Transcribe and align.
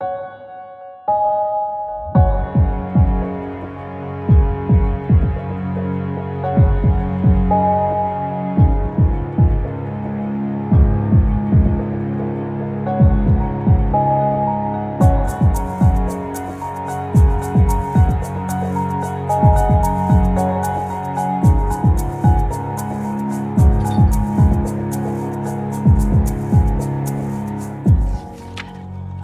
you 0.00 1.35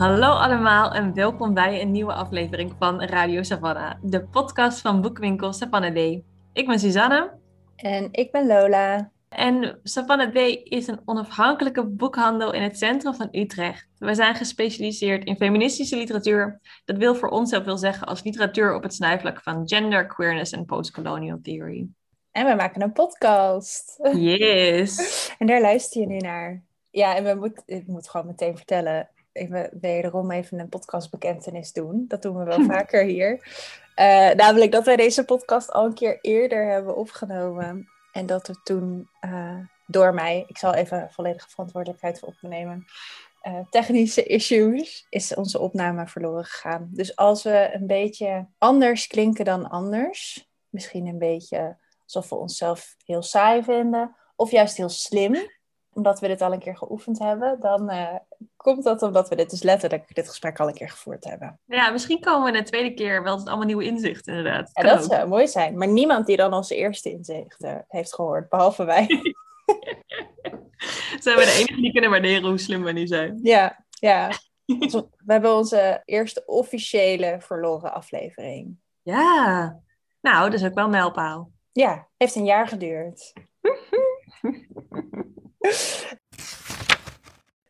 Hallo 0.02 0.28
allemaal 0.28 0.92
en 0.92 1.14
welkom 1.14 1.54
bij 1.54 1.80
een 1.80 1.90
nieuwe 1.90 2.12
aflevering 2.12 2.74
van 2.79 3.02
Radio 3.02 3.43
Savannah, 3.43 3.94
de 4.02 4.24
podcast 4.24 4.80
van 4.80 5.00
boekwinkel 5.00 5.52
Savannah 5.52 5.94
D. 5.94 6.22
Ik 6.52 6.66
ben 6.66 6.79
Suzanne. 6.79 7.38
En 7.76 8.08
ik 8.12 8.32
ben 8.32 8.46
Lola. 8.46 9.10
En 9.29 9.79
Savannah 9.82 10.30
D 10.30 10.36
is 10.64 10.86
een 10.86 11.00
onafhankelijke 11.04 11.86
boekhandel 11.86 12.52
in 12.52 12.62
het 12.62 12.79
centrum 12.79 13.14
van 13.14 13.29
Utrecht. 13.32 13.88
We 13.98 14.14
zijn 14.14 14.34
gespecialiseerd 14.34 15.24
in 15.24 15.36
feministische 15.36 15.96
literatuur. 15.96 16.60
Dat 16.84 16.96
wil 16.96 17.14
voor 17.14 17.29
ons 17.29 17.50
zoveel 17.50 17.79
zeggen 17.79 18.07
als 18.07 18.22
literatuur 18.22 18.74
op 18.74 18.82
het 18.82 18.94
snijvlak 18.94 19.40
van 19.43 19.68
gender, 19.68 20.07
queerness 20.07 20.52
en 20.52 20.64
postcolonial 20.64 21.38
theory. 21.43 21.86
En 22.30 22.46
we 22.46 22.54
maken 22.54 22.82
een 22.82 22.93
podcast. 22.93 23.98
Yes. 24.12 24.96
en 25.38 25.46
daar 25.46 25.60
luister 25.60 26.00
je 26.00 26.07
nu 26.07 26.16
naar. 26.16 26.62
Ja, 26.90 27.16
en 27.16 27.24
we 27.24 27.34
moet, 27.34 27.62
ik 27.66 27.86
moet 27.86 28.08
gewoon 28.08 28.26
meteen 28.26 28.57
vertellen 28.57 29.10
even 29.32 29.71
wederom 29.81 30.31
even 30.31 30.59
een 30.59 30.68
podcastbekentenis 30.68 31.72
doen. 31.72 32.05
Dat 32.09 32.22
doen 32.22 32.36
we 32.36 32.45
wel 32.45 32.64
vaker 32.77 33.05
hier. 33.05 33.33
Uh, 33.97 34.30
namelijk 34.30 34.72
dat 34.72 34.84
wij 34.84 34.97
deze 34.97 35.24
podcast 35.24 35.72
al 35.72 35.84
een 35.84 35.94
keer 35.94 36.19
eerder 36.20 36.70
hebben 36.70 36.97
opgenomen. 36.97 37.89
En 38.12 38.27
dat 38.27 38.47
we 38.47 38.55
toen 38.62 39.08
uh, 39.24 39.58
door 39.86 40.14
mij, 40.14 40.44
ik 40.47 40.58
zal 40.58 40.74
even 40.74 41.08
volledige 41.11 41.48
verantwoordelijkheid 41.50 42.19
voor 42.19 42.28
opnemen. 42.28 42.84
Uh, 43.42 43.58
technische 43.70 44.22
issues 44.22 45.06
is 45.08 45.34
onze 45.34 45.58
opname 45.58 46.06
verloren 46.06 46.44
gegaan. 46.44 46.89
Dus 46.91 47.17
als 47.17 47.42
we 47.42 47.70
een 47.72 47.86
beetje 47.86 48.46
anders 48.58 49.06
klinken 49.06 49.44
dan 49.44 49.70
anders, 49.70 50.48
misschien 50.69 51.06
een 51.06 51.19
beetje 51.19 51.77
alsof 52.05 52.28
we 52.28 52.34
onszelf 52.34 52.94
heel 53.05 53.22
saai 53.22 53.62
vinden, 53.62 54.17
of 54.36 54.50
juist 54.50 54.77
heel 54.77 54.89
slim, 54.89 55.36
omdat 55.92 56.20
we 56.20 56.28
dit 56.28 56.42
al 56.42 56.52
een 56.52 56.58
keer 56.58 56.76
geoefend 56.76 57.18
hebben, 57.18 57.60
dan 57.60 57.90
uh, 57.90 58.14
komt 58.56 58.84
dat 58.84 59.02
omdat 59.02 59.28
we 59.28 59.36
dit 59.36 59.50
dus 59.50 59.62
letterlijk 59.62 60.14
dit 60.14 60.28
gesprek 60.28 60.60
al 60.60 60.68
een 60.68 60.74
keer 60.74 60.90
gevoerd 60.90 61.24
hebben. 61.24 61.60
Ja, 61.66 61.90
misschien 61.90 62.20
komen 62.20 62.52
we 62.52 62.58
de 62.58 62.64
tweede 62.64 62.94
keer 62.94 63.22
wel 63.22 63.36
tot 63.36 63.46
allemaal 63.46 63.66
nieuwe 63.66 63.84
inzichten 63.84 64.36
inderdaad. 64.36 64.70
Ja, 64.72 64.82
dat 64.82 65.04
zou 65.04 65.28
mooi 65.28 65.48
zijn. 65.48 65.78
Maar 65.78 65.88
niemand 65.88 66.26
die 66.26 66.36
dan 66.36 66.54
onze 66.54 66.76
eerste 66.76 67.10
inzichten 67.10 67.84
heeft 67.88 68.14
gehoord, 68.14 68.48
behalve 68.48 68.84
wij. 68.84 69.06
zijn 71.20 71.36
we 71.36 71.44
de 71.44 71.56
enige 71.58 71.80
die 71.80 71.92
kunnen 71.92 72.10
waarderen 72.10 72.48
hoe 72.48 72.58
slim 72.58 72.82
we 72.82 72.92
nu 72.92 73.06
zijn. 73.06 73.38
Ja, 73.42 73.84
ja. 73.90 74.30
we 74.66 75.06
hebben 75.27 75.54
onze 75.54 76.02
eerste 76.04 76.42
officiële 76.46 77.36
verloren 77.40 77.94
aflevering. 77.94 78.77
Ja, 79.02 79.80
nou, 80.20 80.50
dat 80.50 80.60
is 80.60 80.66
ook 80.66 80.74
wel 80.74 80.84
een 80.84 80.90
mijlpaal. 80.90 81.50
Ja, 81.72 82.08
heeft 82.16 82.34
een 82.34 82.44
jaar 82.44 82.68
geduurd. 82.68 83.32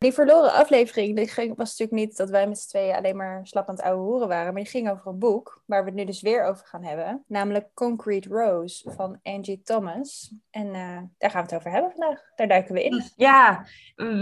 Die 0.02 0.12
verloren 0.12 0.52
aflevering 0.52 1.16
die 1.16 1.28
ging, 1.28 1.56
was 1.56 1.78
natuurlijk 1.78 2.06
niet 2.06 2.16
dat 2.16 2.30
wij 2.30 2.48
met 2.48 2.58
z'n 2.58 2.68
tweeën 2.68 2.94
alleen 2.94 3.16
maar 3.16 3.46
slap 3.46 3.68
aan 3.68 3.74
het 3.74 3.84
ouwe 3.84 4.02
hoeren 4.02 4.28
waren. 4.28 4.52
Maar 4.52 4.62
die 4.62 4.70
ging 4.70 4.90
over 4.90 5.06
een 5.06 5.18
boek 5.18 5.62
waar 5.66 5.80
we 5.84 5.88
het 5.88 5.98
nu 5.98 6.04
dus 6.04 6.20
weer 6.20 6.44
over 6.44 6.66
gaan 6.66 6.84
hebben. 6.84 7.24
Namelijk 7.26 7.68
Concrete 7.74 8.28
Rose 8.28 8.90
van 8.90 9.18
Angie 9.22 9.60
Thomas. 9.62 10.34
En 10.50 10.66
uh, 10.66 10.98
daar 11.18 11.30
gaan 11.30 11.44
we 11.44 11.48
het 11.48 11.54
over 11.54 11.70
hebben 11.70 11.90
vandaag. 11.90 12.20
Daar 12.36 12.48
duiken 12.48 12.74
we 12.74 12.84
in. 12.84 13.02
Ja, 13.16 13.66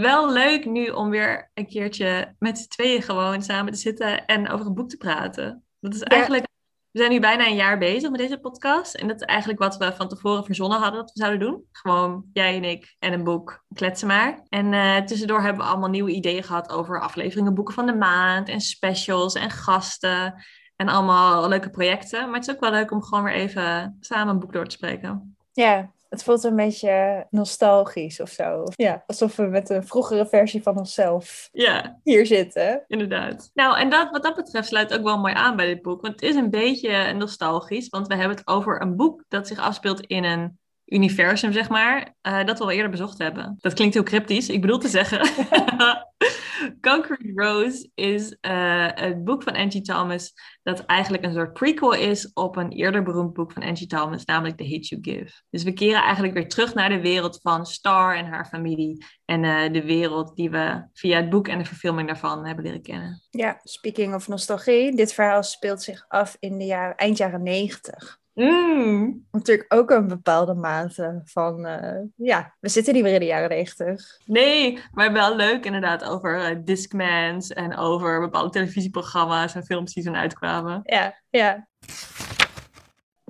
wel 0.01 0.33
leuk 0.33 0.65
nu 0.65 0.89
om 0.89 1.11
weer 1.11 1.51
een 1.55 1.67
keertje 1.67 2.35
met 2.39 2.59
z'n 2.59 2.69
tweeën 2.69 3.03
gewoon 3.03 3.43
samen 3.43 3.73
te 3.73 3.79
zitten 3.79 4.25
en 4.25 4.49
over 4.49 4.67
een 4.67 4.75
boek 4.75 4.89
te 4.89 4.97
praten. 4.97 5.65
Dat 5.81 5.95
is 5.95 6.03
eigenlijk 6.03 6.50
we 6.93 6.99
zijn 6.99 7.11
nu 7.11 7.21
bijna 7.21 7.47
een 7.47 7.55
jaar 7.55 7.79
bezig 7.79 8.11
met 8.11 8.21
deze 8.21 8.39
podcast. 8.39 8.95
En 8.95 9.09
dat 9.09 9.21
is 9.21 9.27
eigenlijk 9.27 9.59
wat 9.59 9.77
we 9.77 9.93
van 9.93 10.09
tevoren 10.09 10.45
verzonnen 10.45 10.79
hadden 10.79 11.01
dat 11.01 11.13
we 11.13 11.21
zouden 11.21 11.41
doen. 11.41 11.65
Gewoon 11.73 12.25
jij 12.33 12.57
en 12.57 12.65
ik 12.65 12.97
en 12.99 13.13
een 13.13 13.25
boek, 13.25 13.65
kletsen 13.75 14.09
maar. 14.09 14.47
En 14.49 14.73
uh, 14.73 14.97
tussendoor 14.97 15.41
hebben 15.43 15.65
we 15.65 15.71
allemaal 15.71 15.89
nieuwe 15.89 16.11
ideeën 16.11 16.43
gehad 16.43 16.71
over 16.71 17.01
afleveringen, 17.01 17.55
boeken 17.55 17.75
van 17.75 17.87
de 17.87 17.95
maand 17.95 18.49
en 18.49 18.61
specials 18.61 19.35
en 19.35 19.51
gasten. 19.51 20.35
En 20.77 20.89
allemaal 20.89 21.49
leuke 21.49 21.71
projecten. 21.71 22.25
Maar 22.25 22.39
het 22.39 22.49
is 22.49 22.55
ook 22.55 22.61
wel 22.61 22.71
leuk 22.71 22.91
om 22.91 23.03
gewoon 23.03 23.25
weer 23.25 23.35
even 23.35 23.97
samen 24.01 24.35
een 24.35 24.41
boek 24.41 24.53
door 24.53 24.67
te 24.67 24.75
spreken. 24.75 25.37
Ja, 25.53 25.91
het 26.11 26.23
voelt 26.23 26.45
een 26.45 26.57
beetje 26.57 27.27
nostalgisch 27.31 28.21
of 28.21 28.31
zo. 28.31 28.65
Ja, 28.75 29.03
alsof 29.07 29.37
we 29.37 29.43
met 29.43 29.71
een 29.71 29.87
vroegere 29.87 30.27
versie 30.27 30.63
van 30.63 30.79
onszelf 30.79 31.49
ja. 31.53 31.99
hier 32.03 32.27
zitten. 32.27 32.85
Inderdaad. 32.87 33.51
Nou, 33.55 33.79
en 33.79 33.91
dat, 33.91 34.11
wat 34.11 34.23
dat 34.23 34.35
betreft 34.35 34.69
sluit 34.69 34.95
ook 34.95 35.03
wel 35.03 35.19
mooi 35.19 35.35
aan 35.35 35.57
bij 35.57 35.67
dit 35.67 35.83
boek. 35.83 36.01
Want 36.01 36.13
het 36.13 36.23
is 36.23 36.35
een 36.35 36.51
beetje 36.51 37.13
nostalgisch. 37.13 37.89
Want 37.89 38.07
we 38.07 38.15
hebben 38.15 38.37
het 38.37 38.47
over 38.47 38.83
een 38.83 38.97
boek 38.97 39.25
dat 39.29 39.47
zich 39.47 39.59
afspeelt 39.59 40.01
in 40.01 40.25
een 40.25 40.59
universum, 40.87 41.53
zeg 41.53 41.69
maar, 41.69 42.15
uh, 42.23 42.45
dat 42.45 42.59
we 42.59 42.65
al 42.65 42.71
eerder 42.71 42.91
bezocht 42.91 43.19
hebben. 43.19 43.57
Dat 43.61 43.75
klinkt 43.75 43.95
heel 43.95 44.03
cryptisch. 44.03 44.49
Ik 44.49 44.61
bedoel 44.61 44.79
te 44.79 44.89
zeggen, 44.89 45.19
Concrete 46.81 47.33
Rose 47.35 47.91
is 47.95 48.37
uh, 48.41 48.89
het 48.95 49.25
boek 49.25 49.43
van 49.43 49.57
Angie 49.57 49.83
Thomas 49.83 50.33
dat 50.63 50.81
eigenlijk 50.81 51.25
een 51.25 51.33
soort 51.33 51.53
prequel 51.53 51.93
is 51.93 52.33
op 52.33 52.57
een 52.57 52.71
eerder 52.71 53.03
beroemd 53.03 53.33
boek 53.33 53.53
van 53.53 53.63
Angie 53.63 53.87
Thomas, 53.87 54.25
namelijk 54.25 54.57
The 54.57 54.65
Hate 54.65 54.87
You 54.87 55.03
Give. 55.03 55.43
Dus 55.51 55.63
we 55.63 55.73
keren 55.73 56.03
eigenlijk 56.03 56.35
weer 56.35 56.49
terug 56.49 56.75
naar 56.75 56.89
de 56.89 57.01
wereld 57.01 57.39
van 57.43 57.67
Star 57.67 58.17
en 58.17 58.27
haar 58.27 58.47
familie 58.47 59.05
en 59.25 59.43
uh, 59.43 59.73
de 59.73 59.85
wereld 59.85 60.37
die 60.37 60.51
we 60.51 60.89
via 60.93 61.17
het 61.17 61.31
boek 61.31 61.49
en 61.49 61.59
de 61.59 61.65
verfilming 61.65 62.07
daarvan 62.07 62.47
hebben 62.47 62.65
leren 62.65 62.83
kennen. 62.83 63.23
Ja, 63.31 63.61
speaking 63.63 64.15
of 64.15 64.29
nostalgie, 64.29 64.97
dit 64.97 65.13
verhaal 65.13 65.43
speelt 65.43 65.83
zich 65.83 66.05
af 66.09 66.37
in 66.39 66.59
de 66.59 66.65
jaren, 66.65 66.97
eind 66.97 67.17
jaren 67.17 67.43
negentig. 67.43 68.20
Mm. 68.45 69.27
Natuurlijk 69.31 69.75
ook 69.75 69.91
een 69.91 70.09
bepaalde 70.09 70.55
mate 70.55 71.21
van, 71.25 71.67
uh, 71.67 72.03
ja, 72.17 72.55
we 72.61 72.69
zitten 72.69 72.95
niet 72.95 73.03
meer 73.03 73.13
in 73.13 73.21
de 73.21 73.27
jaren 73.27 73.49
negentig. 73.49 74.19
Nee, 74.25 74.79
maar 74.93 75.13
wel 75.13 75.37
leuk 75.37 75.65
inderdaad 75.65 76.05
over 76.05 76.51
uh, 76.51 76.57
Discmans 76.65 77.51
en 77.51 77.77
over 77.77 78.21
bepaalde 78.21 78.51
televisieprogramma's 78.51 79.55
en 79.55 79.65
films 79.65 79.95
die 79.95 80.05
toen 80.05 80.17
uitkwamen. 80.17 80.81
Ja, 80.85 81.21
ja. 81.31 81.69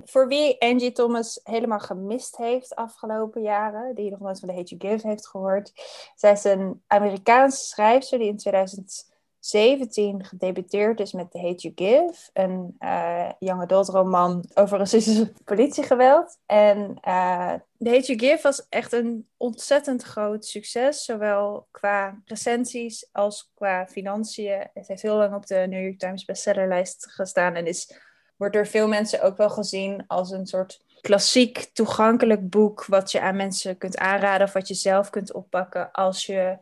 Voor 0.05 0.27
wie 0.27 0.61
Angie 0.61 0.91
Thomas 0.91 1.39
helemaal 1.43 1.79
gemist 1.79 2.37
heeft 2.37 2.75
afgelopen 2.75 3.41
jaren, 3.41 3.95
die 3.95 4.11
nog 4.11 4.19
nooit 4.19 4.39
van 4.39 4.47
de 4.47 4.55
Hate 4.55 4.75
You 4.75 4.93
Give 4.93 5.07
heeft 5.07 5.27
gehoord. 5.27 5.71
Zij 6.15 6.31
is 6.31 6.43
een 6.43 6.83
Amerikaanse 6.87 7.65
schrijfster 7.65 8.19
die 8.19 8.27
in 8.27 8.37
2000 8.37 9.10
17 9.41 10.23
gedebuteerd 10.25 10.99
is 10.99 11.13
met 11.13 11.31
The 11.31 11.39
Hate 11.39 11.67
You 11.67 11.73
Give, 11.75 12.29
een 12.33 12.75
uh, 12.79 13.29
young 13.39 13.61
adult 13.61 13.87
roman 13.89 14.45
over 14.53 14.77
racistische 14.77 15.33
politiegeweld. 15.43 16.37
En 16.45 16.77
uh, 17.07 17.53
The 17.77 17.89
Hate 17.89 18.15
You 18.15 18.19
Give 18.19 18.39
was 18.41 18.67
echt 18.69 18.93
een 18.93 19.27
ontzettend 19.37 20.03
groot 20.03 20.45
succes, 20.45 21.03
zowel 21.05 21.67
qua 21.71 22.21
recensies 22.25 23.09
als 23.11 23.51
qua 23.53 23.87
financiën. 23.87 24.67
Het 24.73 24.87
heeft 24.87 25.01
heel 25.01 25.15
lang 25.15 25.35
op 25.35 25.45
de 25.47 25.65
New 25.69 25.83
York 25.83 25.99
Times 25.99 26.25
bestsellerlijst 26.25 27.11
gestaan 27.11 27.55
en 27.55 27.67
is, 27.67 27.93
wordt 28.37 28.53
door 28.53 28.67
veel 28.67 28.87
mensen 28.87 29.21
ook 29.21 29.37
wel 29.37 29.49
gezien 29.49 30.03
als 30.07 30.31
een 30.31 30.47
soort 30.47 30.83
klassiek 31.01 31.69
toegankelijk 31.73 32.49
boek 32.49 32.85
wat 32.85 33.11
je 33.11 33.21
aan 33.21 33.35
mensen 33.35 33.77
kunt 33.77 33.97
aanraden 33.97 34.47
of 34.47 34.53
wat 34.53 34.67
je 34.67 34.73
zelf 34.73 35.09
kunt 35.09 35.33
oppakken 35.33 35.91
als 35.91 36.25
je 36.25 36.57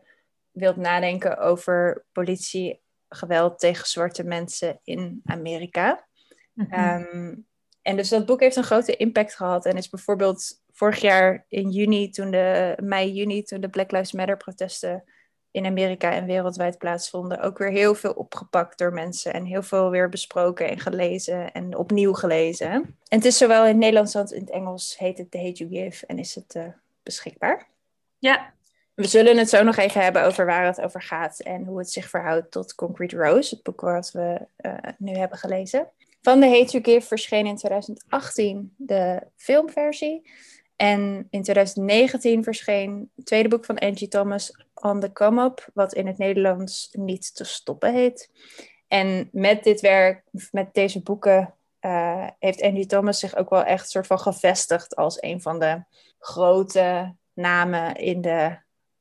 wilt 0.50 0.76
nadenken 0.76 1.38
over 1.38 2.04
politiegeweld 2.12 3.58
tegen 3.58 3.86
zwarte 3.86 4.24
mensen 4.24 4.80
in 4.82 5.20
Amerika. 5.24 6.06
Mm 6.54 7.48
en 7.82 7.96
dus 7.96 8.08
dat 8.08 8.26
boek 8.26 8.40
heeft 8.40 8.56
een 8.56 8.64
grote 8.64 8.96
impact 8.96 9.34
gehad 9.34 9.66
en 9.66 9.76
is 9.76 9.88
bijvoorbeeld 9.88 10.62
vorig 10.72 11.00
jaar 11.00 11.44
in 11.48 11.70
juni, 11.70 12.10
toen 12.10 12.30
de 12.30 12.76
mei, 12.82 13.12
juni, 13.12 13.42
toen 13.42 13.60
de 13.60 13.68
Black 13.68 13.90
Lives 13.90 14.12
Matter 14.12 14.36
protesten 14.36 15.04
in 15.50 15.66
Amerika 15.66 16.12
en 16.12 16.26
wereldwijd 16.26 16.78
plaatsvonden, 16.78 17.40
ook 17.40 17.58
weer 17.58 17.70
heel 17.70 17.94
veel 17.94 18.12
opgepakt 18.12 18.78
door 18.78 18.92
mensen 18.92 19.32
en 19.32 19.44
heel 19.44 19.62
veel 19.62 19.90
weer 19.90 20.08
besproken 20.08 20.68
en 20.68 20.80
gelezen 20.80 21.52
en 21.52 21.76
opnieuw 21.76 22.12
gelezen. 22.12 22.70
En 22.70 22.96
het 23.08 23.24
is 23.24 23.38
zowel 23.38 23.62
in 23.62 23.68
het 23.68 23.76
Nederlands 23.76 24.16
als 24.16 24.32
in 24.32 24.40
het 24.40 24.50
Engels 24.50 24.98
heet 24.98 25.18
het 25.18 25.30
The 25.30 25.38
Hate 25.38 25.66
You 25.66 25.70
Give 25.70 26.06
en 26.06 26.18
is 26.18 26.34
het 26.34 26.54
uh, 26.54 26.64
beschikbaar. 27.02 27.68
Ja, 28.18 28.54
we 28.94 29.06
zullen 29.06 29.36
het 29.36 29.48
zo 29.48 29.62
nog 29.62 29.76
even 29.76 30.02
hebben 30.02 30.24
over 30.24 30.46
waar 30.46 30.66
het 30.66 30.80
over 30.80 31.02
gaat 31.02 31.40
en 31.40 31.64
hoe 31.64 31.78
het 31.78 31.90
zich 31.90 32.08
verhoudt 32.08 32.50
tot 32.50 32.74
Concrete 32.74 33.16
Rose, 33.16 33.54
het 33.54 33.64
boek 33.64 33.80
wat 33.80 34.10
we 34.10 34.46
uh, 34.60 34.74
nu 34.98 35.12
hebben 35.12 35.38
gelezen. 35.38 35.88
Van 36.22 36.40
The 36.40 36.46
Hate 36.46 36.70
You 36.70 36.84
Give 36.84 37.06
verscheen 37.06 37.46
in 37.46 37.56
2018 37.56 38.74
de 38.76 39.22
filmversie. 39.36 40.30
En 40.76 41.26
in 41.30 41.42
2019 41.42 42.44
verscheen 42.44 43.10
het 43.16 43.26
tweede 43.26 43.48
boek 43.48 43.64
van 43.64 43.78
Angie 43.78 44.08
Thomas, 44.08 44.64
On 44.74 45.00
the 45.00 45.12
Come 45.12 45.44
Up, 45.44 45.68
wat 45.74 45.94
in 45.94 46.06
het 46.06 46.18
Nederlands 46.18 46.88
niet 46.92 47.34
te 47.34 47.44
stoppen 47.44 47.94
heet. 47.94 48.30
En 48.88 49.28
met 49.32 49.64
dit 49.64 49.80
werk, 49.80 50.22
met 50.50 50.74
deze 50.74 51.02
boeken, 51.02 51.54
uh, 51.80 52.26
heeft 52.38 52.62
Angie 52.62 52.86
Thomas 52.86 53.18
zich 53.18 53.36
ook 53.36 53.50
wel 53.50 53.64
echt 53.64 53.90
soort 53.90 54.06
van 54.06 54.18
gevestigd 54.18 54.96
als 54.96 55.22
een 55.22 55.42
van 55.42 55.58
de 55.58 55.82
grote 56.18 57.14
namen 57.32 57.94
in 57.96 58.20
de 58.20 58.58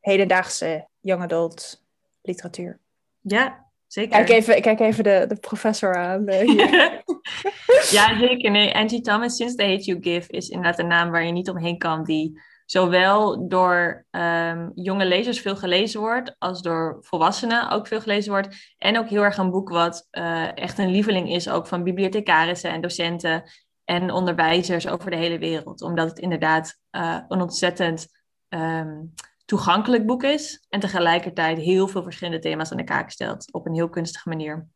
hedendaagse 0.10 0.88
young 1.00 1.22
adult 1.22 1.84
literatuur. 2.22 2.80
Ja, 3.22 3.66
zeker. 3.88 4.10
Kijk 4.10 4.30
even, 4.30 4.62
kijk 4.62 4.80
even 4.80 5.04
de, 5.04 5.26
de 5.28 5.36
professor 5.36 5.96
aan. 5.96 6.28
Eh, 6.28 6.48
ja, 7.98 8.20
zeker. 8.20 8.52
Nee, 8.52 8.76
Angie 8.76 9.02
Thomas, 9.02 9.36
sinds 9.36 9.56
The 9.56 9.64
Hate 9.64 9.84
You 9.84 10.02
Give, 10.02 10.32
is 10.32 10.50
inderdaad 10.50 10.80
een 10.80 10.88
naam 10.88 11.12
waar 11.12 11.26
je 11.26 11.32
niet 11.32 11.50
omheen 11.50 11.78
kan, 11.78 12.04
die 12.04 12.42
zowel 12.66 13.48
door 13.48 14.06
um, 14.12 14.72
jonge 14.76 15.06
lezers 15.06 15.40
veel 15.40 15.56
gelezen 15.56 16.00
wordt, 16.00 16.36
als 16.38 16.62
door 16.62 16.98
volwassenen 17.02 17.70
ook 17.70 17.88
veel 17.88 18.02
gelezen 18.02 18.32
wordt. 18.32 18.74
En 18.78 18.98
ook 18.98 19.10
heel 19.10 19.24
erg 19.24 19.38
een 19.38 19.52
boek 19.52 19.70
wat 19.70 20.08
uh, 20.12 20.58
echt 20.58 20.78
een 20.78 20.92
lieveling 20.92 21.32
is, 21.32 21.50
ook 21.50 21.68
van 21.68 21.84
bibliothecarissen 21.84 22.72
en 22.72 22.82
docenten 22.82 23.44
en 23.86 24.12
onderwijzers 24.12 24.88
over 24.88 25.12
de 25.12 25.18
hele 25.18 25.38
wereld. 25.38 25.82
Omdat 25.82 26.10
het 26.10 26.20
inderdaad 26.20 26.80
uh, 26.92 27.20
een 27.28 27.42
ontzettend 27.42 28.08
um, 28.50 29.14
toegankelijk 29.50 30.06
boek 30.06 30.24
is 30.24 30.66
en 30.70 30.80
tegelijkertijd 30.80 31.58
heel 31.58 31.88
veel 31.88 32.04
verschillende 32.04 32.40
thema's 32.40 32.72
aan 32.72 32.78
de 32.78 32.84
kaak 32.84 33.10
stelt 33.10 33.54
op 33.54 33.66
een 33.66 33.74
heel 33.74 33.90
kunstige 33.90 34.30
manier. 34.30 34.68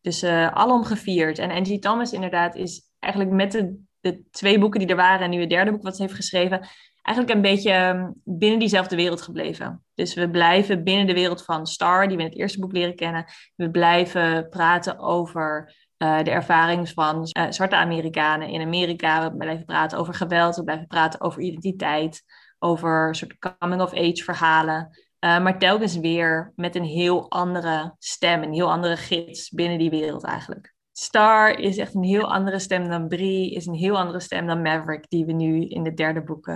Dus 0.00 0.22
uh, 0.22 0.48
alom 0.48 0.84
gevierd. 0.84 1.38
En 1.38 1.50
Angie 1.50 1.78
Thomas 1.78 2.12
inderdaad 2.12 2.54
is 2.54 2.90
eigenlijk 2.98 3.34
met 3.34 3.52
de, 3.52 3.80
de 4.00 4.22
twee 4.30 4.58
boeken 4.58 4.80
die 4.80 4.88
er 4.88 4.96
waren 4.96 5.20
en 5.20 5.30
nu 5.30 5.40
het 5.40 5.50
derde 5.50 5.70
boek 5.70 5.82
wat 5.82 5.96
ze 5.96 6.02
heeft 6.02 6.14
geschreven, 6.14 6.68
eigenlijk 7.02 7.36
een 7.36 7.42
beetje 7.42 7.70
ehm, 7.70 8.10
binnen 8.24 8.58
diezelfde 8.58 8.96
wereld 8.96 9.22
gebleven. 9.22 9.84
Dus 9.94 10.14
we 10.14 10.30
blijven 10.30 10.84
binnen 10.84 11.06
de 11.06 11.14
wereld 11.14 11.44
van 11.44 11.66
Star, 11.66 12.08
die 12.08 12.16
we 12.16 12.22
in 12.22 12.28
het 12.28 12.38
eerste 12.38 12.60
boek 12.60 12.72
leren 12.72 12.96
kennen. 12.96 13.24
We 13.56 13.70
blijven 13.70 14.48
praten 14.48 14.98
over 14.98 15.74
uh, 15.98 16.22
de 16.22 16.30
ervaring 16.30 16.88
van 16.88 17.28
uh, 17.38 17.46
zwarte 17.48 17.76
Amerikanen 17.76 18.48
in 18.48 18.62
Amerika. 18.62 19.30
We 19.30 19.36
blijven 19.36 19.64
praten 19.64 19.98
over 19.98 20.14
geweld, 20.14 20.56
we 20.56 20.64
blijven 20.64 20.86
praten 20.86 21.20
over 21.20 21.42
identiteit, 21.42 22.22
over 22.58 23.14
soort 23.14 23.56
coming-of-age 23.58 24.22
verhalen. 24.24 24.88
Uh, 25.24 25.42
maar 25.42 25.58
telkens 25.58 25.96
weer 25.96 26.52
met 26.56 26.74
een 26.74 26.84
heel 26.84 27.30
andere 27.30 27.94
stem, 27.98 28.42
een 28.42 28.52
heel 28.52 28.70
andere 28.70 28.96
gids 28.96 29.50
binnen 29.50 29.78
die 29.78 29.90
wereld 29.90 30.24
eigenlijk. 30.24 30.74
Star 30.92 31.58
is 31.58 31.76
echt 31.76 31.94
een 31.94 32.04
heel 32.04 32.32
andere 32.32 32.58
stem 32.58 32.88
dan 32.88 33.08
Brie, 33.08 33.54
is 33.54 33.66
een 33.66 33.74
heel 33.74 33.98
andere 33.98 34.20
stem 34.20 34.46
dan 34.46 34.62
Maverick, 34.62 35.08
die 35.08 35.24
we 35.24 35.32
nu 35.32 35.64
in 35.64 35.82
de 35.82 35.94
derde 35.94 36.22
boek 36.22 36.50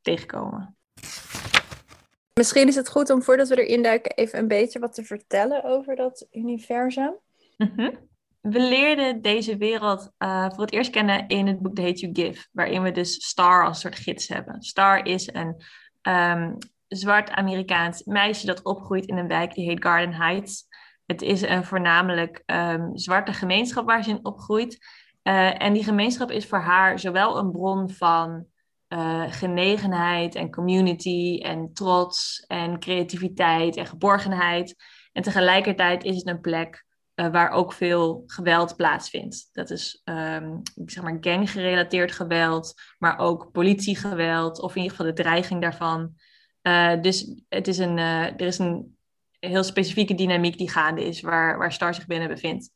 tegenkomen. 0.00 0.76
Misschien 2.34 2.68
is 2.68 2.74
het 2.74 2.88
goed 2.88 3.10
om 3.10 3.22
voordat 3.22 3.48
we 3.48 3.64
erin 3.64 3.82
duiken 3.82 4.14
even 4.14 4.38
een 4.38 4.48
beetje 4.48 4.78
wat 4.78 4.94
te 4.94 5.04
vertellen 5.04 5.64
over 5.64 5.96
dat 5.96 6.26
universum. 6.30 7.14
Mhm. 7.56 7.90
We 8.42 8.60
leerden 8.60 9.22
deze 9.22 9.56
wereld 9.56 10.10
uh, 10.18 10.50
voor 10.50 10.64
het 10.64 10.72
eerst 10.72 10.90
kennen 10.90 11.28
in 11.28 11.46
het 11.46 11.60
boek 11.60 11.74
The 11.74 11.82
Hate 11.82 12.00
You 12.00 12.14
Give, 12.14 12.46
waarin 12.52 12.82
we 12.82 12.90
dus 12.90 13.26
Star 13.26 13.64
als 13.64 13.80
soort 13.80 13.96
gids 13.96 14.28
hebben. 14.28 14.62
Star 14.62 15.06
is 15.06 15.28
een 15.32 15.62
um, 16.02 16.58
zwart 16.88 17.30
Amerikaans 17.30 18.04
meisje 18.04 18.46
dat 18.46 18.62
opgroeit 18.62 19.06
in 19.06 19.16
een 19.16 19.28
wijk 19.28 19.54
die 19.54 19.68
heet 19.68 19.82
Garden 19.82 20.14
Heights. 20.14 20.64
Het 21.06 21.22
is 21.22 21.42
een 21.42 21.64
voornamelijk 21.64 22.42
um, 22.46 22.98
zwarte 22.98 23.32
gemeenschap 23.32 23.86
waar 23.86 24.04
ze 24.04 24.10
in 24.10 24.24
opgroeit. 24.24 24.78
Uh, 25.22 25.62
en 25.62 25.72
die 25.72 25.84
gemeenschap 25.84 26.30
is 26.30 26.46
voor 26.46 26.60
haar 26.60 26.98
zowel 26.98 27.38
een 27.38 27.50
bron 27.50 27.90
van 27.90 28.46
uh, 28.88 29.24
genegenheid 29.28 30.34
en 30.34 30.50
community 30.50 31.40
en 31.42 31.72
trots 31.72 32.44
en 32.46 32.78
creativiteit 32.78 33.76
en 33.76 33.86
geborgenheid. 33.86 34.76
En 35.12 35.22
tegelijkertijd 35.22 36.04
is 36.04 36.16
het 36.16 36.28
een 36.28 36.40
plek 36.40 36.84
uh, 37.22 37.28
waar 37.30 37.50
ook 37.50 37.72
veel 37.72 38.22
geweld 38.26 38.76
plaatsvindt. 38.76 39.48
Dat 39.52 39.70
is 39.70 40.02
um, 40.04 40.62
zeg 40.86 41.02
maar 41.02 41.16
ganggerelateerd 41.20 42.12
geweld, 42.12 42.74
maar 42.98 43.18
ook 43.18 43.50
politiegeweld 43.52 44.60
of 44.60 44.70
in 44.70 44.82
ieder 44.82 44.96
geval 44.96 45.14
de 45.14 45.22
dreiging 45.22 45.60
daarvan. 45.60 46.14
Uh, 46.62 47.00
dus 47.00 47.42
het 47.48 47.68
is 47.68 47.78
een, 47.78 47.98
er 47.98 48.40
is 48.40 48.58
een 48.58 48.96
heel 49.38 49.62
specifieke 49.62 50.14
dynamiek 50.14 50.58
die 50.58 50.70
gaande 50.70 51.04
is 51.04 51.20
waar, 51.20 51.58
waar 51.58 51.72
Star 51.72 51.94
zich 51.94 52.06
binnen 52.06 52.28
bevindt. 52.28 52.70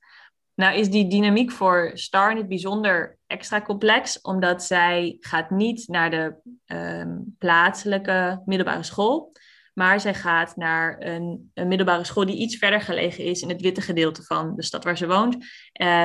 Nou 0.54 0.78
is 0.78 0.90
die 0.90 1.08
dynamiek 1.08 1.50
voor 1.50 1.90
Star 1.94 2.30
in 2.30 2.36
het 2.36 2.48
bijzonder 2.48 3.18
extra 3.26 3.60
complex, 3.60 4.20
omdat 4.20 4.62
zij 4.62 5.16
gaat 5.20 5.50
niet 5.50 5.88
naar 5.88 6.10
de 6.10 6.34
um, 6.66 7.36
plaatselijke 7.38 8.42
middelbare 8.44 8.82
school, 8.82 9.32
maar 9.78 10.00
zij 10.00 10.14
gaat 10.14 10.56
naar 10.56 10.96
een, 10.98 11.50
een, 11.54 11.68
middelbare 11.68 12.04
school 12.04 12.26
die 12.26 12.36
iets 12.36 12.56
verder 12.56 12.80
gelegen 12.80 13.24
is 13.24 13.42
in 13.42 13.48
het 13.48 13.60
witte 13.60 13.80
gedeelte 13.80 14.22
van 14.22 14.56
de 14.56 14.62
stad 14.62 14.84
waar 14.84 14.96
ze 14.96 15.06
woont, 15.06 15.34
uh, 15.34 15.44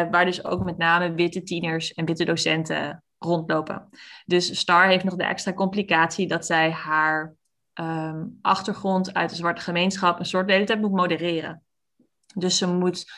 waar 0.09 0.25
dus 0.25 0.44
ook 0.45 0.63
met 0.63 0.77
name 0.77 1.13
witte 1.13 1.44
tieners 1.44 1.94
en 1.94 2.06
witte 2.06 2.25
docenten 2.25 3.03
rondlopen. 3.18 3.89
Dus 4.25 4.59
Star 4.59 4.88
heeft 4.88 5.03
nog 5.03 5.15
de 5.15 5.23
extra 5.23 5.53
complicatie 5.53 6.27
dat 6.27 6.45
zij 6.45 6.71
haar 6.71 7.35
um, 7.73 8.38
achtergrond 8.41 9.13
uit 9.13 9.29
de 9.29 9.35
zwarte 9.35 9.62
gemeenschap 9.62 10.19
een 10.19 10.25
soort 10.25 10.67
de 10.67 10.77
moet 10.77 10.91
modereren. 10.91 11.63
Dus 12.35 12.57
ze 12.57 12.67
moet 12.67 13.12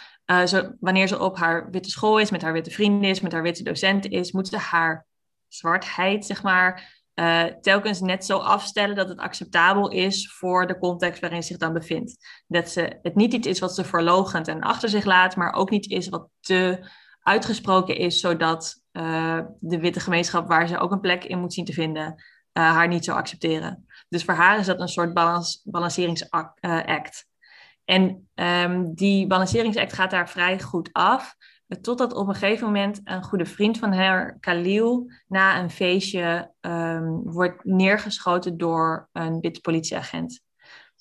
zo, 0.45 0.75
wanneer 0.79 1.07
ze 1.07 1.19
op 1.19 1.37
haar 1.37 1.69
witte 1.71 1.89
school 1.89 2.19
is, 2.19 2.31
met 2.31 2.41
haar 2.41 2.53
witte 2.53 2.71
vrienden 2.71 3.09
is, 3.09 3.21
met 3.21 3.31
haar 3.31 3.41
witte 3.41 3.63
docenten 3.63 4.11
is, 4.11 4.31
moet 4.31 4.47
ze 4.47 4.57
haar 4.57 5.05
zwartheid, 5.47 6.25
zeg 6.25 6.43
maar, 6.43 7.02
uh, 7.15 7.43
telkens 7.43 8.01
net 8.01 8.25
zo 8.25 8.37
afstellen 8.37 8.95
dat 8.95 9.09
het 9.09 9.19
acceptabel 9.19 9.89
is 9.89 10.33
voor 10.33 10.67
de 10.67 10.77
context 10.77 11.21
waarin 11.21 11.41
ze 11.41 11.47
zich 11.47 11.57
dan 11.57 11.73
bevindt. 11.73 12.43
Dat 12.47 12.69
ze, 12.69 12.99
het 13.01 13.15
niet 13.15 13.33
iets 13.33 13.47
is 13.47 13.59
wat 13.59 13.75
ze 13.75 13.83
verlogend 13.83 14.47
en 14.47 14.61
achter 14.61 14.89
zich 14.89 15.05
laat, 15.05 15.35
maar 15.35 15.53
ook 15.53 15.69
niet 15.69 15.89
is 15.89 16.09
wat 16.09 16.27
te 16.39 16.89
uitgesproken 17.21 17.97
is, 17.97 18.19
zodat 18.19 18.81
uh, 18.91 19.39
de 19.59 19.79
witte 19.79 19.99
gemeenschap, 19.99 20.47
waar 20.47 20.67
ze 20.67 20.77
ook 20.77 20.91
een 20.91 20.99
plek 20.99 21.23
in 21.23 21.39
moet 21.39 21.53
zien 21.53 21.65
te 21.65 21.73
vinden, 21.73 22.23
haar 22.51 22.87
niet 22.87 23.05
zou 23.05 23.17
accepteren. 23.17 23.85
Dus 24.09 24.23
voor 24.23 24.33
haar 24.33 24.59
is 24.59 24.65
dat 24.65 24.79
een 24.79 24.87
soort 24.87 25.13
balans, 25.13 25.61
balanceringsact. 25.63 27.25
En 27.85 28.29
um, 28.35 28.93
die 28.93 29.27
balanceringsact 29.27 29.93
gaat 29.93 30.11
daar 30.11 30.29
vrij 30.29 30.59
goed 30.59 30.89
af. 30.91 31.35
Totdat 31.81 32.13
op 32.13 32.27
een 32.27 32.35
gegeven 32.35 32.65
moment 32.65 33.01
een 33.03 33.23
goede 33.23 33.45
vriend 33.45 33.77
van 33.77 33.93
haar, 33.93 34.37
Khalil, 34.39 35.11
na 35.27 35.59
een 35.59 35.69
feestje 35.69 36.51
um, 36.61 37.21
wordt 37.23 37.65
neergeschoten 37.65 38.57
door 38.57 39.09
een 39.11 39.39
witte 39.39 39.61
politieagent. 39.61 40.41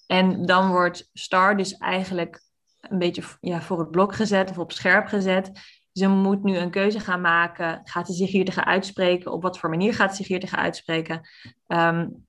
En 0.07 0.47
dan 0.47 0.71
wordt 0.71 1.09
Star 1.13 1.57
dus 1.57 1.77
eigenlijk 1.77 2.43
een 2.81 2.99
beetje 2.99 3.23
ja, 3.41 3.61
voor 3.61 3.79
het 3.79 3.91
blok 3.91 4.15
gezet 4.15 4.51
of 4.51 4.59
op 4.59 4.73
scherp 4.73 5.07
gezet. 5.07 5.51
Ze 5.93 6.09
moet 6.09 6.43
nu 6.43 6.57
een 6.57 6.71
keuze 6.71 7.01
gaan 7.01 7.21
maken. 7.21 7.81
Gaat 7.85 8.07
ze 8.07 8.13
zich 8.13 8.31
hier 8.31 8.45
tegen 8.45 8.65
uitspreken? 8.65 9.33
Op 9.33 9.43
wat 9.43 9.59
voor 9.59 9.71
manier 9.71 9.95
gaat 9.95 10.11
ze 10.11 10.17
zich 10.17 10.29
hier 10.29 10.41
tegen 10.41 10.59
uitspreken? 10.59 11.29
Um, 11.67 12.27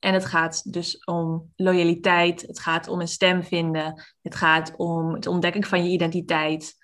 en 0.00 0.14
het 0.14 0.24
gaat 0.24 0.72
dus 0.72 1.04
om 1.04 1.52
loyaliteit, 1.56 2.42
het 2.42 2.60
gaat 2.60 2.88
om 2.88 3.00
een 3.00 3.08
stem 3.08 3.44
vinden, 3.44 4.02
het 4.22 4.34
gaat 4.34 4.76
om 4.76 5.14
het 5.14 5.26
ontdekken 5.26 5.64
van 5.64 5.84
je 5.84 5.90
identiteit. 5.90 6.74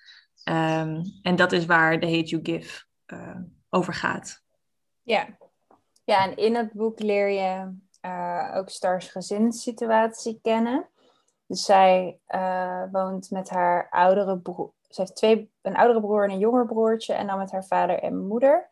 Um, 0.48 1.02
en 1.22 1.36
dat 1.36 1.52
is 1.52 1.66
waar 1.66 2.00
The 2.00 2.06
Hate 2.06 2.24
You 2.24 2.44
Give 2.44 2.84
uh, 3.06 3.36
over 3.70 3.94
gaat. 3.94 4.42
Ja. 5.02 5.26
ja, 6.04 6.24
en 6.24 6.36
in 6.36 6.54
het 6.54 6.72
boek 6.72 7.00
leer 7.00 7.28
je 7.28 7.74
uh, 8.02 8.52
ook 8.54 8.70
Stars 8.70 9.08
gezinssituatie 9.08 10.38
kennen. 10.42 10.88
Dus 11.46 11.64
zij 11.64 12.18
uh, 12.28 12.82
woont 12.92 13.30
met 13.30 13.50
haar 13.50 13.88
oudere 13.90 14.38
broer. 14.38 14.72
Ze 14.88 15.00
heeft 15.00 15.16
twee, 15.16 15.50
een 15.62 15.76
oudere 15.76 16.00
broer 16.00 16.24
en 16.24 16.30
een 16.30 16.38
jonger 16.38 16.66
broertje. 16.66 17.14
En 17.14 17.26
dan 17.26 17.38
met 17.38 17.52
haar 17.52 17.64
vader 17.64 17.98
en 17.98 18.26
moeder. 18.26 18.68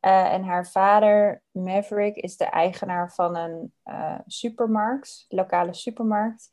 Uh, 0.00 0.32
en 0.32 0.44
haar 0.44 0.66
vader, 0.66 1.42
Maverick, 1.50 2.16
is 2.16 2.36
de 2.36 2.44
eigenaar 2.44 3.12
van 3.12 3.36
een 3.36 3.72
supermarkt, 4.26 5.24
lokale 5.28 5.74
supermarkt. 5.74 6.50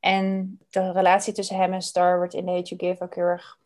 En 0.00 0.58
de 0.70 0.92
relatie 0.92 1.32
tussen 1.32 1.56
hem 1.56 1.72
en 1.72 1.82
Star 1.82 2.16
wordt 2.16 2.34
in 2.34 2.44
The 2.44 2.50
Hate 2.50 2.74
You 2.74 2.90
Give 2.90 3.04
ook 3.04 3.14
heel 3.14 3.24
erg 3.24 3.57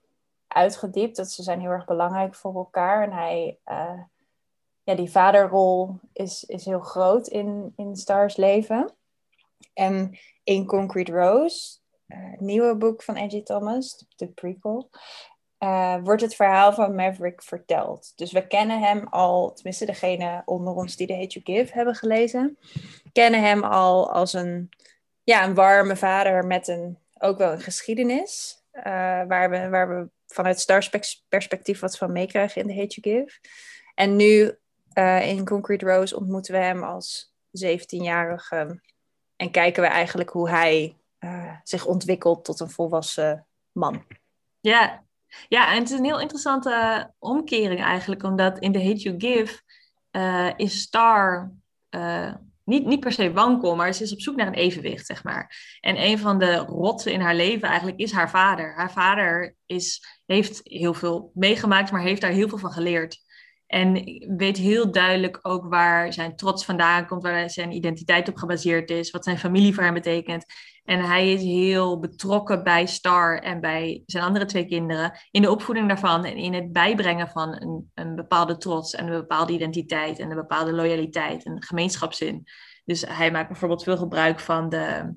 uitgediept. 0.55 1.17
Dat 1.17 1.31
ze 1.31 1.43
zijn 1.43 1.61
heel 1.61 1.71
erg 1.71 1.85
belangrijk 1.85 2.35
voor 2.35 2.55
elkaar. 2.55 3.03
En 3.03 3.13
hij, 3.13 3.59
uh, 3.67 4.01
ja, 4.83 4.95
die 4.95 5.11
vaderrol 5.11 5.99
is, 6.13 6.45
is 6.45 6.65
heel 6.65 6.81
groot 6.81 7.29
in, 7.29 7.73
in 7.77 7.97
Stars 7.97 8.37
leven. 8.37 8.95
En 9.75 10.19
in 10.45 10.67
Concrete 10.67 11.13
Rose, 11.13 11.79
het 12.07 12.41
nieuwe 12.41 12.77
boek 12.77 13.03
van 13.03 13.17
Angie 13.17 13.43
Thomas, 13.43 14.07
de 14.17 14.29
prequel, 14.29 14.91
uh, 15.59 15.97
wordt 16.03 16.23
het 16.23 16.35
verhaal 16.35 16.73
van 16.73 16.95
Maverick 16.95 17.43
verteld. 17.43 18.13
Dus 18.17 18.33
we 18.33 18.47
kennen 18.47 18.81
hem 18.81 19.07
al, 19.11 19.53
tenminste 19.53 19.85
degene 19.85 20.43
onder 20.45 20.75
ons 20.75 20.97
die 20.97 21.07
The 21.07 21.15
Hate 21.15 21.41
You 21.41 21.59
Give 21.59 21.75
hebben 21.75 21.95
gelezen, 21.95 22.59
kennen 23.13 23.43
hem 23.43 23.65
al 23.65 24.13
als 24.13 24.33
een, 24.33 24.69
ja, 25.23 25.45
een 25.45 25.55
warme 25.55 25.97
vader 25.97 26.47
met 26.47 26.69
een, 26.69 26.99
ook 27.19 27.39
wel 27.39 27.53
een 27.53 27.61
geschiedenis, 27.61 28.62
uh, 28.73 28.83
waar, 29.27 29.51
we, 29.51 29.69
waar 29.69 29.89
we 29.89 30.11
vanuit 30.27 30.61
Stars 30.61 30.91
perspectief 31.29 31.81
wat 31.81 31.97
van 31.99 32.13
meekrijgen 32.13 32.63
in 32.63 32.69
The 32.69 32.81
Hate 32.81 33.01
You 33.01 33.19
Give. 33.19 33.41
En 33.95 34.17
nu 34.17 34.59
uh, 34.95 35.29
in 35.29 35.45
Concrete 35.45 35.87
Rose 35.87 36.17
ontmoeten 36.17 36.55
we 36.55 36.61
hem 36.61 36.83
als 36.83 37.33
17-jarige 37.65 38.81
en 39.37 39.51
kijken 39.51 39.83
we 39.83 39.89
eigenlijk 39.89 40.31
hoe 40.31 40.51
hij 40.51 40.97
zich 41.63 41.87
ontwikkelt 41.87 42.45
tot 42.45 42.61
een 42.61 42.71
volwassen 42.71 43.47
man. 43.73 44.05
Ja. 44.61 45.05
ja, 45.49 45.73
en 45.73 45.79
het 45.79 45.91
is 45.91 45.99
een 45.99 46.05
heel 46.05 46.21
interessante 46.21 47.11
omkering 47.19 47.83
eigenlijk, 47.83 48.23
omdat 48.23 48.59
in 48.59 48.73
The 48.73 48.85
Hate 48.85 48.97
You 48.97 49.21
Give 49.21 49.61
is 50.57 50.81
Star 50.81 51.53
niet, 52.73 52.87
niet 52.87 53.01
per 53.01 53.13
se 53.13 53.33
wankel, 53.33 53.77
maar 53.77 53.95
ze 53.95 54.03
is 54.03 54.13
op 54.13 54.21
zoek 54.21 54.37
naar 54.37 54.47
een 54.47 54.55
evenwicht, 54.55 55.07
zeg 55.07 55.25
maar. 55.25 55.77
En 55.81 56.03
een 56.03 56.19
van 56.19 56.39
de 56.39 56.57
rotsen 56.57 57.13
in 57.13 57.21
haar 57.21 57.35
leven 57.35 57.69
eigenlijk 57.69 57.99
is 57.99 58.13
haar 58.13 58.31
vader. 58.31 58.75
Haar 58.75 58.93
vader 58.93 59.57
is, 59.67 60.05
heeft 60.27 60.61
heel 60.63 60.95
veel 60.95 61.31
meegemaakt, 61.35 61.93
maar 61.93 62.03
heeft 62.03 62.21
daar 62.21 62.31
heel 62.31 62.49
veel 62.49 62.59
van 62.59 62.73
geleerd. 62.73 63.21
En 63.67 63.93
weet 64.37 64.57
heel 64.57 64.93
duidelijk 64.93 65.39
ook 65.43 65.65
waar 65.65 66.13
zijn 66.13 66.37
trots 66.37 66.65
vandaan 66.65 67.07
komt, 67.07 67.23
waar 67.23 67.51
zijn 67.51 67.73
identiteit 67.73 68.29
op 68.29 68.37
gebaseerd 68.37 68.91
is, 68.91 69.11
wat 69.11 69.25
zijn 69.25 69.39
familie 69.39 69.75
voor 69.75 69.85
hem 69.85 69.95
betekent. 69.95 70.45
En 70.85 71.01
hij 71.01 71.33
is 71.33 71.43
heel 71.43 71.99
betrokken 71.99 72.63
bij 72.63 72.87
Star 72.87 73.39
en 73.39 73.61
bij 73.61 74.03
zijn 74.07 74.25
andere 74.25 74.45
twee 74.45 74.67
kinderen 74.67 75.19
in 75.31 75.43
de 75.43 75.51
opvoeding 75.51 75.89
daarvan 75.89 76.25
en 76.25 76.37
in 76.37 76.55
het 76.55 76.73
bijbrengen 76.73 77.29
van 77.29 77.63
een, 77.63 77.91
een 77.95 78.15
bepaalde 78.15 78.57
trots 78.57 78.95
en 78.95 79.07
een 79.07 79.21
bepaalde 79.21 79.53
identiteit 79.53 80.19
en 80.19 80.31
een 80.31 80.37
bepaalde 80.37 80.73
loyaliteit 80.73 81.45
en 81.45 81.63
gemeenschapszin. 81.63 82.45
Dus 82.85 83.05
hij 83.09 83.31
maakt 83.31 83.49
bijvoorbeeld 83.49 83.83
veel 83.83 83.97
gebruik 83.97 84.41
van 84.41 84.69
de, 84.69 85.15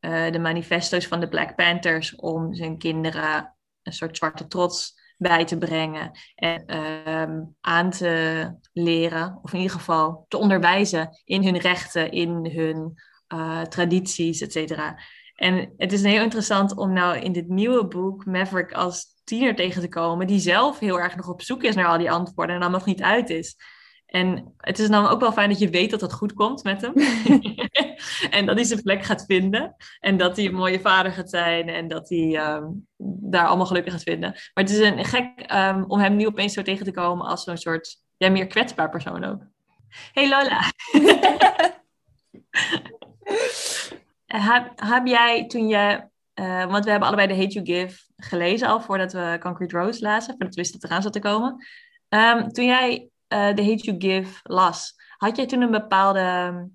uh, 0.00 0.32
de 0.32 0.38
manifesto's 0.38 1.06
van 1.06 1.20
de 1.20 1.28
Black 1.28 1.54
Panthers 1.54 2.14
om 2.14 2.54
zijn 2.54 2.78
kinderen 2.78 3.56
een 3.82 3.92
soort 3.92 4.16
zwarte 4.16 4.46
trots 4.46 5.02
bij 5.16 5.44
te 5.44 5.58
brengen 5.58 6.10
en 6.34 6.64
uh, 6.66 7.40
aan 7.60 7.90
te 7.90 8.54
leren, 8.72 9.38
of 9.42 9.52
in 9.52 9.58
ieder 9.58 9.76
geval 9.76 10.24
te 10.28 10.36
onderwijzen 10.36 11.08
in 11.24 11.44
hun 11.44 11.58
rechten, 11.58 12.10
in 12.10 12.50
hun 12.54 12.94
uh, 13.34 13.62
tradities, 13.62 14.40
et 14.40 14.52
cetera. 14.52 14.98
En 15.34 15.72
het 15.76 15.92
is 15.92 16.02
heel 16.02 16.22
interessant 16.22 16.76
om 16.76 16.92
nou 16.92 17.18
in 17.18 17.32
dit 17.32 17.48
nieuwe 17.48 17.86
boek 17.86 18.26
Maverick 18.26 18.72
als 18.72 19.06
tiener 19.24 19.54
tegen 19.54 19.80
te 19.80 19.88
komen, 19.88 20.26
die 20.26 20.38
zelf 20.38 20.78
heel 20.78 21.00
erg 21.00 21.16
nog 21.16 21.28
op 21.28 21.42
zoek 21.42 21.62
is 21.62 21.74
naar 21.74 21.86
al 21.86 21.98
die 21.98 22.10
antwoorden 22.10 22.54
en 22.54 22.60
dan 22.60 22.70
nog 22.70 22.86
niet 22.86 23.02
uit 23.02 23.30
is. 23.30 23.56
En 24.06 24.54
het 24.56 24.78
is 24.78 24.88
dan 24.88 25.06
ook 25.06 25.20
wel 25.20 25.32
fijn 25.32 25.48
dat 25.48 25.58
je 25.58 25.68
weet 25.68 25.90
dat 25.90 26.00
het 26.00 26.12
goed 26.12 26.32
komt 26.32 26.62
met 26.62 26.80
hem. 26.80 26.92
en 28.30 28.46
dat 28.46 28.54
hij 28.54 28.64
zijn 28.64 28.82
plek 28.82 29.04
gaat 29.04 29.24
vinden. 29.26 29.76
En 30.00 30.16
dat 30.16 30.36
hij 30.36 30.46
een 30.46 30.54
mooie 30.54 30.80
vader 30.80 31.12
gaat 31.12 31.30
zijn. 31.30 31.68
En 31.68 31.88
dat 31.88 32.08
hij 32.08 32.54
um, 32.54 32.86
daar 33.30 33.46
allemaal 33.46 33.66
gelukkig 33.66 33.92
gaat 33.92 34.02
vinden. 34.02 34.30
Maar 34.30 34.64
het 34.64 34.70
is 34.70 34.78
een 34.78 35.04
gek 35.04 35.52
um, 35.52 35.84
om 35.88 36.00
hem 36.00 36.16
nu 36.16 36.26
opeens 36.26 36.54
zo 36.54 36.62
tegen 36.62 36.84
te 36.84 36.92
komen 36.92 37.26
als 37.26 37.44
zo'n 37.44 37.56
soort... 37.56 38.02
Ja, 38.16 38.30
meer 38.30 38.46
kwetsbaar 38.46 38.90
persoon 38.90 39.24
ook. 39.24 39.42
Hey 40.12 40.28
Lola. 40.28 40.60
heb, 44.26 44.72
heb 44.74 45.06
jij 45.06 45.46
toen 45.46 45.68
je... 45.68 46.12
Uh, 46.34 46.66
want 46.66 46.84
we 46.84 46.90
hebben 46.90 47.08
allebei 47.08 47.28
de 47.28 47.36
Hate 47.36 47.62
You 47.62 47.66
Give 47.66 48.02
gelezen 48.16 48.68
al 48.68 48.80
voordat 48.80 49.12
we 49.12 49.36
Concrete 49.40 49.78
Rose 49.78 50.02
lazen. 50.02 50.30
Voordat 50.30 50.54
we 50.54 50.60
wisten 50.60 50.80
dat 50.80 50.90
eraan 50.90 51.02
zat 51.02 51.12
te 51.12 51.20
komen. 51.20 51.66
Um, 52.08 52.48
toen 52.48 52.64
jij 52.64 53.08
uh, 53.28 53.48
The 53.48 53.62
Hate 53.62 53.76
You 53.76 54.00
Give 54.00 54.40
las, 54.42 54.94
had 55.16 55.36
jij 55.36 55.46
toen 55.46 55.62
een 55.62 55.70
bepaalde... 55.70 56.68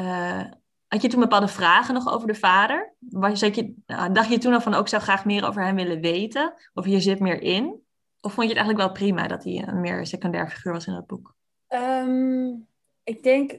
Uh, 0.00 0.44
had 0.88 1.02
je 1.02 1.08
toen 1.08 1.20
bepaalde 1.20 1.48
vragen 1.48 1.94
nog 1.94 2.08
over 2.08 2.26
de 2.26 2.34
vader? 2.34 2.94
Je, 2.98 3.74
dacht 4.12 4.28
je 4.28 4.38
toen 4.38 4.52
al 4.52 4.60
van 4.60 4.74
ook 4.74 4.88
zou 4.88 5.02
graag 5.02 5.24
meer 5.24 5.46
over 5.46 5.64
hem 5.64 5.74
willen 5.74 6.00
weten? 6.00 6.54
Of 6.74 6.86
je 6.86 7.00
zit 7.00 7.20
meer 7.20 7.42
in? 7.42 7.82
Of 8.20 8.32
vond 8.32 8.48
je 8.48 8.54
het 8.54 8.64
eigenlijk 8.64 8.78
wel 8.78 8.92
prima 8.92 9.26
dat 9.26 9.44
hij 9.44 9.64
een 9.66 9.80
meer 9.80 10.06
secundair 10.06 10.50
figuur 10.50 10.72
was 10.72 10.86
in 10.86 10.92
dat 10.92 11.06
boek? 11.06 11.34
Um, 11.68 12.66
ik 13.04 13.22
denk 13.22 13.58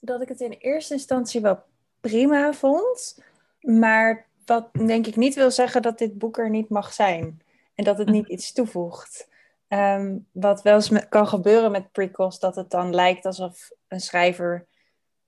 dat 0.00 0.22
ik 0.22 0.28
het 0.28 0.40
in 0.40 0.52
eerste 0.52 0.94
instantie 0.94 1.40
wel 1.40 1.62
prima 2.00 2.52
vond. 2.52 3.22
Maar 3.60 4.28
wat 4.44 4.68
denk 4.72 5.06
ik 5.06 5.16
niet 5.16 5.34
wil 5.34 5.50
zeggen 5.50 5.82
dat 5.82 5.98
dit 5.98 6.18
boek 6.18 6.38
er 6.38 6.50
niet 6.50 6.68
mag 6.68 6.92
zijn. 6.92 7.42
En 7.74 7.84
dat 7.84 7.98
het 7.98 8.08
niet 8.08 8.28
iets 8.28 8.52
toevoegt. 8.52 9.28
Um, 9.68 10.26
wat 10.32 10.62
wel 10.62 10.74
eens 10.74 11.08
kan 11.08 11.28
gebeuren 11.28 11.70
met 11.70 11.92
prequels, 11.92 12.38
dat 12.38 12.56
het 12.56 12.70
dan 12.70 12.94
lijkt 12.94 13.26
alsof 13.26 13.70
een 13.88 14.00
schrijver 14.00 14.66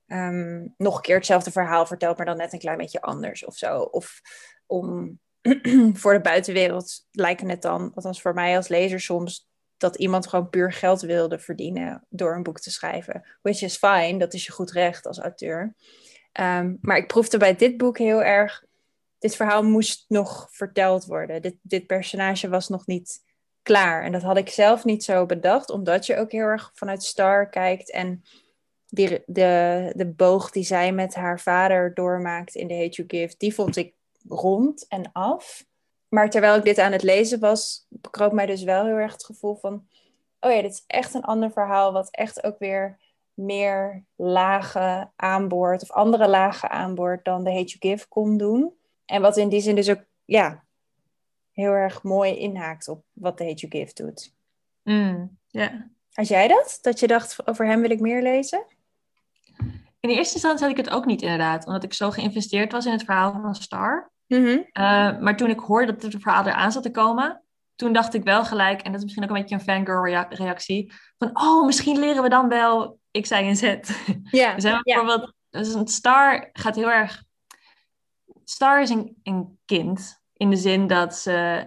um, 0.07 0.75
nog 0.77 0.97
een 0.97 1.03
keer 1.03 1.17
hetzelfde 1.17 1.51
verhaal 1.51 1.87
vertelt, 1.87 2.17
maar 2.17 2.27
dan 2.27 2.37
net 2.37 2.53
een 2.53 2.59
klein 2.59 2.79
beetje 2.79 3.01
anders 3.01 3.45
of 3.45 3.57
zo. 3.57 3.81
Of 3.81 4.21
om 4.67 5.19
voor 6.01 6.13
de 6.13 6.21
buitenwereld 6.21 7.07
lijken 7.11 7.49
het 7.49 7.63
dan, 7.63 7.93
althans 7.95 8.23
voor 8.23 8.35
mij 8.35 8.57
als 8.57 8.69
lezer 8.69 9.01
soms, 9.01 9.51
dat 9.83 9.97
iemand 9.97 10.27
gewoon 10.27 10.51
puur 10.51 10.73
geld 10.73 11.01
wilde 11.01 11.39
verdienen 11.39 12.07
door 12.09 12.35
een 12.35 12.43
boek 12.43 12.61
te 12.61 12.71
schrijven. 12.71 13.25
Which 13.43 13.63
is 13.63 13.77
fine, 13.77 14.19
dat 14.19 14.35
is 14.35 14.47
je 14.47 14.53
goed 14.53 14.71
recht 14.71 15.07
als 15.07 15.19
auteur. 15.19 15.75
Um, 16.41 16.79
maar 16.81 16.97
ik 16.97 17.07
proefde 17.07 17.39
bij 17.39 17.57
dit 17.57 17.77
boek 17.77 17.99
heel 17.99 18.23
erg, 18.23 18.65
dit 19.19 19.37
verhaal 19.37 19.63
moest 19.63 20.05
nog 20.09 20.49
verteld 20.51 21.05
worden. 21.05 21.43
Dit, 21.43 21.55
dit 21.63 21.87
personage 21.87 22.49
was 22.49 22.69
nog 22.69 22.87
niet 22.87 23.23
klaar. 23.63 24.05
En 24.05 24.13
dat 24.13 24.23
had 24.23 24.37
ik 24.37 24.49
zelf 24.49 24.85
niet 24.85 25.05
zo 25.05 25.27
bedacht, 25.27 25.71
omdat 25.71 26.07
je 26.07 26.17
ook 26.17 26.33
heel 26.33 26.45
erg 26.45 26.71
vanuit 26.75 27.03
Star 27.03 27.49
kijkt 27.49 27.91
en 27.91 28.23
de, 28.87 29.23
de 29.97 30.13
boog 30.17 30.51
die 30.51 30.65
zij 30.65 30.93
met 30.93 31.15
haar 31.15 31.41
vader 31.41 31.95
doormaakt 31.95 32.55
in 32.55 32.69
The 32.69 32.75
Hate 32.75 33.03
You 33.03 33.09
Give, 33.09 33.35
die 33.39 33.55
vond 33.55 33.77
ik 33.77 33.95
rond 34.29 34.87
en 34.89 35.13
af. 35.13 35.65
Maar 36.13 36.31
terwijl 36.31 36.57
ik 36.57 36.65
dit 36.65 36.79
aan 36.79 36.93
het 36.93 37.03
lezen 37.03 37.41
was, 37.41 37.87
bekroop 37.89 38.33
mij 38.33 38.47
dus 38.47 38.63
wel 38.63 38.85
heel 38.85 38.97
erg 38.97 39.13
het 39.13 39.25
gevoel 39.25 39.55
van, 39.55 39.87
oh 40.41 40.53
ja, 40.53 40.63
dit 40.63 40.73
is 40.73 40.85
echt 40.87 41.15
een 41.15 41.25
ander 41.25 41.51
verhaal, 41.53 41.93
wat 41.93 42.11
echt 42.11 42.45
ook 42.45 42.59
weer 42.59 42.99
meer 43.35 44.05
lagen 44.17 45.13
aanboord, 45.17 45.83
of 45.83 45.91
andere 45.91 46.29
lagen 46.29 46.71
aanboord 46.71 47.25
dan 47.25 47.45
The 47.45 47.51
Hate 47.51 47.77
You 47.77 47.95
Give 47.95 48.09
kon 48.09 48.37
doen. 48.37 48.73
En 49.05 49.23
wat 49.23 49.37
in 49.37 49.49
die 49.49 49.61
zin 49.61 49.75
dus 49.75 49.91
ook, 49.91 50.05
ja, 50.25 50.65
heel 51.53 51.73
erg 51.73 52.03
mooi 52.03 52.37
inhaakt 52.37 52.89
op 52.89 53.05
wat 53.13 53.37
The 53.37 53.45
Hate 53.45 53.67
You 53.67 53.85
Give 53.85 54.05
doet. 54.05 54.35
Mm, 54.83 55.39
yeah. 55.49 55.81
Had 56.13 56.29
jij 56.29 56.49
dat? 56.49 56.79
Dat 56.83 57.01
je 57.01 57.07
dacht, 57.07 57.47
over 57.47 57.67
hem 57.67 57.81
wil 57.81 57.91
ik 57.91 58.01
meer 58.01 58.23
lezen? 58.23 58.65
In 60.01 60.09
de 60.09 60.15
eerste 60.15 60.35
instantie 60.35 60.67
had 60.67 60.79
ik 60.79 60.85
het 60.85 60.95
ook 60.95 61.07
niet 61.07 61.23
inderdaad, 61.23 61.67
omdat 61.67 61.85
ik 61.85 61.93
zo 61.93 62.11
geïnvesteerd 62.11 62.73
was 62.73 62.87
in 62.87 62.93
het 62.93 63.05
verhaal 63.05 63.33
van 63.33 63.55
Star. 63.55 64.12
Mm 64.33 64.45
-hmm. 64.45 64.59
uh, 64.59 65.19
maar 65.21 65.37
toen 65.37 65.51
ik 65.51 65.59
hoorde 65.59 65.93
dat 65.93 66.03
het 66.03 66.23
verhaal 66.23 66.47
eraan 66.47 66.73
zat 66.73 66.83
te 66.83 66.91
komen, 66.91 67.43
toen 67.75 67.93
dacht 67.93 68.15
ik 68.15 68.25
wel 68.25 68.45
gelijk, 68.45 68.81
en 68.81 68.91
dat 68.91 68.97
is 68.97 69.03
misschien 69.03 69.25
ook 69.25 69.31
een 69.31 69.41
beetje 69.41 69.55
een 69.55 69.61
fangirl 69.61 70.27
reactie, 70.29 70.93
van 71.19 71.31
oh, 71.33 71.67
misschien 71.67 71.99
leren 71.99 72.23
we 72.23 72.29
dan 72.29 72.49
wel 72.49 72.99
X, 73.21 73.31
Y 73.31 73.35
en 73.35 73.57
Z. 73.57 73.63
Ja. 74.31 74.55
dus 74.57 74.81
bijvoorbeeld, 74.83 75.33
dus 75.51 75.75
een 75.75 75.89
Star 75.89 76.49
gaat 76.53 76.77
heel 76.77 76.91
erg... 76.91 77.23
Star 78.45 78.83
is 78.83 78.91
een, 78.91 79.17
een 79.23 79.59
kind, 79.65 80.21
in 80.33 80.51
de 80.51 80.57
zin 80.57 80.87
dat 80.87 81.17
ze 81.17 81.67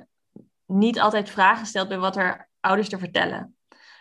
niet 0.66 1.00
altijd 1.00 1.30
vragen 1.30 1.66
stelt 1.66 1.88
bij 1.88 2.00
wat 2.00 2.16
haar 2.16 2.50
ouders 2.60 2.90
te 2.90 2.98
vertellen. 2.98 3.56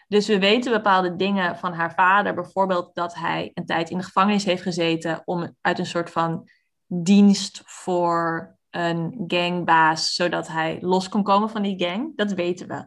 Dus 0.09 0.27
we 0.27 0.39
weten 0.39 0.73
bepaalde 0.73 1.17
dingen 1.17 1.59
van 1.59 1.73
haar 1.73 1.95
vader. 1.95 2.35
Bijvoorbeeld 2.35 2.95
dat 2.95 3.15
hij 3.15 3.51
een 3.55 3.67
tijd 3.67 3.91
in 3.91 3.99
de 3.99 4.05
gevangenis 4.05 4.45
heeft 4.45 4.63
gezeten 4.63 5.23
om 5.25 5.57
uit 5.61 5.79
een 5.79 5.87
soort 5.87 6.11
van 6.11 6.49
dienst 6.87 7.63
voor 7.65 8.54
een 8.75 9.25
gangbaas, 9.27 10.15
zodat 10.15 10.49
hij 10.49 10.79
los 10.81 11.09
kon 11.09 11.23
komen 11.23 11.51
van 11.51 11.63
die 11.63 11.85
gang. 11.85 12.17
Dat 12.17 12.33
weten 12.33 12.69
we. 12.69 12.87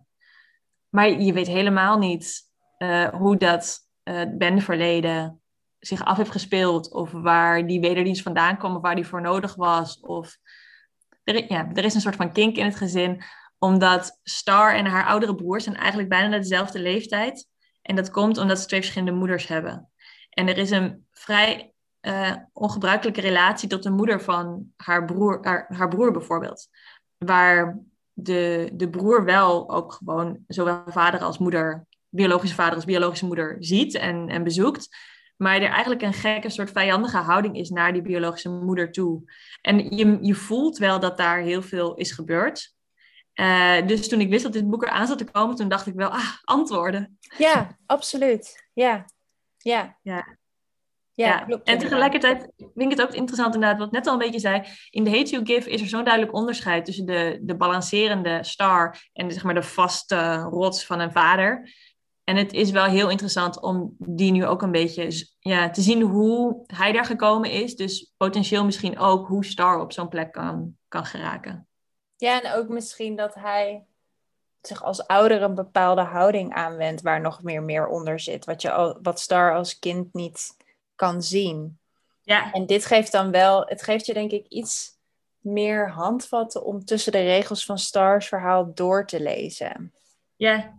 Maar 0.90 1.10
je 1.10 1.34
weet 1.34 1.48
helemaal 1.48 1.98
niet 1.98 2.42
uh, 2.78 3.08
hoe 3.08 3.38
dat 3.38 3.80
uh, 4.04 4.22
bendeverleden 4.38 5.42
zich 5.80 6.06
af 6.06 6.18
heeft 6.18 6.32
gespeeld. 6.32 6.94
Of 6.94 7.12
waar 7.12 7.68
die 7.68 7.80
wederdienst 7.80 8.22
vandaan 8.22 8.58
kwam, 8.58 8.76
of 8.76 8.82
waar 8.82 8.96
die 8.96 9.08
voor 9.08 9.22
nodig 9.22 9.56
was. 9.56 10.00
Of 10.00 10.38
er, 11.24 11.52
ja, 11.52 11.70
er 11.74 11.86
is 11.86 11.94
een 11.94 12.02
soort 12.02 12.16
van 12.16 12.32
kink 12.32 12.56
in 12.56 12.66
het 12.66 12.76
gezin, 12.76 13.24
omdat 13.58 14.20
Star 14.24 14.76
en 14.76 14.86
haar 14.86 15.06
oudere 15.06 15.36
broers 15.36 15.64
zijn 15.64 15.76
eigenlijk 15.76 16.10
bijna 16.10 16.38
dezelfde 16.38 16.80
leeftijd. 16.80 17.48
En 17.82 17.96
dat 17.96 18.12
komt 18.12 18.38
omdat 18.38 18.60
ze 18.60 18.66
twee 18.66 18.80
verschillende 18.80 19.18
moeders 19.18 19.48
hebben. 19.48 19.90
En 20.30 20.48
er 20.48 20.58
is 20.58 20.72
een 20.72 21.08
vrij 21.12 21.74
uh, 22.08 22.36
ongebruikelijke 22.54 23.22
relatie 23.22 23.70
tot 23.70 23.84
de 23.84 23.90
moeder 23.90 24.22
van 24.22 24.72
haar 24.76 25.06
broer, 25.06 25.38
haar, 25.42 25.66
haar 25.70 25.88
broer 25.88 26.12
bijvoorbeeld. 26.12 26.68
Waar 27.18 27.80
de, 28.14 28.70
de 28.74 28.90
broer 28.90 29.24
wel 29.24 29.70
ook 29.70 29.94
gewoon 29.94 30.40
zowel 30.48 30.84
vader 30.88 31.20
als 31.20 31.38
moeder, 31.38 31.86
biologische 32.10 32.56
vader 32.56 32.76
als 32.76 32.86
biologische 32.86 33.26
moeder 33.26 33.56
ziet 33.60 33.96
en, 33.96 34.30
en 34.30 34.44
bezoekt. 34.44 34.88
Maar 35.38 35.62
er 35.62 35.70
eigenlijk 35.70 36.02
een 36.02 36.14
gekke 36.14 36.50
soort 36.50 36.72
vijandige 36.72 37.18
houding 37.18 37.58
is 37.58 37.70
naar 37.70 37.94
die 37.94 38.02
biologische 38.02 38.50
moeder 38.50 38.92
toe. 38.92 39.32
En 39.62 39.96
je, 39.96 40.18
je 40.22 40.36
voelt 40.36 40.78
wel 40.78 41.00
dat 41.00 41.18
daar 41.18 41.40
heel 41.40 41.62
veel 41.62 41.96
is 41.96 42.12
gebeurd. 42.12 42.76
Uh, 43.36 43.88
dus 43.88 44.10
toen 44.10 44.20
ik 44.20 44.30
wist 44.30 44.44
dat 44.44 44.54
dit 44.54 44.70
boek 44.70 44.84
eraan 44.84 45.08
zat 45.08 45.18
te 45.18 45.32
komen, 45.32 45.56
toen 45.56 45.70
dacht 45.70 45.88
ik 45.88 45.94
wel, 45.94 46.10
ah, 46.10 46.38
antwoorden. 46.44 47.18
Ja, 47.38 47.78
absoluut. 47.86 48.70
Ja, 48.74 49.06
ja. 49.58 49.98
ja. 50.02 50.37
Ja, 51.26 51.38
klopt. 51.38 51.68
En 51.68 51.78
tegelijkertijd 51.78 52.52
vind 52.58 52.92
ik 52.92 52.98
het 52.98 53.02
ook 53.02 53.14
interessant 53.14 53.54
inderdaad, 53.54 53.80
wat 53.80 53.92
net 53.92 54.08
al 54.08 54.14
een 54.14 54.20
beetje 54.20 54.40
zei. 54.40 54.64
In 54.90 55.04
de 55.04 55.10
Hate 55.10 55.30
You 55.30 55.46
Give 55.46 55.70
is 55.70 55.82
er 55.82 55.88
zo'n 55.88 56.04
duidelijk 56.04 56.36
onderscheid 56.36 56.86
tussen 56.86 57.06
de, 57.06 57.40
de 57.42 57.56
balancerende 57.56 58.44
star 58.44 59.10
en 59.14 59.28
de, 59.28 59.34
zeg 59.34 59.44
maar, 59.44 59.54
de 59.54 59.64
vaste 59.64 60.36
rots 60.36 60.86
van 60.86 61.00
een 61.00 61.12
vader. 61.12 61.74
En 62.24 62.36
het 62.36 62.54
is 62.54 62.72
wel 62.72 62.86
heel 62.86 63.10
interessant 63.10 63.62
om 63.62 63.96
die 63.98 64.32
nu 64.32 64.46
ook 64.46 64.62
een 64.62 64.72
beetje 64.72 65.28
ja, 65.40 65.70
te 65.70 65.82
zien 65.82 66.02
hoe 66.02 66.64
hij 66.68 66.92
daar 66.92 67.06
gekomen 67.06 67.52
is. 67.52 67.76
Dus 67.76 68.14
potentieel 68.18 68.66
misschien 68.66 69.00
ook 69.00 69.28
hoe 69.28 69.46
Star 69.46 69.80
op 69.80 69.92
zo'n 69.92 70.10
plek 70.10 70.32
kan, 70.32 70.76
kan 70.88 71.06
geraken. 71.06 71.68
Ja, 72.16 72.42
en 72.42 72.54
ook 72.54 72.68
misschien 72.68 73.16
dat 73.16 73.34
hij 73.34 73.86
zich 74.62 74.84
als 74.84 75.08
ouder 75.08 75.42
een 75.42 75.56
bepaalde 75.56 76.02
houding 76.02 76.54
aanwendt 76.54 77.02
waar 77.02 77.22
nog 77.22 77.44
meer 77.44 77.64
meer 77.64 77.88
onder 77.88 78.20
zit. 78.20 78.46
Wat, 78.46 78.62
je 78.62 78.72
al, 78.72 79.00
wat 79.02 79.20
Star 79.20 79.56
als 79.56 79.80
kind 79.80 80.14
niet 80.14 80.56
kan 80.98 81.22
zien. 81.22 81.80
Ja. 82.22 82.52
En 82.52 82.66
dit 82.66 82.86
geeft 82.86 83.12
dan 83.12 83.32
wel, 83.32 83.66
het 83.66 83.84
geeft 83.84 84.06
je 84.06 84.14
denk 84.14 84.32
ik 84.32 84.48
iets 84.48 84.98
meer 85.40 85.90
handvatten 85.90 86.66
om 86.66 86.86
tussen 86.86 87.12
de 87.12 87.24
regels 87.24 87.66
van 87.66 87.78
Stars 87.78 88.28
verhaal 88.28 88.74
door 88.74 89.06
te 89.06 89.22
lezen. 89.22 89.94
Ja. 90.36 90.76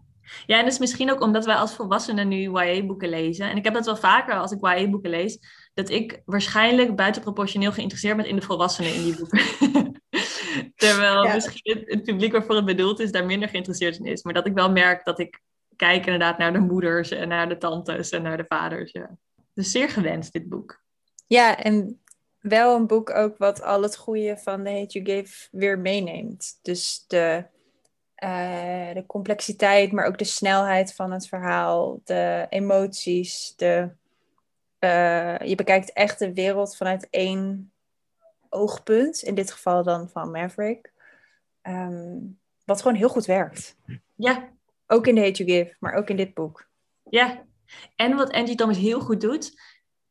Ja, 0.47 0.59
en 0.59 0.65
dus 0.65 0.79
misschien 0.79 1.11
ook 1.11 1.21
omdat 1.21 1.45
wij 1.45 1.55
als 1.55 1.75
volwassenen 1.75 2.29
nu 2.29 2.51
YA-boeken 2.51 3.09
lezen. 3.09 3.51
En 3.51 3.57
ik 3.57 3.65
heb 3.65 3.75
dat 3.75 3.87
wel 3.87 3.97
vaker 3.97 4.35
als 4.35 4.53
ik 4.53 4.59
YA-boeken 4.61 5.11
lees, 5.11 5.39
dat 5.75 5.89
ik 5.89 6.23
waarschijnlijk 6.25 6.97
buitenproportioneel 6.97 7.73
geïnteresseerd 7.73 8.17
ben 8.17 8.27
in 8.27 8.37
de 8.37 8.43
volwassenen 8.43 8.95
in 8.95 9.03
die 9.03 9.17
boeken. 9.17 9.41
Terwijl 10.77 11.35
misschien 11.35 11.85
het, 11.87 12.03
publiek 12.03 12.33
waarvoor 12.33 12.55
het 12.57 12.65
bedoeld 12.65 13.01
is, 13.01 13.13
daar 13.13 13.27
minder 13.27 13.49
geïnteresseerd 13.49 13.99
in 13.99 14.05
is. 14.05 14.23
Maar 14.23 14.35
dat 14.35 14.47
ik 14.47 14.55
wel 14.55 14.71
merk 14.71 15.05
dat 15.05 15.19
ik 15.19 15.41
kijk 15.77 16.05
inderdaad 16.07 16.39
naar 16.39 16.53
de 16.53 16.59
moeders 16.59 17.11
en 17.11 17.29
naar 17.29 17.49
de 17.49 17.59
tantes 17.59 18.11
en 18.11 18.23
naar 18.23 18.37
de 18.37 18.45
vaders. 18.49 18.93
Ja. 18.93 19.19
Dus 19.59 19.71
zeer 19.71 19.89
gewenst, 19.89 20.33
dit 20.33 20.49
boek. 20.49 20.83
Ja, 21.27 21.57
en 21.57 22.03
wel 22.39 22.77
een 22.77 22.87
boek 22.87 23.11
ook 23.11 23.39
wat 23.39 23.63
al 23.63 23.83
het 23.83 23.97
goede 23.97 24.37
van 24.37 24.65
The 24.65 24.71
Hate 24.71 25.01
You 25.01 25.05
Gave 25.05 25.49
weer 25.51 25.79
meeneemt. 25.79 26.59
Dus 26.63 27.05
de, 27.07 27.45
uh, 28.25 28.95
de 28.95 29.05
complexiteit, 29.07 29.93
maar 29.93 30.07
ook 30.07 30.19
de 30.19 30.25
snelheid 30.25 30.95
van 30.95 31.13
het 31.13 31.29
verhaal, 31.29 32.01
de 32.05 32.47
emoties. 32.49 33.53
De, 33.57 33.91
uh, 34.81 35.39
je 35.39 35.55
bekijkt 35.55 35.93
echt 35.93 36.19
de 36.19 36.33
wereld 36.33 36.77
vanuit 36.77 37.07
één 37.11 37.73
oogpunt. 38.49 39.23
In 39.23 39.35
dit 39.35 39.53
geval 39.53 39.83
dan 39.83 40.09
van 40.09 40.31
Maverick. 40.31 40.93
Um, 41.63 42.39
wat 42.65 42.83
gewoon 42.83 42.97
heel 42.97 43.09
goed 43.09 43.27
werkt. 43.27 43.77
Ja. 44.15 44.49
Ook 44.87 45.07
in 45.07 45.15
The 45.15 45.21
Hate 45.21 45.45
You 45.45 45.59
Give, 45.59 45.77
maar 45.79 45.95
ook 45.95 46.11
in 46.11 46.17
dit 46.17 46.35
boek. 46.35 46.69
Ja. 47.11 47.47
En 47.97 48.17
wat 48.17 48.33
Angie 48.33 48.57
Thomas 48.57 48.77
heel 48.77 49.01
goed 49.01 49.21
doet, 49.21 49.61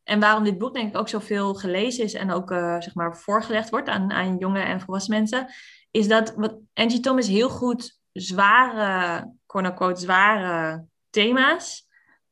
en 0.03 0.19
waarom 0.19 0.43
dit 0.43 0.57
boek 0.57 0.73
denk 0.73 0.89
ik 0.89 0.97
ook 0.97 1.09
zoveel 1.09 1.53
gelezen 1.53 2.03
is 2.03 2.13
en 2.13 2.31
ook 2.31 2.51
uh, 2.51 2.81
zeg 2.81 2.95
maar 2.95 3.17
voorgelegd 3.17 3.69
wordt 3.69 3.89
aan, 3.89 4.11
aan 4.11 4.37
jonge 4.37 4.59
en 4.59 4.81
volwassen 4.81 5.13
mensen, 5.13 5.47
is 5.91 6.07
dat 6.07 6.33
wat 6.35 6.57
Angie 6.73 6.99
Thomas 6.99 7.27
heel 7.27 7.49
goed 7.49 7.99
zware, 8.11 9.33
quote-unquote, 9.45 10.01
zware 10.01 10.85
thema's 11.09 11.87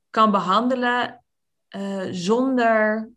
kan 0.10 0.32
behandelen 0.32 1.24
uh, 1.70 2.08
zonder 2.12 3.10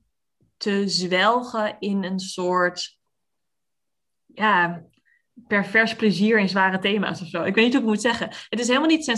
te 0.57 0.89
zwelgen 0.89 1.77
in 1.79 2.05
een 2.05 2.21
soort 2.21 2.99
ja, 4.27 4.83
pervers 5.47 5.95
plezier 5.95 6.39
in 6.39 6.49
zware 6.49 6.79
thema's 6.79 7.21
of 7.21 7.29
zo. 7.29 7.43
Ik 7.43 7.55
weet 7.55 7.65
niet 7.65 7.73
hoe 7.73 7.83
ik 7.83 7.89
moet 7.89 8.01
zeggen. 8.01 8.29
Het 8.49 8.61
is 8.61 8.67
helemaal 8.67 8.89
niet 8.89 9.09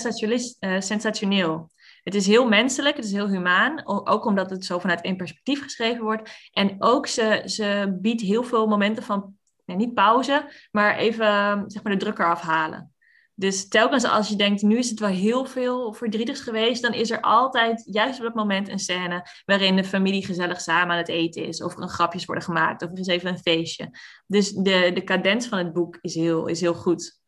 uh, 0.61 0.81
sensationeel. 0.81 1.71
Het 2.11 2.21
is 2.21 2.26
heel 2.26 2.49
menselijk, 2.49 2.97
het 2.97 3.05
is 3.05 3.12
heel 3.12 3.29
humaan, 3.29 3.87
ook 3.87 4.25
omdat 4.25 4.50
het 4.50 4.64
zo 4.64 4.79
vanuit 4.79 5.00
één 5.00 5.17
perspectief 5.17 5.62
geschreven 5.62 6.02
wordt. 6.02 6.31
En 6.52 6.76
ook 6.79 7.07
ze, 7.07 7.43
ze 7.45 7.99
biedt 8.00 8.21
heel 8.21 8.43
veel 8.43 8.67
momenten 8.67 9.02
van, 9.02 9.35
niet 9.64 9.95
pauze, 9.95 10.50
maar 10.71 10.97
even 10.97 11.64
zeg 11.67 11.83
maar, 11.83 11.93
de 11.93 11.99
drukker 11.99 12.31
afhalen. 12.31 12.95
Dus 13.35 13.69
telkens 13.69 14.05
als 14.05 14.29
je 14.29 14.37
denkt, 14.37 14.62
nu 14.62 14.79
is 14.79 14.90
het 14.90 15.00
wel 15.00 15.09
heel 15.09 15.45
veel 15.45 15.93
verdrietigs 15.93 16.40
geweest, 16.40 16.83
dan 16.83 16.93
is 16.93 17.11
er 17.11 17.21
altijd, 17.21 17.83
juist 17.85 18.19
op 18.19 18.25
dat 18.25 18.35
moment, 18.35 18.69
een 18.69 18.79
scène 18.79 19.26
waarin 19.45 19.76
de 19.76 19.85
familie 19.85 20.25
gezellig 20.25 20.61
samen 20.61 20.93
aan 20.93 20.99
het 20.99 21.09
eten 21.09 21.45
is, 21.45 21.62
of 21.62 21.76
er 21.76 21.83
een 21.83 21.88
grapjes 21.88 22.25
worden 22.25 22.45
gemaakt, 22.45 22.83
of 22.83 22.90
er 22.90 22.99
is 22.99 23.07
even 23.07 23.29
een 23.29 23.38
feestje. 23.38 23.90
Dus 24.26 24.52
de, 24.52 24.90
de 24.95 25.05
cadens 25.05 25.47
van 25.47 25.59
het 25.59 25.73
boek 25.73 25.99
is 26.00 26.14
heel, 26.14 26.47
is 26.47 26.61
heel 26.61 26.75
goed. 26.75 27.20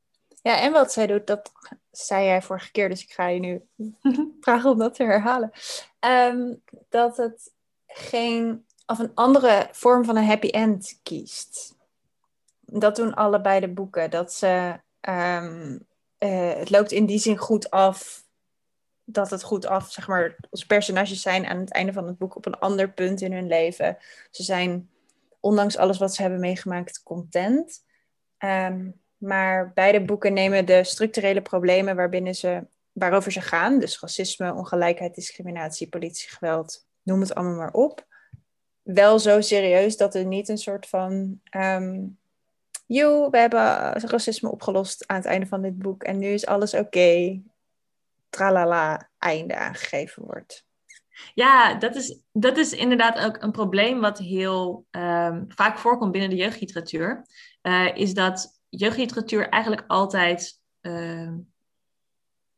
Ja, 0.43 0.61
en 0.61 0.73
wat 0.73 0.93
zij 0.93 1.07
doet, 1.07 1.27
dat 1.27 1.53
zei 1.91 2.25
jij 2.25 2.43
vorige 2.43 2.71
keer, 2.71 2.89
dus 2.89 3.03
ik 3.03 3.13
ga 3.13 3.27
je 3.27 3.41
nu 3.41 3.67
vragen 4.41 4.71
om 4.71 4.79
dat 4.79 4.95
te 4.95 5.05
herhalen. 5.05 5.51
Ehm, 5.99 6.55
dat 6.89 7.17
het 7.17 7.53
geen, 7.87 8.67
of 8.87 8.99
een 8.99 9.15
andere 9.15 9.69
vorm 9.73 10.05
van 10.05 10.17
een 10.17 10.25
happy 10.25 10.49
end 10.49 11.01
kiest. 11.03 11.77
Dat 12.61 12.97
doen 12.97 13.15
allebei 13.15 13.61
de 13.61 13.69
boeken. 13.69 14.11
Dat 14.11 14.33
ze, 14.33 14.81
um, 15.01 15.87
het 16.19 16.71
loopt 16.71 16.93
in 16.93 17.07
die 17.07 17.19
zin 17.19 17.37
goed 17.37 17.71
af, 17.71 18.25
dat 19.05 19.31
het 19.31 19.43
goed 19.43 19.67
af, 19.67 19.93
zeg 19.93 20.09
maar, 20.09 20.37
onze 20.51 20.67
personages 20.67 21.23
zijn 21.23 21.47
aan 21.47 21.59
het 21.59 21.73
einde 21.73 21.93
van 21.93 22.07
het 22.07 22.19
boek 22.19 22.37
op 22.37 22.47
een 22.47 22.59
ander 22.59 22.93
punt 22.93 23.21
in 23.21 23.33
hun 23.33 23.47
leven. 23.47 23.97
Ze 24.31 24.43
zijn, 24.43 24.91
ondanks 25.41 25.77
alles 25.77 25.99
wat 25.99 26.15
ze 26.15 26.23
hebben 26.23 26.41
meegemaakt, 26.41 27.03
content. 27.03 27.85
Um, 28.39 29.02
maar 29.23 29.73
beide 29.75 30.05
boeken 30.05 30.33
nemen 30.33 30.67
de 30.67 30.85
structurele 30.85 31.43
problemen 31.43 31.97
waarbinnen 31.97 32.35
ze, 32.35 32.67
waarover 32.93 33.33
ze 33.33 33.41
gaan, 33.41 33.79
dus 33.79 34.01
racisme, 34.01 34.55
ongelijkheid, 34.55 35.15
discriminatie, 35.15 35.89
politiegeweld, 35.89 36.87
noem 37.03 37.21
het 37.21 37.35
allemaal 37.35 37.57
maar 37.57 37.73
op, 37.73 38.07
wel 38.83 39.19
zo 39.19 39.41
serieus 39.41 39.97
dat 39.97 40.15
er 40.15 40.25
niet 40.25 40.49
een 40.49 40.59
soort 40.59 40.89
van. 40.89 41.41
Um, 41.57 42.19
we 42.87 43.29
hebben 43.31 43.93
racisme 43.93 44.51
opgelost 44.51 45.07
aan 45.07 45.17
het 45.17 45.25
einde 45.25 45.47
van 45.47 45.63
dit 45.63 45.79
boek 45.79 46.03
en 46.03 46.19
nu 46.19 46.27
is 46.27 46.47
alles 46.47 46.75
oké. 46.75 47.41
Tralala, 48.31 49.09
einde 49.19 49.57
aangegeven 49.57 50.23
wordt. 50.23 50.67
Ja, 51.35 51.75
dat 51.75 51.95
is, 51.95 52.19
dat 52.33 52.57
is 52.57 52.73
inderdaad 52.73 53.19
ook 53.19 53.43
een 53.43 53.53
probleem 53.53 54.01
wat 54.01 54.19
heel 54.19 54.87
um, 54.91 55.45
vaak 55.49 55.79
voorkomt 55.79 56.13
binnen 56.13 56.31
de 56.31 56.37
jeugdliteratuur. 56.37 57.27
Uh, 57.63 57.97
is 57.97 58.15
dat 58.15 58.62
jeugdliteratuur 58.79 59.49
eigenlijk 59.49 59.85
altijd 59.87 60.61
uh, 60.81 61.33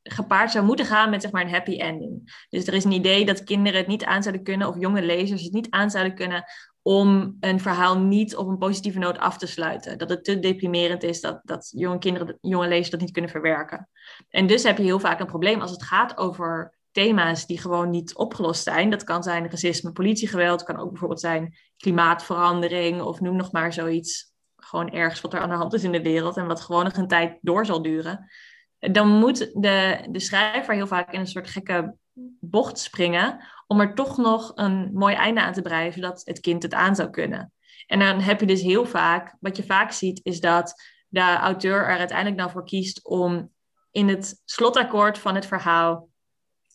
gepaard 0.03 0.51
zou 0.51 0.65
moeten 0.65 0.87
gaan 0.87 1.11
met 1.11 1.23
zeg 1.23 1.31
maar, 1.31 1.43
een 1.43 1.51
happy 1.51 1.77
ending. 1.77 2.47
Dus 2.49 2.67
er 2.67 2.75
is 2.75 2.85
een 2.85 2.93
idee 2.93 3.25
dat 3.25 3.45
kinderen 3.45 3.79
het 3.79 3.89
niet 3.89 4.05
aan 4.05 4.23
zouden 4.23 4.45
kunnen, 4.45 4.69
of 4.69 4.79
jonge 4.79 5.03
lezers 5.03 5.43
het 5.43 5.53
niet 5.53 5.71
aan 5.71 5.91
zouden 5.91 6.15
kunnen, 6.15 6.45
om 6.83 7.37
een 7.41 7.61
verhaal 7.61 7.99
niet 7.99 8.37
op 8.37 8.49
een 8.49 8.59
positieve 8.59 8.99
noot 8.99 9.19
af 9.19 9.39
te 9.39 9.47
sluiten. 9.47 9.99
Dat 9.99 10.09
het 10.09 10.25
te 10.25 10.39
deprimerend 10.39 11.03
is, 11.03 11.21
dat, 11.21 11.41
dat 11.43 11.73
jonge 11.77 11.99
kinderen, 11.99 12.39
jonge 12.41 12.69
lezers 12.69 12.91
dat 12.91 13.01
niet 13.01 13.11
kunnen 13.11 13.31
verwerken. 13.31 13.89
En 14.29 14.47
dus 14.47 14.63
heb 14.63 14.77
je 14.77 14.83
heel 14.83 15.01
vaak 15.01 15.21
een 15.21 15.27
probleem 15.27 15.61
als 15.61 15.71
het 15.71 15.83
gaat 15.83 16.17
over 16.17 16.79
thema's 16.91 17.47
die 17.47 17.59
gewoon 17.59 17.91
niet 17.91 18.15
opgelost 18.15 18.63
zijn. 18.63 18.91
Dat 18.91 19.05
kan 19.05 19.23
zijn 19.23 19.51
racisme, 19.51 19.93
politiegeweld, 19.93 20.63
kan 20.63 20.79
ook 20.79 20.91
bijvoorbeeld 20.91 21.21
zijn 21.21 21.57
klimaatverandering 21.77 23.01
of 23.03 23.21
noem 23.21 23.37
nog 23.37 23.53
maar 23.53 23.73
zoiets 23.73 24.34
gewoon 24.65 24.91
ergens 24.91 25.21
wat 25.21 25.35
er 25.35 25.41
aan 25.41 25.49
de 25.49 25.55
hand 25.55 25.73
is 25.73 25.85
in 25.85 25.93
de 25.93 26.03
wereld 26.03 26.37
en 26.37 26.47
wat 26.47 26.61
gewoon 26.61 26.85
nog 26.85 26.97
een 26.97 27.09
tijd 27.09 27.39
door 27.41 27.67
zal 27.67 27.83
duren, 27.83 28.31
dan 28.79 29.09
moet 29.09 29.39
de, 29.39 30.07
de 30.11 30.21
schrijver 30.21 30.75
heel 30.75 30.87
vaak 30.87 31.13
in 31.13 31.21
een 31.21 31.27
soort 31.27 31.49
gekke 31.49 31.95
bocht 32.41 32.79
springen 32.79 33.45
om 33.67 33.81
er 33.81 33.95
toch 33.95 34.17
nog 34.17 34.53
een 34.55 34.91
mooi 34.93 35.15
einde 35.15 35.41
aan 35.41 35.53
te 35.53 35.63
breien, 35.63 35.93
zodat 35.93 36.23
het 36.25 36.41
kind 36.41 36.63
het 36.63 36.75
aan 36.75 36.95
zou 36.95 37.11
kunnen. 37.11 37.53
En 37.87 37.99
dan 37.99 38.21
heb 38.21 38.41
je 38.41 38.47
dus 38.47 38.63
heel 38.63 38.87
vaak, 38.87 39.37
wat 39.41 39.57
je 39.57 39.65
vaak 39.65 39.93
ziet, 39.93 40.21
is 40.23 40.41
dat 40.41 40.75
de 41.09 41.21
auteur 41.21 41.87
er 41.87 41.99
uiteindelijk 41.99 42.39
dan 42.39 42.51
voor 42.51 42.65
kiest 42.65 43.05
om 43.05 43.53
in 43.91 44.09
het 44.09 44.43
slotakkoord 44.45 45.19
van 45.19 45.35
het 45.35 45.47
verhaal 45.47 46.09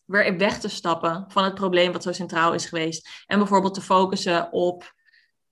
weer 0.04 0.38
weg 0.38 0.58
te 0.58 0.68
stappen 0.68 1.24
van 1.28 1.44
het 1.44 1.54
probleem 1.54 1.92
wat 1.92 2.02
zo 2.02 2.12
centraal 2.12 2.54
is 2.54 2.66
geweest. 2.66 3.24
En 3.26 3.38
bijvoorbeeld 3.38 3.74
te 3.74 3.80
focussen 3.80 4.52
op 4.52 4.94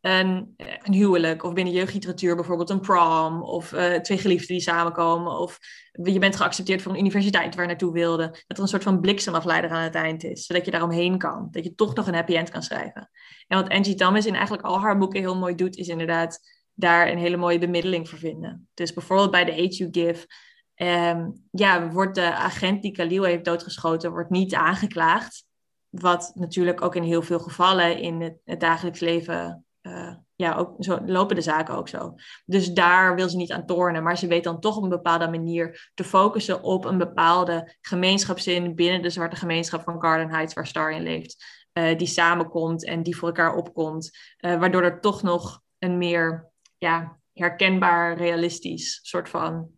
een, 0.09 0.55
een 0.83 0.92
huwelijk 0.92 1.44
of 1.44 1.53
binnen 1.53 1.75
jeugdliteratuur 1.75 2.35
bijvoorbeeld 2.35 2.71
een 2.71 2.81
prom 2.81 3.42
of 3.42 3.73
uh, 3.73 3.94
twee 3.94 4.18
geliefden 4.18 4.49
die 4.49 4.61
samenkomen 4.61 5.38
of 5.38 5.59
je 6.03 6.18
bent 6.18 6.37
geaccepteerd 6.37 6.83
voor 6.83 6.92
een 6.92 6.99
universiteit 6.99 7.55
waar 7.55 7.64
je 7.64 7.71
naartoe 7.71 7.92
wilde. 7.92 8.27
Dat 8.47 8.57
er 8.57 8.62
een 8.62 8.68
soort 8.68 8.83
van 8.83 9.01
bliksemafleider 9.01 9.71
aan 9.71 9.83
het 9.83 9.94
eind 9.94 10.25
is, 10.25 10.47
zodat 10.47 10.64
je 10.64 10.71
daaromheen 10.71 11.18
kan. 11.18 11.49
Dat 11.51 11.64
je 11.64 11.75
toch 11.75 11.94
nog 11.94 12.07
een 12.07 12.14
happy 12.14 12.37
end 12.37 12.51
kan 12.51 12.62
schrijven. 12.62 13.11
En 13.47 13.62
wat 13.62 13.68
Angie 13.68 13.94
Thomas 13.94 14.27
in 14.27 14.35
eigenlijk 14.35 14.66
al 14.66 14.81
haar 14.81 14.99
boeken 14.99 15.21
heel 15.21 15.37
mooi 15.37 15.55
doet, 15.55 15.77
is 15.77 15.88
inderdaad 15.88 16.40
daar 16.75 17.09
een 17.09 17.18
hele 17.18 17.37
mooie 17.37 17.59
bemiddeling 17.59 18.09
voor 18.09 18.18
vinden. 18.18 18.68
Dus 18.75 18.92
bijvoorbeeld 18.92 19.31
bij 19.31 19.44
The 19.44 19.53
Age 19.53 19.77
You 19.77 19.88
Give 19.92 20.27
um, 20.75 21.47
ja, 21.51 21.90
wordt 21.90 22.14
de 22.14 22.35
agent 22.35 22.83
die 22.83 22.92
Khalil 22.92 23.23
heeft 23.23 23.44
doodgeschoten, 23.44 24.11
wordt 24.11 24.31
niet 24.31 24.55
aangeklaagd. 24.55 25.44
Wat 25.88 26.33
natuurlijk 26.35 26.83
ook 26.83 26.94
in 26.94 27.03
heel 27.03 27.23
veel 27.23 27.38
gevallen 27.38 27.99
in 27.99 28.40
het 28.44 28.61
dagelijks 28.61 29.01
leven 29.01 29.66
uh, 29.83 30.14
ja, 30.35 30.55
ook 30.55 30.75
zo 30.79 31.01
lopen 31.07 31.37
de 31.37 31.43
zaken 31.43 31.75
ook 31.75 31.88
zo. 31.88 32.14
Dus 32.45 32.73
daar 32.73 33.14
wil 33.14 33.29
ze 33.29 33.37
niet 33.37 33.53
aan 33.53 33.67
tornen, 33.67 34.03
maar 34.03 34.19
ze 34.19 34.27
weet 34.27 34.45
dan 34.45 34.61
toch 34.61 34.77
op 34.77 34.83
een 34.83 34.88
bepaalde 34.88 35.29
manier 35.29 35.91
te 35.95 36.05
focussen 36.05 36.62
op 36.62 36.85
een 36.85 36.99
bepaalde 36.99 37.77
gemeenschapszin 37.81 38.75
binnen 38.75 39.03
de 39.03 39.11
zwarte 39.11 39.37
gemeenschap 39.37 39.83
van 39.83 40.01
Garden 40.01 40.31
Heights, 40.31 40.55
waar 40.55 40.67
Star 40.67 40.91
in 40.91 41.03
leeft, 41.03 41.45
uh, 41.73 41.99
die 41.99 42.07
samenkomt 42.07 42.85
en 42.85 43.03
die 43.03 43.17
voor 43.17 43.29
elkaar 43.29 43.55
opkomt, 43.55 44.19
uh, 44.41 44.59
waardoor 44.59 44.83
er 44.83 45.01
toch 45.01 45.23
nog 45.23 45.62
een 45.79 45.99
meer 45.99 46.51
ja, 46.79 47.19
herkenbaar, 47.33 48.17
realistisch 48.17 48.99
soort 49.03 49.29
van, 49.29 49.71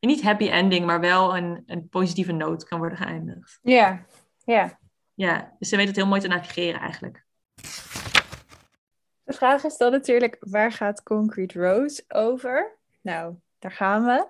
niet 0.00 0.22
happy 0.22 0.48
ending, 0.48 0.86
maar 0.86 1.00
wel 1.00 1.36
een, 1.36 1.62
een 1.66 1.88
positieve 1.88 2.32
noot 2.32 2.64
kan 2.64 2.78
worden 2.78 2.98
geëindigd. 2.98 3.58
Ja, 3.62 4.06
ja. 4.44 4.78
Ja, 5.14 5.54
dus 5.58 5.68
ze 5.68 5.76
weet 5.76 5.86
het 5.86 5.96
heel 5.96 6.06
mooi 6.06 6.20
te 6.20 6.28
navigeren 6.28 6.80
eigenlijk. 6.80 7.26
De 9.28 9.34
vraag 9.34 9.64
is 9.64 9.76
dan 9.76 9.90
natuurlijk, 9.90 10.36
waar 10.40 10.72
gaat 10.72 11.02
Concrete 11.02 11.58
Rose 11.58 12.04
over? 12.08 12.76
Nou, 13.00 13.34
daar 13.58 13.72
gaan 13.72 14.04
we. 14.04 14.26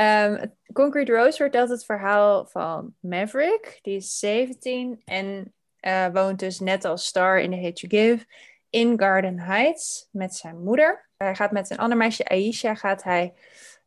Um, 0.00 0.54
Concrete 0.72 1.12
Rose 1.12 1.36
vertelt 1.36 1.68
het 1.68 1.84
verhaal 1.84 2.46
van 2.46 2.94
Maverick. 3.00 3.78
Die 3.82 3.96
is 3.96 4.18
17 4.18 5.02
en 5.04 5.54
uh, 5.80 6.06
woont 6.12 6.38
dus 6.38 6.60
net 6.60 6.84
als 6.84 7.06
Star 7.06 7.40
in 7.40 7.50
The 7.50 7.56
Hate 7.56 7.86
You 7.86 8.04
Give 8.04 8.26
in 8.70 8.98
Garden 8.98 9.38
Heights 9.38 10.08
met 10.10 10.34
zijn 10.34 10.62
moeder. 10.62 11.08
Hij 11.16 11.34
gaat 11.34 11.52
met 11.52 11.70
een 11.70 11.78
ander 11.78 11.98
meisje, 11.98 12.24
Aisha, 12.24 12.74
gaat 12.74 13.02
hij 13.02 13.34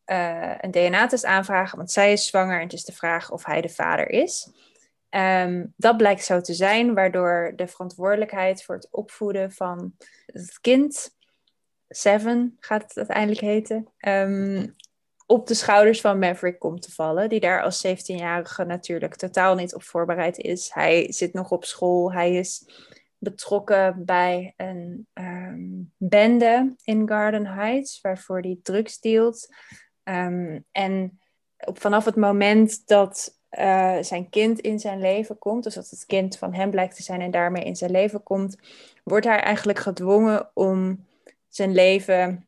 uh, 0.05 0.53
een 0.57 0.71
DNA-test 0.71 1.25
aanvragen, 1.25 1.77
want 1.77 1.91
zij 1.91 2.12
is 2.12 2.27
zwanger 2.27 2.57
en 2.57 2.63
het 2.63 2.73
is 2.73 2.86
de 2.86 2.93
vraag 2.93 3.31
of 3.31 3.45
hij 3.45 3.62
de 3.62 3.69
vader 3.69 4.10
is. 4.10 4.51
Um, 5.10 5.74
dat 5.78 5.98
blijkt 5.98 6.24
zo 6.24 6.41
te 6.41 6.54
zijn, 6.54 6.93
waardoor 6.93 7.54
de 7.56 7.67
verantwoordelijkheid 7.67 8.63
voor 8.63 8.76
het 8.76 8.88
opvoeden 8.91 9.52
van 9.52 9.93
het 10.26 10.60
kind, 10.62 11.15
Seven 11.89 12.58
gaat 12.60 12.82
het 12.82 12.98
uiteindelijk 12.98 13.39
heten, 13.39 13.88
um, 14.00 14.76
op 15.26 15.48
de 15.48 15.54
schouders 15.54 16.02
van 16.02 16.20
Maverick 16.20 16.60
komt 16.60 16.82
te 16.82 16.91
vallen, 16.91 17.30
die 17.30 17.39
daar 17.39 17.62
als 17.62 17.88
17-jarige 17.88 18.63
natuurlijk 18.63 19.15
totaal 19.15 19.56
niet 19.56 19.76
op 19.76 19.84
voorbereid 19.84 20.38
is. 20.38 20.74
Hij 20.74 21.12
zit 21.12 21.34
nog 21.34 21.52
op 21.52 21.65
school, 21.65 22.13
hij 22.13 22.34
is 22.34 22.70
betrokken 23.17 24.06
bij 24.06 24.54
een 24.58 25.08
um, 25.13 25.93
bende 25.98 26.76
in 26.84 27.08
Garden 27.08 27.46
Heights, 27.46 28.02
waarvoor 28.02 28.39
hij 28.39 28.60
drugs 28.63 29.00
dealt. 29.00 29.48
En 30.72 31.20
op, 31.58 31.82
vanaf 31.82 32.06
het 32.06 32.15
moment 32.15 32.88
dat 32.88 33.37
uh, 33.60 33.98
zijn 34.02 34.30
kind 34.30 34.60
in 34.60 34.80
zijn 34.80 35.00
leven 35.00 35.38
komt, 35.38 35.63
dus 35.63 35.74
dat 35.74 35.89
het 35.89 36.06
kind 36.06 36.38
van 36.38 36.54
hem 36.54 36.72
blijkt 36.72 36.96
te 36.96 37.04
zijn 37.04 37.22
en 37.22 37.32
daarmee 37.32 37.63
in 37.63 37.76
zijn 37.76 37.91
leven 37.91 38.24
komt, 38.24 38.58
wordt 39.04 39.26
hij 39.26 39.39
eigenlijk 39.39 39.80
gedwongen 39.80 40.50
om 40.54 41.06
zijn 41.50 41.72
leven 41.72 42.48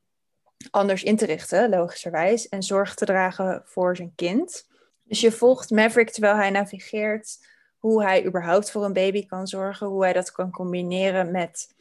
anders 0.71 1.03
in 1.03 1.17
te 1.17 1.25
richten, 1.25 1.69
logischerwijs, 1.69 2.49
en 2.49 2.63
zorg 2.63 2.95
te 2.95 3.05
dragen 3.05 3.61
voor 3.65 3.95
zijn 3.95 4.13
kind. 4.15 4.67
Dus 5.03 5.21
je 5.21 5.31
volgt 5.31 5.69
Maverick 5.69 6.09
terwijl 6.09 6.35
hij 6.35 6.49
navigeert 6.49 7.47
hoe 7.77 8.03
hij 8.03 8.25
überhaupt 8.25 8.71
voor 8.71 8.83
een 8.85 8.93
baby 8.93 9.25
kan 9.25 9.47
zorgen, 9.47 9.87
hoe 9.87 10.03
hij 10.03 10.13
dat 10.13 10.31
kan 10.31 10.51
combineren 10.51 11.31
met 11.31 11.75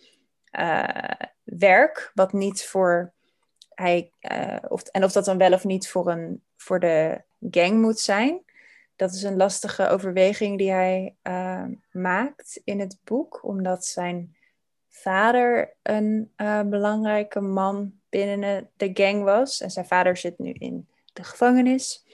uh, 0.59 0.89
werk, 1.43 2.11
wat 2.15 2.33
niet 2.33 2.65
voor 2.65 3.13
hij, 3.75 4.13
uh, 4.21 4.57
of, 4.69 4.83
en 4.83 5.05
of 5.05 5.13
dat 5.13 5.25
dan 5.25 5.39
wel 5.39 5.53
of 5.53 5.65
niet 5.65 5.89
voor, 5.89 6.11
een, 6.11 6.43
voor 6.57 6.81
de 6.81 7.23
gang 7.51 7.81
moet 7.81 8.01
zijn. 8.01 8.43
Dat 8.99 9.13
is 9.13 9.23
een 9.23 9.37
lastige 9.37 9.89
overweging 9.89 10.59
die 10.59 10.71
hij 10.71 11.15
uh, 11.23 11.65
maakt 11.91 12.61
in 12.65 12.81
het 12.81 12.99
boek, 13.05 13.45
omdat 13.45 13.85
zijn 13.85 14.37
vader 14.89 15.77
een 15.83 16.33
belangrijke 16.71 17.41
man 17.41 17.93
binnen 18.09 18.71
de 18.77 18.91
gang 18.95 19.23
was. 19.25 19.61
En 19.61 19.71
zijn 19.71 19.87
vader 19.87 20.17
zit 20.17 20.39
nu 20.39 20.53
in 20.53 20.89
de 21.13 21.25
gevangenis. 21.25 22.07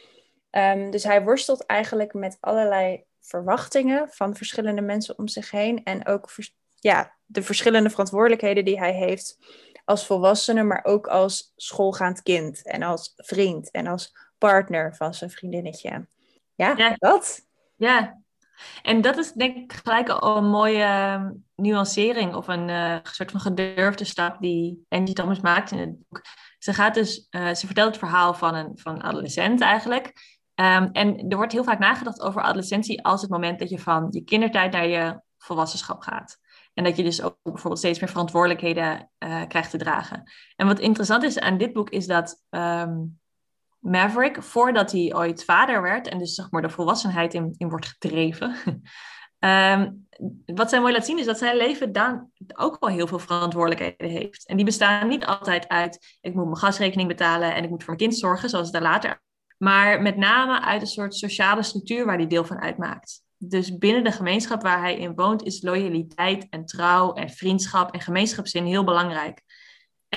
Um, 0.50 0.90
dus 0.90 1.04
hij 1.04 1.22
worstelt 1.22 1.66
eigenlijk 1.66 2.14
met 2.14 2.36
allerlei 2.40 3.04
verwachtingen 3.20 4.08
van 4.10 4.36
verschillende 4.36 4.80
mensen 4.80 5.18
om 5.18 5.28
zich 5.28 5.50
heen. 5.50 5.84
En 5.84 6.06
ook 6.06 6.30
ja, 6.74 7.14
de 7.26 7.42
verschillende 7.42 7.90
verantwoordelijkheden 7.90 8.64
die 8.64 8.78
hij 8.78 8.92
heeft 8.92 9.38
als 9.84 10.06
volwassene, 10.06 10.62
maar 10.62 10.84
ook 10.84 11.06
als 11.06 11.52
schoolgaand 11.56 12.22
kind. 12.22 12.62
En 12.62 12.82
als 12.82 13.12
vriend 13.16 13.70
en 13.70 13.86
als 13.86 14.16
partner 14.38 14.96
van 14.96 15.14
zijn 15.14 15.30
vriendinnetje. 15.30 16.06
Ja, 16.54 16.74
ja. 16.76 16.94
dat. 16.98 17.46
Ja, 17.76 18.22
en 18.82 19.00
dat 19.00 19.16
is 19.16 19.32
denk 19.32 19.56
ik 19.56 19.72
gelijk 19.72 20.08
al 20.08 20.36
een 20.36 20.48
mooie 20.48 20.82
ehm, 20.82 21.30
nuancering 21.54 22.34
of 22.34 22.48
een 22.48 22.68
uh, 22.68 22.96
soort 23.02 23.30
van 23.30 23.40
gedurfde 23.40 24.04
stap 24.04 24.40
die 24.40 24.84
Angie 24.88 25.14
Thomas 25.14 25.40
maakt 25.40 25.70
in 25.70 25.78
het 25.78 25.98
boek. 25.98 26.22
Ze, 26.58 26.72
gaat 26.72 26.94
dus, 26.94 27.26
uh, 27.30 27.54
ze 27.54 27.66
vertelt 27.66 27.88
het 27.88 27.98
verhaal 27.98 28.34
van 28.34 28.54
een, 28.54 28.70
van 28.74 28.94
een 28.94 29.02
adolescent 29.02 29.60
eigenlijk. 29.60 30.06
Um, 30.54 30.88
en 30.92 31.28
er 31.28 31.36
wordt 31.36 31.52
heel 31.52 31.64
vaak 31.64 31.78
nagedacht 31.78 32.20
over 32.20 32.42
adolescentie 32.42 33.04
als 33.04 33.20
het 33.20 33.30
moment 33.30 33.58
dat 33.58 33.70
je 33.70 33.78
van 33.78 34.06
je 34.10 34.24
kindertijd 34.24 34.72
naar 34.72 34.86
je 34.86 35.20
volwassenschap 35.38 36.00
gaat. 36.00 36.38
En 36.74 36.84
dat 36.84 36.96
je 36.96 37.02
dus 37.02 37.22
ook 37.22 37.38
bijvoorbeeld 37.42 37.78
steeds 37.78 38.00
meer 38.00 38.08
verantwoordelijkheden 38.08 39.10
uh, 39.18 39.46
krijgt 39.46 39.70
te 39.70 39.76
dragen. 39.76 40.32
En 40.56 40.66
wat 40.66 40.78
interessant 40.78 41.22
is 41.22 41.38
aan 41.38 41.58
dit 41.58 41.72
boek 41.72 41.90
is 41.90 42.06
dat 42.06 42.42
um, 42.50 43.20
Maverick, 43.84 44.42
voordat 44.42 44.92
hij 44.92 45.14
ooit 45.14 45.44
vader 45.44 45.82
werd 45.82 46.08
en 46.08 46.18
dus 46.18 46.34
zeg 46.34 46.50
maar 46.50 46.62
de 46.62 46.70
volwassenheid 46.70 47.34
in, 47.34 47.54
in 47.56 47.68
wordt 47.68 47.86
gedreven. 47.86 48.56
um, 49.38 50.06
wat 50.58 50.70
zij 50.70 50.80
mooi 50.80 50.92
laat 50.92 51.06
zien 51.06 51.18
is 51.18 51.26
dat 51.26 51.38
zijn 51.38 51.56
leven 51.56 51.92
dan 51.92 52.30
ook 52.54 52.76
wel 52.80 52.90
heel 52.90 53.06
veel 53.06 53.18
verantwoordelijkheden 53.18 54.08
heeft. 54.08 54.46
En 54.46 54.56
die 54.56 54.64
bestaan 54.64 55.08
niet 55.08 55.26
altijd 55.26 55.68
uit, 55.68 56.18
ik 56.20 56.34
moet 56.34 56.44
mijn 56.44 56.56
gasrekening 56.56 57.08
betalen 57.08 57.54
en 57.54 57.64
ik 57.64 57.70
moet 57.70 57.84
voor 57.84 57.94
mijn 57.94 58.08
kind 58.08 58.20
zorgen, 58.20 58.48
zoals 58.48 58.64
het 58.64 58.74
daar 58.74 58.90
later. 58.92 59.22
Maar 59.58 60.02
met 60.02 60.16
name 60.16 60.60
uit 60.60 60.80
een 60.80 60.86
soort 60.86 61.14
sociale 61.14 61.62
structuur 61.62 62.06
waar 62.06 62.16
hij 62.16 62.26
deel 62.26 62.44
van 62.44 62.60
uitmaakt. 62.60 63.22
Dus 63.36 63.78
binnen 63.78 64.04
de 64.04 64.12
gemeenschap 64.12 64.62
waar 64.62 64.80
hij 64.80 64.96
in 64.96 65.14
woont 65.14 65.42
is 65.42 65.62
loyaliteit 65.62 66.46
en 66.50 66.64
trouw 66.64 67.12
en 67.12 67.30
vriendschap 67.30 67.94
en 67.94 68.00
gemeenschapszin 68.00 68.64
heel 68.64 68.84
belangrijk. 68.84 69.42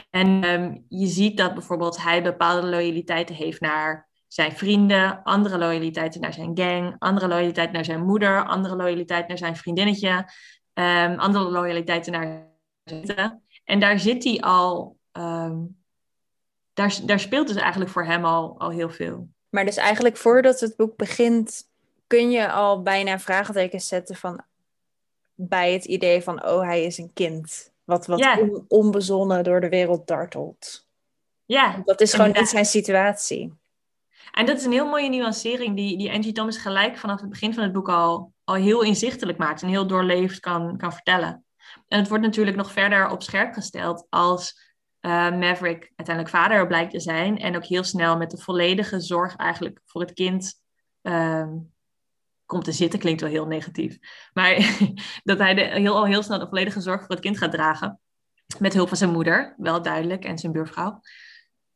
En 0.10 0.44
um, 0.44 0.86
je 0.90 1.08
ziet 1.08 1.38
dat 1.38 1.54
bijvoorbeeld 1.54 2.04
hij 2.04 2.24
bepaalde 2.24 2.68
loyaliteiten 2.68 3.36
heeft 3.36 3.62
naar 3.62 4.08
zijn 4.28 4.52
vrienden, 4.52 5.24
andere 5.24 5.58
loyaliteiten 5.58 6.22
naar 6.22 6.34
zijn 6.34 6.52
gang, 6.58 6.96
andere 7.00 7.28
loyaliteiten 7.28 7.76
naar 7.76 7.86
zijn 7.86 8.06
moeder, 8.06 8.46
andere 8.46 8.76
loyaliteiten 8.76 9.28
naar 9.28 9.38
zijn 9.38 9.56
vriendinnetje, 9.56 10.30
um, 10.74 11.20
andere 11.20 11.50
loyaliteiten 11.50 12.12
naar 12.12 12.50
zijn 12.84 13.40
En 13.64 13.80
daar 13.80 14.00
zit 14.00 14.24
hij 14.24 14.40
al, 14.40 14.98
um, 15.12 15.78
daar, 16.74 17.00
daar 17.06 17.20
speelt 17.20 17.48
dus 17.48 17.58
eigenlijk 17.58 17.92
voor 17.92 18.06
hem 18.06 18.26
al, 18.26 18.60
al 18.60 18.70
heel 18.70 18.90
veel. 18.90 19.30
Maar 19.50 19.66
dus 19.66 19.78
eigenlijk 19.78 20.18
voordat 20.18 20.60
het 20.60 20.76
boek 20.76 20.96
begint, 20.96 21.70
kun 22.08 22.32
je 22.32 22.52
al 22.52 22.82
bijna 22.82 23.20
vraagtekens 23.20 23.88
zetten 23.88 24.16
van 24.16 24.44
bij 25.34 25.74
het 25.74 25.86
idee 25.86 26.22
van, 26.22 26.46
oh, 26.46 26.62
hij 26.62 26.84
is 26.84 26.98
een 26.98 27.14
kind. 27.14 27.72
Wat, 27.88 28.06
wat 28.06 28.28
onbezonnen 28.68 29.44
door 29.44 29.62
de 29.62 29.70
wereld 29.70 30.08
dartelt. 30.08 30.88
Ja. 31.46 31.82
Dat 31.86 32.02
is 32.02 32.14
gewoon 32.14 32.32
niet 32.32 32.50
zijn 32.50 32.66
situatie. 32.66 33.54
En 34.32 34.46
dat 34.46 34.58
is 34.58 34.66
een 34.66 34.72
heel 34.72 34.88
mooie 34.88 35.10
nuancering 35.10 35.76
die, 35.76 35.98
die 35.98 36.12
Angie 36.12 36.32
Thomas 36.32 36.58
gelijk 36.58 36.98
vanaf 36.98 37.20
het 37.20 37.30
begin 37.30 37.54
van 37.54 37.64
het 37.64 37.72
boek 37.72 37.90
al, 37.90 38.34
al 38.44 38.56
heel 38.56 38.82
inzichtelijk 38.82 39.38
maakt 39.38 39.62
en 39.62 39.68
heel 39.68 39.88
doorleefd 39.88 40.40
kan, 40.40 40.78
kan 40.78 40.94
vertellen. 40.94 41.46
En 41.88 42.00
het 42.00 42.08
wordt 42.08 42.24
natuurlijk 42.24 42.58
nog 42.58 42.72
verder 42.72 43.10
op 43.10 43.24
scherp 43.24 43.54
gesteld 43.54 44.06
als 44.10 44.76
uh, 45.02 45.12
Maverick 45.32 45.92
uiteindelijk 45.96 46.36
vader 46.36 46.68
blijkt 46.68 46.92
te 46.92 47.00
zijn 47.00 47.38
en 47.38 47.56
ook 47.56 47.66
heel 47.66 47.84
snel 47.84 48.18
met 48.18 48.32
de 48.32 48.38
volledige 48.38 49.00
zorg 49.00 49.36
eigenlijk 49.36 49.82
voor 49.86 50.02
het 50.02 50.14
kind 50.14 50.54
uh, 51.02 51.48
komt 52.48 52.64
te 52.64 52.72
zitten, 52.72 53.00
klinkt 53.00 53.22
wel 53.22 53.30
heel 53.30 53.46
negatief. 53.46 53.98
Maar 54.34 54.80
dat 55.24 55.38
hij 55.38 55.54
de, 55.54 55.62
heel, 55.62 55.96
al 55.96 56.06
heel 56.06 56.24
snel 56.24 56.40
de 56.40 56.48
volledige 56.48 56.82
zorg 56.82 57.00
voor 57.00 57.10
het 57.10 57.20
kind 57.20 57.38
gaat 57.38 57.52
dragen. 57.52 58.00
Met 58.60 58.74
hulp 58.74 58.88
van 58.88 58.98
zijn 58.98 59.12
moeder, 59.12 59.56
wel 59.58 59.82
duidelijk, 59.82 60.26
en 60.26 60.38
zijn 60.38 60.52
buurvrouw. 60.52 61.02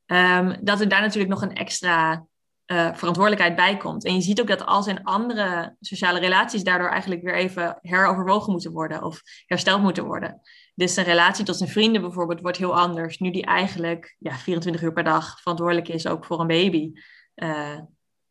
Um, 0.05 0.57
dat 0.61 0.79
er 0.79 0.89
daar 0.89 1.01
natuurlijk 1.01 1.31
nog 1.31 1.41
een 1.41 1.55
extra 1.55 2.25
uh, 2.71 2.93
verantwoordelijkheid 2.93 3.55
bij 3.55 3.77
komt. 3.77 4.05
En 4.05 4.13
je 4.13 4.21
ziet 4.21 4.41
ook 4.41 4.47
dat 4.47 4.65
al 4.65 4.83
zijn 4.83 5.03
andere 5.03 5.75
sociale 5.79 6.19
relaties 6.19 6.63
daardoor 6.63 6.89
eigenlijk 6.89 7.21
weer 7.21 7.35
even 7.35 7.77
heroverwogen 7.81 8.51
moeten 8.51 8.71
worden 8.71 9.03
of 9.03 9.21
hersteld 9.45 9.81
moeten 9.81 10.05
worden. 10.05 10.41
Dus 10.75 10.93
zijn 10.93 11.05
relatie 11.05 11.45
tot 11.45 11.57
zijn 11.57 11.69
vrienden 11.69 12.01
bijvoorbeeld 12.01 12.41
wordt 12.41 12.57
heel 12.57 12.77
anders. 12.77 13.17
Nu 13.17 13.31
die 13.31 13.45
eigenlijk 13.45 14.15
ja, 14.19 14.35
24 14.35 14.81
uur 14.81 14.93
per 14.93 15.03
dag 15.03 15.39
verantwoordelijk 15.41 15.87
is 15.87 16.07
ook 16.07 16.25
voor 16.25 16.39
een 16.39 16.47
baby. 16.47 16.91
Uh, 17.35 17.79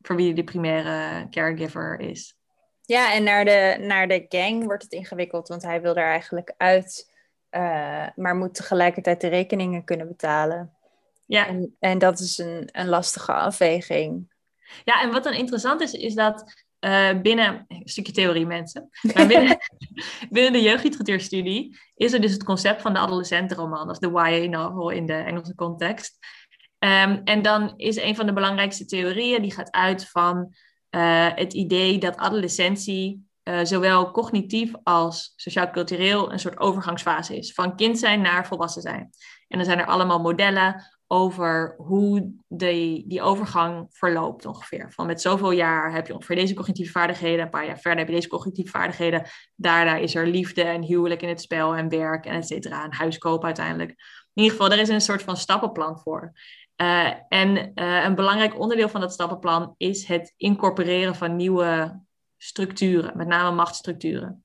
voor 0.00 0.16
wie 0.16 0.34
de 0.34 0.44
primaire 0.44 1.28
caregiver 1.28 2.00
is. 2.00 2.38
Ja, 2.82 3.12
en 3.14 3.22
naar 3.22 3.44
de, 3.44 3.76
naar 3.80 4.08
de 4.08 4.26
gang 4.28 4.64
wordt 4.64 4.82
het 4.82 4.92
ingewikkeld, 4.92 5.48
want 5.48 5.62
hij 5.62 5.82
wil 5.82 5.96
er 5.96 6.06
eigenlijk 6.06 6.54
uit, 6.56 7.12
uh, 7.50 8.06
maar 8.14 8.36
moet 8.36 8.54
tegelijkertijd 8.54 9.20
de 9.20 9.28
rekeningen 9.28 9.84
kunnen 9.84 10.08
betalen. 10.08 10.74
Ja. 11.26 11.46
En, 11.46 11.76
en 11.78 11.98
dat 11.98 12.18
is 12.18 12.38
een, 12.38 12.68
een 12.72 12.88
lastige 12.88 13.32
afweging. 13.32 14.32
Ja, 14.84 15.02
en 15.02 15.10
wat 15.10 15.24
dan 15.24 15.32
interessant 15.32 15.80
is, 15.80 15.92
is 15.92 16.14
dat 16.14 16.64
uh, 16.80 17.20
binnen, 17.20 17.64
een 17.68 17.82
stukje 17.84 18.12
theorie 18.12 18.46
mensen, 18.46 18.88
maar 19.14 19.26
binnen, 19.26 19.58
binnen 20.30 20.52
de 20.52 20.62
jeugdliteratuurstudie 20.62 21.78
is 21.94 22.12
er 22.12 22.20
dus 22.20 22.32
het 22.32 22.44
concept 22.44 22.82
van 22.82 22.92
de 22.92 22.98
adolescentenroman, 22.98 23.86
dat 23.86 24.02
is 24.02 24.08
de 24.08 24.18
YA 24.18 24.48
novel 24.48 24.90
in 24.90 25.06
de 25.06 25.14
Engelse 25.14 25.54
context. 25.54 26.18
Um, 26.84 27.20
en 27.24 27.42
dan 27.42 27.72
is 27.76 27.96
een 27.96 28.16
van 28.16 28.26
de 28.26 28.32
belangrijkste 28.32 28.84
theorieën, 28.84 29.42
die 29.42 29.52
gaat 29.52 29.70
uit 29.70 30.08
van 30.08 30.54
uh, 30.90 31.28
het 31.34 31.52
idee 31.52 31.98
dat 31.98 32.16
adolescentie 32.16 33.28
uh, 33.44 33.58
zowel 33.62 34.10
cognitief 34.10 34.72
als 34.82 35.32
sociaal-cultureel 35.36 36.32
een 36.32 36.38
soort 36.38 36.58
overgangsfase 36.58 37.36
is. 37.36 37.52
Van 37.52 37.76
kind 37.76 37.98
zijn 37.98 38.20
naar 38.20 38.46
volwassen 38.46 38.82
zijn. 38.82 39.10
En 39.48 39.58
dan 39.58 39.64
zijn 39.64 39.78
er 39.78 39.86
allemaal 39.86 40.20
modellen 40.20 40.84
over 41.06 41.74
hoe 41.76 42.32
die, 42.48 43.04
die 43.08 43.22
overgang 43.22 43.86
verloopt 43.90 44.46
ongeveer. 44.46 44.92
Van 44.92 45.06
met 45.06 45.20
zoveel 45.20 45.50
jaar 45.50 45.92
heb 45.92 46.06
je 46.06 46.14
ongeveer 46.14 46.36
deze 46.36 46.54
cognitieve 46.54 46.92
vaardigheden, 46.92 47.44
een 47.44 47.50
paar 47.50 47.66
jaar 47.66 47.78
verder 47.78 47.98
heb 47.98 48.08
je 48.08 48.14
deze 48.14 48.28
cognitieve 48.28 48.70
vaardigheden. 48.70 49.26
Daarna 49.54 49.96
is 49.96 50.14
er 50.14 50.26
liefde 50.26 50.62
en 50.62 50.82
huwelijk 50.82 51.22
in 51.22 51.28
het 51.28 51.40
spel 51.40 51.74
en 51.74 51.88
werk 51.88 52.26
en 52.26 52.34
et 52.34 52.46
cetera, 52.46 52.84
en 52.84 52.94
huiskoop 52.94 53.44
uiteindelijk. 53.44 53.90
In 54.34 54.42
ieder 54.42 54.58
geval, 54.58 54.72
er 54.72 54.82
is 54.82 54.88
een 54.88 55.00
soort 55.00 55.22
van 55.22 55.36
stappenplan 55.36 55.98
voor. 55.98 56.32
Uh, 56.80 57.12
en 57.28 57.72
uh, 57.74 58.04
een 58.04 58.14
belangrijk 58.14 58.58
onderdeel 58.58 58.88
van 58.88 59.00
dat 59.00 59.12
stappenplan 59.12 59.74
is 59.76 60.06
het 60.06 60.34
incorporeren 60.36 61.14
van 61.14 61.36
nieuwe 61.36 62.00
structuren, 62.36 63.16
met 63.16 63.26
name 63.26 63.56
machtsstructuren. 63.56 64.44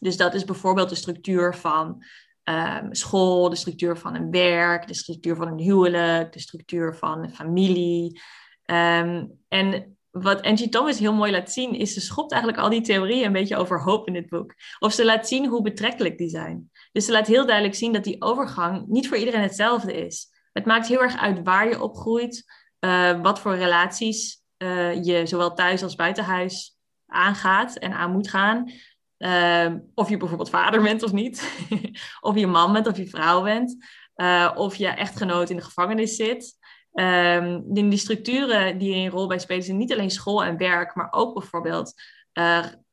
Dus 0.00 0.16
dat 0.16 0.34
is 0.34 0.44
bijvoorbeeld 0.44 0.88
de 0.88 0.94
structuur 0.94 1.54
van 1.54 2.04
um, 2.44 2.94
school, 2.94 3.48
de 3.48 3.56
structuur 3.56 3.96
van 3.96 4.14
een 4.14 4.30
werk, 4.30 4.86
de 4.86 4.94
structuur 4.94 5.36
van 5.36 5.48
een 5.48 5.58
huwelijk, 5.58 6.32
de 6.32 6.40
structuur 6.40 6.94
van 6.96 7.22
een 7.22 7.34
familie. 7.34 8.20
Um, 8.64 9.40
en 9.48 9.98
wat 10.10 10.42
Angie 10.42 10.68
Thomas 10.68 10.98
heel 10.98 11.14
mooi 11.14 11.32
laat 11.32 11.52
zien, 11.52 11.74
is 11.74 11.94
ze 11.94 12.00
schopt 12.00 12.32
eigenlijk 12.32 12.62
al 12.62 12.70
die 12.70 12.80
theorieën 12.80 13.26
een 13.26 13.32
beetje 13.32 13.56
overhoop 13.56 14.06
in 14.06 14.12
dit 14.12 14.28
boek. 14.28 14.54
Of 14.78 14.92
ze 14.92 15.04
laat 15.04 15.28
zien 15.28 15.46
hoe 15.46 15.62
betrekkelijk 15.62 16.18
die 16.18 16.28
zijn. 16.28 16.70
Dus 16.92 17.04
ze 17.04 17.12
laat 17.12 17.26
heel 17.26 17.46
duidelijk 17.46 17.76
zien 17.76 17.92
dat 17.92 18.04
die 18.04 18.22
overgang 18.22 18.86
niet 18.86 19.08
voor 19.08 19.16
iedereen 19.16 19.42
hetzelfde 19.42 20.06
is. 20.06 20.28
Het 20.52 20.64
maakt 20.64 20.86
heel 20.86 21.02
erg 21.02 21.16
uit 21.16 21.40
waar 21.42 21.68
je 21.68 21.82
opgroeit, 21.82 22.44
uh, 22.80 23.20
wat 23.20 23.40
voor 23.40 23.56
relaties 23.56 24.42
uh, 24.58 25.04
je 25.04 25.26
zowel 25.26 25.54
thuis 25.54 25.82
als 25.82 25.94
buiten 25.94 26.24
huis 26.24 26.78
aangaat 27.06 27.76
en 27.76 27.92
aan 27.92 28.12
moet 28.12 28.28
gaan. 28.28 28.70
Uh, 29.18 29.74
of 29.94 30.08
je 30.08 30.16
bijvoorbeeld 30.16 30.50
vader 30.50 30.82
bent 30.82 31.02
of 31.02 31.12
niet. 31.12 31.66
of 32.20 32.36
je 32.36 32.46
man 32.46 32.72
bent 32.72 32.86
of 32.86 32.96
je 32.96 33.08
vrouw 33.08 33.42
bent. 33.42 33.76
Uh, 34.16 34.50
of 34.54 34.74
je 34.74 34.88
echtgenoot 34.88 35.50
in 35.50 35.56
de 35.56 35.62
gevangenis 35.62 36.16
zit. 36.16 36.58
Um, 36.92 37.64
die 37.74 37.96
structuren 37.96 38.78
die 38.78 38.94
een 38.94 39.10
rol 39.10 39.26
bij 39.26 39.38
spelen 39.38 39.62
zijn 39.62 39.76
niet 39.76 39.92
alleen 39.92 40.10
school 40.10 40.44
en 40.44 40.56
werk, 40.56 40.94
maar 40.94 41.12
ook 41.12 41.34
bijvoorbeeld 41.34 41.94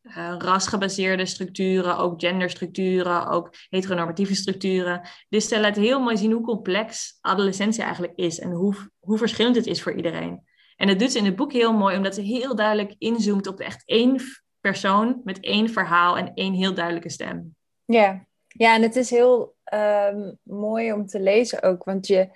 uh, 0.07 0.35
rasgebaseerde 0.37 1.25
structuren, 1.25 1.97
ook 1.97 2.19
genderstructuren, 2.19 3.27
ook 3.27 3.53
heteronormatieve 3.69 4.35
structuren. 4.35 5.01
Dus 5.29 5.47
ze 5.47 5.59
laat 5.59 5.75
heel 5.75 5.99
mooi 5.99 6.17
zien 6.17 6.31
hoe 6.31 6.43
complex 6.43 7.17
adolescentie 7.21 7.83
eigenlijk 7.83 8.13
is 8.15 8.39
en 8.39 8.51
hoe, 8.51 8.75
hoe 8.99 9.17
verschillend 9.17 9.55
het 9.55 9.67
is 9.67 9.81
voor 9.81 9.93
iedereen. 9.93 10.45
En 10.75 10.87
dat 10.87 10.99
doet 10.99 11.11
ze 11.11 11.17
in 11.17 11.25
het 11.25 11.35
boek 11.35 11.51
heel 11.51 11.73
mooi, 11.73 11.97
omdat 11.97 12.15
ze 12.15 12.21
heel 12.21 12.55
duidelijk 12.55 12.95
inzoomt 12.97 13.47
op 13.47 13.59
echt 13.59 13.81
één 13.85 14.21
persoon 14.61 15.21
met 15.23 15.39
één 15.39 15.69
verhaal 15.69 16.17
en 16.17 16.31
één 16.33 16.53
heel 16.53 16.73
duidelijke 16.73 17.09
stem. 17.09 17.55
Ja, 17.85 18.25
ja 18.47 18.75
en 18.75 18.81
het 18.81 18.95
is 18.95 19.09
heel 19.09 19.55
um, 19.73 20.37
mooi 20.43 20.93
om 20.93 21.05
te 21.05 21.19
lezen 21.19 21.63
ook, 21.63 21.83
want 21.83 22.07
je, 22.07 22.29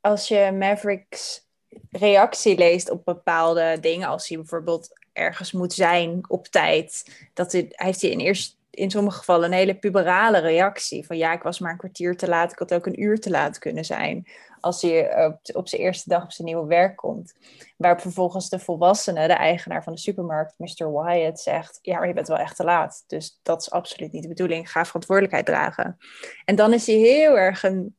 als 0.00 0.28
je 0.28 0.52
Mavericks 0.58 1.46
reactie 1.90 2.56
leest 2.58 2.90
op 2.90 3.04
bepaalde 3.04 3.78
dingen, 3.80 4.08
als 4.08 4.28
hij 4.28 4.36
bijvoorbeeld 4.36 4.95
ergens 5.16 5.52
moet 5.52 5.72
zijn 5.72 6.24
op 6.28 6.46
tijd, 6.46 7.12
dat 7.34 7.52
hij, 7.52 7.66
heeft 7.70 8.00
hij 8.00 8.10
in 8.10 8.20
eerst 8.20 8.56
in 8.76 8.90
sommige 8.90 9.18
gevallen 9.18 9.44
een 9.44 9.58
hele 9.58 9.74
puberale 9.74 10.38
reactie. 10.38 11.06
Van 11.06 11.16
ja, 11.16 11.32
ik 11.32 11.42
was 11.42 11.58
maar 11.58 11.72
een 11.72 11.78
kwartier 11.78 12.16
te 12.16 12.28
laat, 12.28 12.52
ik 12.52 12.58
had 12.58 12.74
ook 12.74 12.86
een 12.86 13.02
uur 13.02 13.20
te 13.20 13.30
laat 13.30 13.58
kunnen 13.58 13.84
zijn. 13.84 14.26
Als 14.60 14.82
hij 14.82 15.24
op, 15.26 15.40
op 15.52 15.68
zijn 15.68 15.82
eerste 15.82 16.08
dag 16.08 16.22
op 16.22 16.32
zijn 16.32 16.48
nieuwe 16.48 16.66
werk 16.66 16.96
komt. 16.96 17.34
Waar 17.76 18.00
vervolgens 18.00 18.48
de 18.48 18.58
volwassene, 18.58 19.26
de 19.26 19.32
eigenaar 19.32 19.82
van 19.82 19.92
de 19.92 19.98
supermarkt, 19.98 20.54
Mr. 20.58 20.92
Wyatt, 20.92 21.40
zegt: 21.40 21.78
Ja, 21.82 21.98
maar 21.98 22.08
je 22.08 22.14
bent 22.14 22.28
wel 22.28 22.38
echt 22.38 22.56
te 22.56 22.64
laat. 22.64 23.04
Dus 23.06 23.40
dat 23.42 23.60
is 23.60 23.70
absoluut 23.70 24.12
niet 24.12 24.22
de 24.22 24.28
bedoeling. 24.28 24.70
Ga 24.70 24.84
verantwoordelijkheid 24.84 25.46
dragen. 25.46 25.96
En 26.44 26.56
dan 26.56 26.72
is 26.72 26.86
hij 26.86 26.96
heel 26.96 27.38
erg 27.38 27.62
een, 27.62 27.96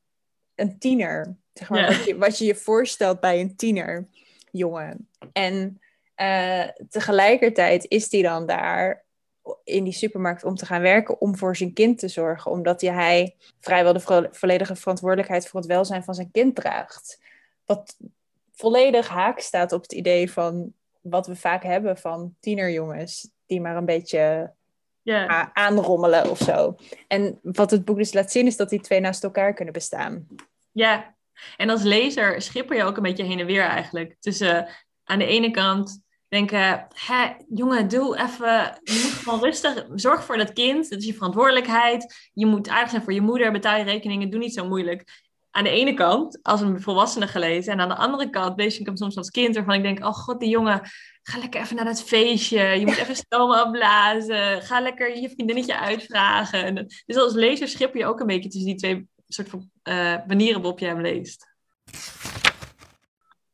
een 0.55 0.79
tiener. 0.79 1.35
Zeg 1.53 1.69
maar, 1.69 1.87
wat, 1.87 2.05
je, 2.05 2.17
wat 2.17 2.37
je 2.37 2.45
je 2.45 2.55
voorstelt 2.55 3.19
bij 3.19 3.39
een 3.39 3.55
tiener, 3.55 4.07
jongen. 4.51 5.09
En 5.33 5.81
uh, 6.21 6.63
tegelijkertijd 6.89 7.85
is 7.87 8.11
hij 8.11 8.21
dan 8.21 8.45
daar 8.45 9.05
in 9.63 9.83
die 9.83 9.93
supermarkt 9.93 10.43
om 10.43 10.55
te 10.55 10.65
gaan 10.65 10.81
werken 10.81 11.21
om 11.21 11.37
voor 11.37 11.55
zijn 11.55 11.73
kind 11.73 11.99
te 11.99 12.07
zorgen, 12.07 12.51
omdat 12.51 12.81
hij 12.81 13.35
vrijwel 13.59 13.93
de 13.93 14.29
volledige 14.31 14.75
verantwoordelijkheid 14.75 15.47
voor 15.47 15.59
het 15.59 15.69
welzijn 15.69 16.03
van 16.03 16.15
zijn 16.15 16.31
kind 16.31 16.55
draagt. 16.55 17.21
Wat 17.65 17.97
volledig 18.51 19.07
haak 19.07 19.39
staat 19.39 19.71
op 19.71 19.81
het 19.81 19.91
idee 19.91 20.31
van 20.31 20.73
wat 21.01 21.27
we 21.27 21.35
vaak 21.35 21.63
hebben 21.63 21.97
van 21.97 22.35
tienerjongens 22.39 23.29
die 23.45 23.61
maar 23.61 23.75
een 23.75 23.85
beetje 23.85 24.53
yeah. 25.01 25.47
aanrommelen 25.53 26.29
of 26.29 26.37
zo. 26.37 26.75
En 27.07 27.39
wat 27.43 27.71
het 27.71 27.85
boek 27.85 27.97
dus 27.97 28.13
laat 28.13 28.31
zien 28.31 28.45
is 28.45 28.57
dat 28.57 28.69
die 28.69 28.81
twee 28.81 28.99
naast 28.99 29.23
elkaar 29.23 29.53
kunnen 29.53 29.73
bestaan. 29.73 30.27
Ja, 30.71 31.15
en 31.57 31.69
als 31.69 31.83
lezer 31.83 32.41
schipper 32.41 32.75
je 32.75 32.83
ook 32.83 32.97
een 32.97 33.03
beetje 33.03 33.23
heen 33.23 33.39
en 33.39 33.45
weer 33.45 33.63
eigenlijk. 33.63 34.15
Tussen 34.19 34.67
aan 35.03 35.19
de 35.19 35.25
ene 35.25 35.51
kant 35.51 36.01
denken, 36.27 36.87
Hé, 36.93 37.33
jongen, 37.49 37.87
doe 37.87 38.17
even, 38.17 38.79
je 38.83 39.01
moet 39.03 39.23
gewoon 39.23 39.39
rustig, 39.39 39.85
zorg 39.95 40.23
voor 40.23 40.37
dat 40.37 40.53
kind, 40.53 40.89
dat 40.89 40.99
is 40.99 41.05
je 41.05 41.13
verantwoordelijkheid. 41.13 42.29
Je 42.33 42.45
moet 42.45 42.69
aardig 42.69 42.89
zijn 42.89 43.03
voor 43.03 43.13
je 43.13 43.21
moeder, 43.21 43.51
betaal 43.51 43.77
je 43.77 43.83
rekeningen, 43.83 44.29
doe 44.29 44.39
niet 44.39 44.53
zo 44.53 44.67
moeilijk. 44.67 45.25
Aan 45.51 45.63
de 45.63 45.69
ene 45.69 45.93
kant, 45.93 46.39
als 46.41 46.61
een 46.61 46.81
volwassene 46.81 47.27
gelezen, 47.27 47.73
en 47.73 47.79
aan 47.79 47.89
de 47.89 47.95
andere 47.95 48.29
kant 48.29 48.59
lees 48.59 48.79
ik 48.79 48.85
hem 48.85 48.97
soms 48.97 49.15
als 49.17 49.29
kind, 49.29 49.55
waarvan 49.55 49.75
ik 49.75 49.83
denk, 49.83 49.99
oh 49.99 50.13
god, 50.13 50.39
die 50.39 50.49
jongen, 50.49 50.81
ga 51.23 51.37
lekker 51.37 51.61
even 51.61 51.75
naar 51.75 51.85
dat 51.85 52.03
feestje, 52.03 52.61
je 52.61 52.85
moet 52.85 52.97
even 52.97 53.15
stomen 53.15 53.65
opblazen, 53.65 54.61
ga 54.61 54.81
lekker 54.81 55.17
je 55.17 55.29
vriendinnetje 55.29 55.79
uitvragen. 55.79 56.87
Dus 57.05 57.15
als 57.15 57.33
lezer 57.33 57.67
schip 57.67 57.95
je 57.95 58.05
ook 58.05 58.19
een 58.19 58.27
beetje 58.27 58.49
tussen 58.49 58.69
die 58.69 58.75
twee 58.75 59.07
soort 59.27 59.49
van 59.49 59.69
uh, 59.83 60.15
manieren 60.27 60.61
waarop 60.61 60.79
je 60.79 60.85
hem 60.85 61.01
leest 61.01 61.55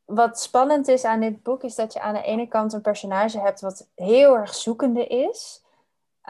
wat 0.04 0.40
spannend 0.40 0.88
is 0.88 1.04
aan 1.04 1.20
dit 1.20 1.42
boek, 1.42 1.62
is 1.62 1.74
dat 1.74 1.92
je 1.92 2.00
aan 2.00 2.14
de 2.14 2.22
ene 2.22 2.48
kant 2.48 2.72
een 2.72 2.80
personage 2.80 3.40
hebt 3.40 3.60
wat 3.60 3.88
heel 3.94 4.36
erg 4.36 4.54
zoekende 4.54 5.06
is. 5.06 5.62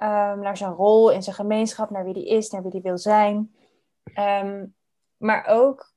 Um, 0.02 0.40
naar 0.40 0.56
zijn 0.56 0.72
rol 0.72 1.10
in 1.10 1.22
zijn 1.22 1.36
gemeenschap, 1.36 1.90
naar 1.90 2.04
wie 2.04 2.14
die 2.14 2.28
is, 2.28 2.50
naar 2.50 2.62
wie 2.62 2.70
die 2.70 2.82
wil 2.82 2.98
zijn. 2.98 3.54
Um, 4.18 4.74
maar 5.16 5.46
ook 5.46 5.92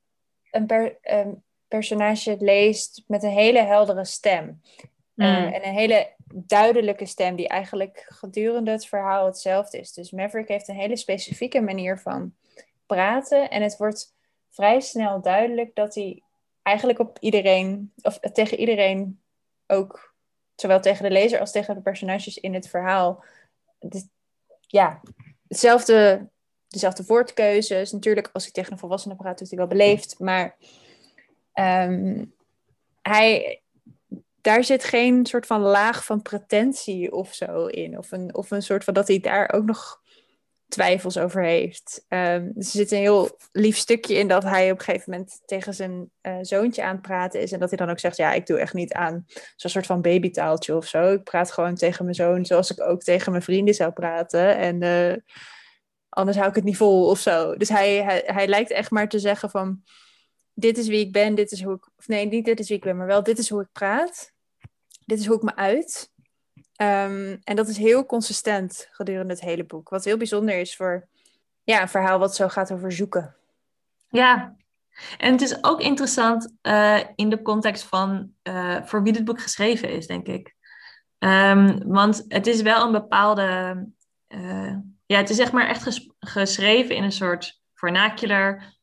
een, 0.51 0.65
per, 0.65 0.97
een, 1.01 1.43
personage 1.67 2.37
leest 2.39 3.03
met 3.07 3.23
een 3.23 3.29
hele 3.29 3.59
heldere 3.59 4.05
stem. 4.05 4.61
Mm. 5.13 5.25
Uh, 5.25 5.53
en 5.53 5.67
een 5.67 5.73
hele 5.73 6.13
duidelijke 6.33 7.05
stem 7.05 7.35
die 7.35 7.47
eigenlijk 7.47 8.05
gedurende 8.09 8.71
het 8.71 8.85
verhaal 8.85 9.25
hetzelfde 9.25 9.79
is. 9.79 9.93
Dus 9.93 10.11
Maverick 10.11 10.47
heeft 10.47 10.67
een 10.67 10.75
hele 10.75 10.95
specifieke 10.95 11.61
manier 11.61 11.99
van 11.99 12.35
praten. 12.85 13.49
En 13.49 13.61
het 13.61 13.77
wordt 13.77 14.15
vrij 14.49 14.79
snel 14.79 15.21
duidelijk 15.21 15.75
dat 15.75 15.95
hij 15.95 16.23
eigenlijk 16.67 16.99
op 16.99 17.17
iedereen, 17.19 17.93
of 18.01 18.19
tegen 18.19 18.59
iedereen 18.59 19.21
ook, 19.67 20.15
zowel 20.55 20.81
tegen 20.81 21.03
de 21.03 21.11
lezer 21.11 21.39
als 21.39 21.51
tegen 21.51 21.75
de 21.75 21.81
personages 21.81 22.37
in 22.37 22.53
het 22.53 22.69
verhaal, 22.69 23.23
ja, 24.59 25.01
hetzelfde, 25.47 26.29
dezelfde 26.67 27.03
woordkeuzes. 27.05 27.91
Natuurlijk, 27.91 28.29
als 28.33 28.47
ik 28.47 28.53
tegen 28.53 28.71
een 28.71 28.79
volwassene 28.79 29.15
praat, 29.15 29.41
is 29.41 29.49
hij 29.49 29.57
wel 29.57 29.67
beleefd, 29.67 30.19
maar 30.19 30.57
um, 31.53 32.33
hij, 33.01 33.61
daar 34.41 34.63
zit 34.63 34.83
geen 34.83 35.25
soort 35.25 35.45
van 35.45 35.61
laag 35.61 36.05
van 36.05 36.21
pretentie 36.21 37.11
of 37.11 37.33
zo 37.33 37.65
in. 37.65 37.97
Of 37.97 38.11
een, 38.11 38.35
of 38.35 38.51
een 38.51 38.61
soort 38.61 38.83
van 38.83 38.93
dat 38.93 39.07
hij 39.07 39.19
daar 39.19 39.53
ook 39.53 39.65
nog 39.65 40.01
twijfels 40.67 41.17
over 41.17 41.43
heeft. 41.43 42.05
Um, 42.09 42.19
er 42.19 42.53
zit 42.57 42.91
een 42.91 42.97
heel 42.97 43.37
lief 43.51 43.77
stukje 43.77 44.15
in 44.15 44.27
dat 44.27 44.43
hij 44.43 44.71
op 44.71 44.77
een 44.77 44.83
gegeven 44.83 45.11
moment 45.11 45.41
tegen 45.45 45.73
zijn 45.73 46.11
uh, 46.21 46.37
zoontje 46.41 46.83
aan 46.83 46.91
het 46.91 47.01
praten 47.01 47.41
is. 47.41 47.51
En 47.51 47.59
dat 47.59 47.69
hij 47.69 47.77
dan 47.77 47.89
ook 47.89 47.99
zegt, 47.99 48.17
ja, 48.17 48.33
ik 48.33 48.45
doe 48.45 48.59
echt 48.59 48.73
niet 48.73 48.93
aan 48.93 49.25
zo'n 49.55 49.69
soort 49.69 49.85
van 49.85 50.01
babytaaltje 50.01 50.75
of 50.75 50.85
zo. 50.85 51.13
Ik 51.13 51.23
praat 51.23 51.51
gewoon 51.51 51.75
tegen 51.75 52.03
mijn 52.03 52.15
zoon 52.15 52.45
zoals 52.45 52.71
ik 52.71 52.81
ook 52.81 53.01
tegen 53.01 53.31
mijn 53.31 53.43
vrienden 53.43 53.73
zou 53.73 53.91
praten. 53.91 54.57
En 54.57 54.81
uh, 54.81 55.15
anders 56.09 56.37
hou 56.37 56.49
ik 56.49 56.55
het 56.55 56.63
niet 56.63 56.77
vol 56.77 57.09
of 57.09 57.19
zo. 57.19 57.55
Dus 57.55 57.69
hij, 57.69 58.03
hij, 58.03 58.23
hij 58.25 58.47
lijkt 58.47 58.71
echt 58.71 58.91
maar 58.91 59.09
te 59.09 59.19
zeggen 59.19 59.49
van, 59.49 59.83
dit 60.53 60.77
is 60.77 60.87
wie 60.87 61.05
ik 61.05 61.11
ben, 61.11 61.35
dit 61.35 61.51
is 61.51 61.63
hoe 61.63 61.75
ik... 61.75 61.89
Of 61.97 62.07
nee, 62.07 62.25
niet 62.25 62.45
dit 62.45 62.59
is 62.59 62.67
wie 62.67 62.77
ik 62.77 62.83
ben, 62.83 62.97
maar 62.97 63.07
wel 63.07 63.23
dit 63.23 63.37
is 63.37 63.49
hoe 63.49 63.61
ik 63.61 63.71
praat. 63.71 64.31
Dit 65.05 65.19
is 65.19 65.25
hoe 65.25 65.35
ik 65.35 65.43
me 65.43 65.55
uit. 65.55 66.11
Um, 66.77 67.39
en 67.43 67.55
dat 67.55 67.67
is 67.67 67.77
heel 67.77 68.05
consistent 68.05 68.87
gedurende 68.91 69.33
het 69.33 69.41
hele 69.41 69.65
boek. 69.65 69.89
Wat 69.89 70.03
heel 70.03 70.17
bijzonder 70.17 70.59
is 70.59 70.75
voor 70.75 71.07
ja, 71.63 71.81
een 71.81 71.89
verhaal 71.89 72.19
wat 72.19 72.35
zo 72.35 72.47
gaat 72.47 72.71
over 72.71 72.91
zoeken. 72.91 73.35
Ja, 74.09 74.55
en 75.17 75.31
het 75.31 75.41
is 75.41 75.63
ook 75.63 75.81
interessant 75.81 76.53
uh, 76.61 76.99
in 77.15 77.29
de 77.29 77.41
context 77.41 77.83
van 77.83 78.31
uh, 78.43 78.83
voor 78.83 79.03
wie 79.03 79.13
dit 79.13 79.25
boek 79.25 79.41
geschreven 79.41 79.89
is, 79.89 80.07
denk 80.07 80.27
ik. 80.27 80.55
Um, 81.19 81.83
want 81.85 82.25
het 82.27 82.47
is 82.47 82.61
wel 82.61 82.85
een 82.85 82.91
bepaalde. 82.91 83.87
Uh, 84.27 84.75
ja, 85.05 85.17
het 85.17 85.29
is 85.29 85.35
zeg 85.35 85.51
maar 85.51 85.67
echt 85.67 85.83
ges 85.83 86.11
geschreven 86.19 86.95
in 86.95 87.03
een 87.03 87.11
soort 87.11 87.61
vernacular 87.73 88.76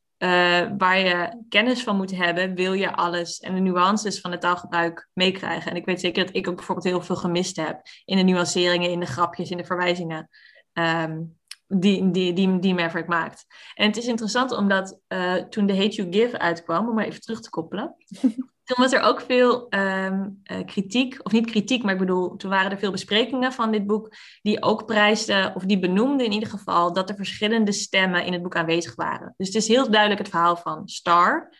waar 0.77 0.99
je 0.99 1.43
kennis 1.49 1.83
van 1.83 1.95
moet 1.95 2.15
hebben, 2.15 2.55
wil 2.55 2.73
je 2.73 2.95
alles 2.95 3.39
en 3.39 3.53
de 3.53 3.59
nuances 3.59 4.21
van 4.21 4.31
het 4.31 4.41
taalgebruik 4.41 5.09
meekrijgen. 5.13 5.71
En 5.71 5.77
ik 5.77 5.85
weet 5.85 5.99
zeker 5.99 6.25
dat 6.25 6.35
ik 6.35 6.47
ook 6.47 6.55
bijvoorbeeld 6.55 6.87
heel 6.87 7.01
veel 7.01 7.15
gemist 7.15 7.55
heb 7.55 7.81
in 8.05 8.17
de 8.17 8.23
nuanceringen, 8.23 8.91
in 8.91 8.99
de 8.99 9.05
grapjes, 9.05 9.49
in 9.49 9.57
de 9.57 9.65
verwijzingen. 9.65 10.29
Um, 10.73 11.37
die, 11.67 12.11
die, 12.11 12.33
die, 12.33 12.59
die 12.59 12.73
Maverick 12.73 13.07
maakt. 13.07 13.45
En 13.73 13.87
het 13.87 13.97
is 13.97 14.07
interessant 14.07 14.51
omdat 14.51 14.99
uh, 15.07 15.33
toen 15.33 15.67
The 15.67 15.75
Hate 15.75 15.95
You 15.95 16.13
Give 16.13 16.39
uitkwam, 16.39 16.89
om 16.89 16.95
maar 16.95 17.05
even 17.05 17.21
terug 17.21 17.41
te 17.41 17.49
koppelen, 17.49 17.95
toen 18.65 18.77
was 18.77 18.93
er 18.93 19.01
ook 19.01 19.21
veel 19.21 19.67
um, 19.69 20.41
uh, 20.51 20.65
kritiek, 20.65 21.19
of 21.23 21.31
niet 21.31 21.45
kritiek, 21.45 21.83
maar 21.83 21.93
ik 21.93 21.99
bedoel, 21.99 22.35
toen 22.35 22.49
waren 22.49 22.71
er 22.71 22.77
veel 22.77 22.91
besprekingen 22.91 23.53
van 23.53 23.71
dit 23.71 23.87
boek, 23.87 24.15
die 24.41 24.63
ook 24.63 24.85
prijsden, 24.85 25.55
of 25.55 25.63
die 25.63 25.79
benoemden 25.79 26.25
in 26.25 26.31
ieder 26.31 26.49
geval, 26.49 26.93
dat 26.93 27.09
er 27.09 27.15
verschillende 27.15 27.71
stemmen 27.71 28.25
in 28.25 28.33
het 28.33 28.41
boek 28.41 28.55
aanwezig 28.55 28.95
waren. 28.95 29.33
Dus 29.37 29.47
het 29.47 29.55
is 29.55 29.67
heel 29.67 29.89
duidelijk 29.89 30.21
het 30.21 30.29
verhaal 30.29 30.55
van 30.55 30.87
Star. 30.87 31.53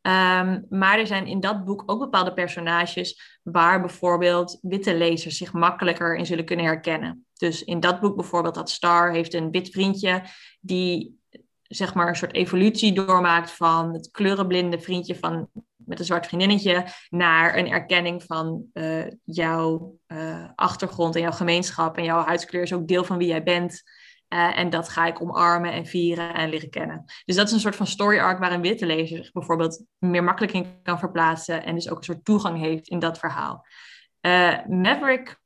Ehm, 0.00 0.60
maar 0.68 0.98
er 0.98 1.06
zijn 1.06 1.26
in 1.26 1.40
dat 1.40 1.64
boek 1.64 1.82
ook 1.86 1.98
bepaalde 1.98 2.32
personages 2.32 3.38
waar 3.42 3.80
bijvoorbeeld 3.80 4.58
witte 4.62 4.96
lezers 4.96 5.36
zich 5.36 5.52
makkelijker 5.52 6.16
in 6.16 6.26
zullen 6.26 6.44
kunnen 6.44 6.66
herkennen. 6.66 7.26
Dus 7.32 7.64
in 7.64 7.80
dat 7.80 8.00
boek 8.00 8.16
bijvoorbeeld, 8.16 8.54
dat 8.54 8.70
Star 8.70 9.12
heeft 9.12 9.34
een 9.34 9.50
wit 9.50 9.70
vriendje 9.70 10.22
die 10.60 11.18
zeg 11.62 11.94
maar 11.94 12.08
een 12.08 12.16
soort 12.16 12.34
evolutie 12.34 12.92
doormaakt 12.92 13.50
van 13.50 13.92
het 13.92 14.10
kleurenblinde 14.10 14.80
vriendje 14.80 15.16
van, 15.16 15.48
met 15.88 15.98
een 15.98 16.04
zwart 16.04 16.26
vriendinnetje 16.26 16.86
naar 17.08 17.56
een 17.56 17.68
erkenning 17.68 18.22
van 18.22 18.64
uh, 18.72 19.06
jouw 19.24 19.98
uh, 20.06 20.48
achtergrond 20.54 21.14
en 21.14 21.20
jouw 21.20 21.30
gemeenschap 21.30 21.96
en 21.96 22.04
jouw 22.04 22.24
huidskleur 22.24 22.62
is 22.62 22.72
ook 22.72 22.88
deel 22.88 23.04
van 23.04 23.18
wie 23.18 23.28
jij 23.28 23.42
bent. 23.42 23.82
Uh, 24.28 24.58
en 24.58 24.70
dat 24.70 24.88
ga 24.88 25.06
ik 25.06 25.20
omarmen 25.22 25.72
en 25.72 25.86
vieren 25.86 26.34
en 26.34 26.48
leren 26.48 26.70
kennen. 26.70 27.04
Dus 27.24 27.36
dat 27.36 27.46
is 27.46 27.52
een 27.52 27.60
soort 27.60 27.76
van 27.76 27.86
story 27.86 28.18
arc 28.18 28.38
waar 28.38 28.52
een 28.52 28.60
witte 28.60 28.86
lezer 28.86 29.30
bijvoorbeeld 29.32 29.84
meer 29.98 30.24
makkelijk 30.24 30.52
in 30.52 30.82
kan 30.82 30.98
verplaatsen 30.98 31.64
en 31.64 31.74
dus 31.74 31.90
ook 31.90 31.98
een 31.98 32.04
soort 32.04 32.24
toegang 32.24 32.58
heeft 32.58 32.88
in 32.88 32.98
dat 32.98 33.18
verhaal. 33.18 33.66
Maverick 34.66 35.40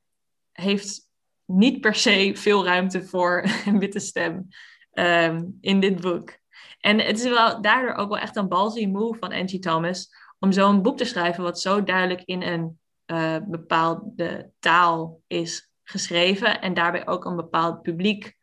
heeft 0.53 1.11
niet 1.45 1.81
per 1.81 1.95
se 1.95 2.33
veel 2.35 2.65
ruimte 2.65 3.05
voor 3.05 3.45
een 3.67 3.79
witte 3.79 3.99
stem 3.99 4.49
um, 4.93 5.59
in 5.61 5.81
dit 5.81 6.01
boek. 6.01 6.41
En 6.81 6.99
het 6.99 7.19
is 7.19 7.29
wel 7.29 7.63
daardoor 7.63 7.95
ook 7.95 8.09
wel 8.09 8.19
echt 8.19 8.37
een 8.37 8.49
ballsy 8.49 8.87
move 8.87 9.19
van 9.19 9.33
Angie 9.33 9.59
Thomas 9.59 10.15
om 10.43 10.53
zo'n 10.53 10.83
boek 10.83 10.97
te 10.97 11.05
schrijven 11.05 11.43
wat 11.43 11.61
zo 11.61 11.83
duidelijk 11.83 12.23
in 12.25 12.43
een 12.43 12.79
uh, 13.07 13.37
bepaalde 13.47 14.51
taal 14.59 15.21
is 15.27 15.73
geschreven 15.83 16.61
en 16.61 16.75
daarbij 16.75 17.07
ook 17.07 17.25
een 17.25 17.37
bepaald 17.37 17.83
publiek 17.83 18.37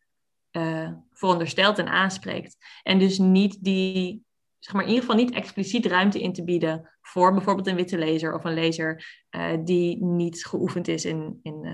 uh, 0.52 0.92
veronderstelt 1.12 1.78
en 1.78 1.88
aanspreekt. 1.88 2.58
En 2.84 3.00
dus 3.00 3.18
niet 3.18 3.64
die, 3.64 4.24
zeg 4.60 4.74
maar 4.74 4.84
in 4.84 4.90
ieder 4.90 5.04
geval 5.04 5.20
niet 5.20 5.34
expliciet 5.34 5.86
ruimte 5.86 6.22
in 6.22 6.34
te 6.34 6.44
bieden 6.44 6.90
voor 7.02 7.34
bijvoorbeeld 7.34 7.68
een 7.68 7.76
witte 7.76 7.98
lezer 7.98 8.34
of 8.34 8.44
een 8.44 8.54
lezer 8.54 9.24
uh, 9.32 9.58
die 9.64 10.04
niet 10.04 10.46
geoefend 10.46 10.88
is 10.88 11.06
in, 11.06 11.40
in, 11.44 11.66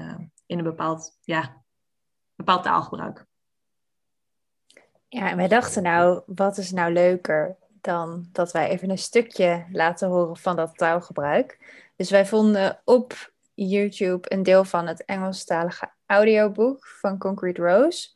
in 0.45 0.57
een 0.57 0.63
bepaald, 0.63 1.17
ja, 1.21 1.63
bepaald 2.35 2.63
taalgebruik. 2.63 3.25
Ja, 5.07 5.29
en 5.29 5.37
wij 5.37 5.47
dachten 5.47 5.83
nou, 5.83 6.21
wat 6.25 6.57
is 6.57 6.71
nou 6.71 6.93
leuker 6.93 7.57
dan 7.85 8.25
dat 8.31 8.51
wij 8.51 8.69
even 8.69 8.89
een 8.89 8.97
stukje 8.97 9.65
laten 9.71 10.07
horen 10.07 10.37
van 10.37 10.55
dat 10.55 10.77
taalgebruik. 10.77 11.57
Dus 11.95 12.09
wij 12.09 12.25
vonden 12.25 12.81
op 12.83 13.33
YouTube 13.53 14.31
een 14.31 14.43
deel 14.43 14.63
van 14.63 14.87
het 14.87 15.05
Engelstalige 15.05 15.91
audioboek 16.05 16.87
van 16.87 17.17
Concrete 17.17 17.61
Rose. 17.61 18.09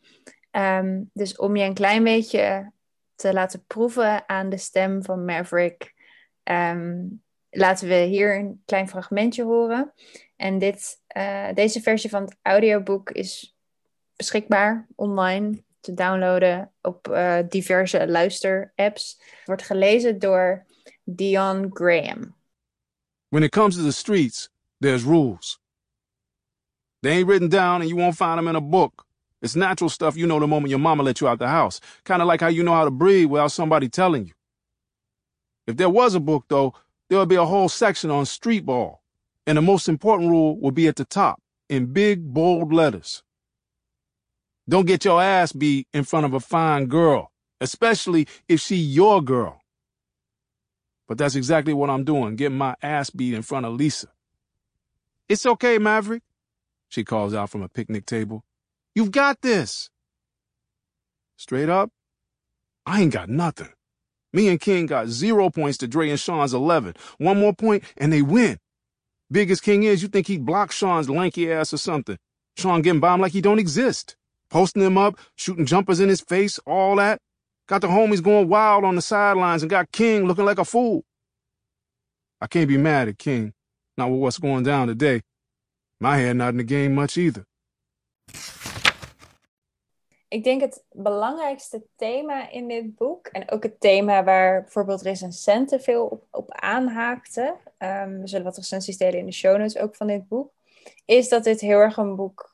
Ehm, 0.52 1.02
dus 1.14 1.36
om 1.36 1.56
je 1.56 1.64
een 1.66 1.74
klein 1.74 2.04
beetje 2.04 2.72
te 3.16 3.34
laten 3.34 3.64
proeven 3.66 4.30
aan 4.30 4.50
de 4.50 4.58
stem 4.58 5.04
van 5.04 5.26
Maverick, 5.26 5.94
ehm, 6.44 6.98
laten 7.50 7.88
we 7.88 7.96
hier 7.96 8.36
een 8.36 8.62
klein 8.66 8.90
fragmentje 8.90 9.44
horen. 9.44 9.94
En 10.36 10.58
dit, 10.58 11.02
uh, 11.18 11.54
deze 11.54 11.82
versie 11.82 12.10
van 12.10 12.22
het 12.22 12.36
audioboek 12.42 13.10
is 13.10 13.58
beschikbaar 14.16 14.88
online 14.96 15.64
te 15.80 15.94
downloaden 15.94 16.72
op 16.82 17.08
uh, 17.08 17.38
diverse 17.50 18.08
luister-apps. 18.08 19.22
Wordt 19.46 19.64
gelezen 19.64 20.20
door 20.20 20.66
Dion 21.04 21.70
Graham. 21.74 22.36
When 23.30 23.44
it 23.44 23.52
comes 23.52 23.76
to 23.76 23.84
the 23.84 23.92
streets, 23.92 24.50
there's 24.80 25.04
rules. 25.04 25.60
They 27.02 27.12
ain't 27.12 27.28
written 27.28 27.50
down 27.50 27.82
and 27.82 27.90
you 27.90 27.96
won't 27.96 28.16
find 28.16 28.38
them 28.38 28.48
in 28.48 28.56
a 28.56 28.62
book. 28.62 29.06
It's 29.42 29.56
natural 29.56 29.90
stuff 29.90 30.18
you 30.18 30.28
know 30.28 30.40
the 30.40 30.48
moment 30.48 30.70
your 30.70 30.80
mama 30.80 31.04
let 31.04 31.22
you 31.22 31.28
out 31.28 31.40
the 31.40 31.48
house. 31.48 31.80
Kind 32.04 32.22
of 32.22 32.28
like 32.28 32.42
how 32.42 32.50
you 32.50 32.64
know 32.64 32.74
how 32.74 32.84
to 32.84 32.92
breathe 32.92 33.30
without 33.30 33.52
somebody 33.52 33.88
telling 33.88 34.26
you. 34.26 34.34
If 35.66 35.78
there 35.78 35.90
was 35.90 36.16
a 36.16 36.20
book, 36.20 36.46
though, 36.50 36.74
there 37.10 37.20
would 37.20 37.30
be 37.30 37.36
a 37.36 37.46
whole 37.46 37.70
section 37.70 38.12
on 38.12 38.26
street 38.26 38.66
ball. 38.66 39.02
And 39.46 39.58
the 39.58 39.62
most 39.62 39.88
important 39.88 40.30
rule 40.30 40.60
would 40.60 40.76
be 40.76 40.88
at 40.88 40.96
the 40.96 41.06
top, 41.06 41.40
in 41.70 41.94
big, 41.94 42.34
bold 42.34 42.74
letters. 42.74 43.24
Don't 44.70 44.86
get 44.86 45.04
your 45.04 45.20
ass 45.20 45.52
beat 45.52 45.88
in 45.94 46.04
front 46.04 46.28
of 46.28 46.36
a 46.36 46.40
fine 46.40 46.86
girl, 46.86 47.32
especially 47.60 48.28
if 48.48 48.62
she 48.62 48.76
your 48.76 49.20
girl. 49.20 49.62
But 51.08 51.18
that's 51.18 51.34
exactly 51.34 51.74
what 51.74 51.90
I'm 51.90 52.04
doing, 52.04 52.36
getting 52.36 52.60
my 52.60 52.76
ass 52.84 53.10
beat 53.10 53.34
in 53.34 53.42
front 53.42 53.66
of 53.66 53.74
Lisa. 53.74 54.10
It's 55.28 55.48
okay, 55.48 55.80
Maverick, 55.80 56.22
she 56.88 57.04
calls 57.04 57.34
out 57.34 57.50
from 57.50 57.64
a 57.64 57.70
picnic 57.70 58.06
table. 58.06 58.44
You've 58.94 59.10
got 59.10 59.42
this. 59.42 59.90
Straight 61.36 61.70
up, 61.70 61.90
I 62.86 63.02
ain't 63.02 63.14
got 63.14 63.28
nothing. 63.28 63.70
Me 64.34 64.50
and 64.50 64.62
King 64.62 64.86
got 64.86 65.08
zero 65.08 65.50
points 65.50 65.80
to 65.80 65.88
Dre 65.88 66.12
and 66.12 66.20
Sean's 66.20 66.54
11. 66.54 66.94
One 67.18 67.40
more 67.40 67.54
point, 67.54 67.84
and 67.98 68.14
they 68.14 68.22
win. 68.22 68.60
Big 69.32 69.50
as 69.50 69.62
King 69.62 69.82
is, 69.82 70.04
you 70.04 70.10
think 70.10 70.28
he 70.28 70.38
blocked 70.38 70.74
Sean's 70.74 71.10
lanky 71.10 71.52
ass 71.52 71.74
or 71.74 71.78
something. 71.78 72.20
Sean 72.56 72.84
getting 72.84 73.02
him 73.02 73.22
like 73.22 73.32
he 73.32 73.42
don't 73.42 73.58
exist. 73.58 74.16
Posting 74.50 74.84
him 74.84 74.98
up, 74.98 75.18
shooting 75.36 75.66
jumpers 75.66 76.00
in 76.00 76.10
his 76.10 76.22
face, 76.22 76.60
all 76.66 76.96
that. 76.96 77.20
Got 77.68 77.82
the 77.82 77.88
homies 77.88 78.24
going 78.24 78.50
wild 78.50 78.84
on 78.84 78.96
the 78.96 79.02
sidelines 79.02 79.62
and 79.62 79.70
got 79.70 79.92
King 79.92 80.26
looking 80.26 80.46
like 80.46 80.60
a 80.60 80.66
fool. 80.66 81.04
I 82.42 82.48
can't 82.48 82.68
be 82.68 82.78
mad 82.78 83.08
at 83.08 83.18
King, 83.18 83.54
not 83.98 84.10
with 84.10 84.20
what's 84.20 84.40
going 84.40 84.64
down 84.64 84.88
today. 84.88 85.22
My 86.00 86.18
head 86.18 86.36
not 86.38 86.50
in 86.50 86.58
the 86.58 86.64
game 86.64 86.96
much 86.96 87.18
either. 87.18 87.46
Ik 90.28 90.44
denk 90.44 90.62
het 90.62 90.84
belangrijkste 90.92 91.84
thema 91.96 92.50
in 92.50 92.68
dit 92.68 92.96
boek, 92.96 93.28
en 93.28 93.52
ook 93.52 93.64
het 93.64 93.80
thema 93.80 94.24
waar 94.24 94.62
bijvoorbeeld 94.62 95.02
recensenten 95.02 95.82
veel 95.82 96.06
op, 96.06 96.28
op 96.32 96.52
aanhaakten, 96.52 97.58
um, 97.78 98.22
we 98.22 98.28
zullen 98.28 98.46
wat 98.46 98.58
recensies 98.58 98.98
delen 98.98 99.20
in 99.20 99.26
de 99.26 99.32
show 99.32 99.58
notes 99.58 99.78
ook 99.78 99.96
van 99.96 100.08
dit 100.08 100.28
boek, 100.28 100.52
is 101.06 101.30
dat 101.30 101.44
dit 101.44 101.60
heel 101.60 101.80
erg 101.80 101.98
een 101.98 102.16
boek 102.16 102.49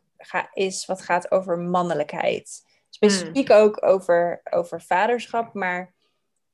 is 0.54 0.86
wat 0.86 1.02
gaat 1.02 1.32
over 1.32 1.58
mannelijkheid. 1.58 2.64
Specifiek 2.90 3.48
hmm. 3.48 3.58
ook 3.58 3.86
over, 3.86 4.42
over 4.50 4.82
vaderschap, 4.82 5.54
maar 5.54 5.94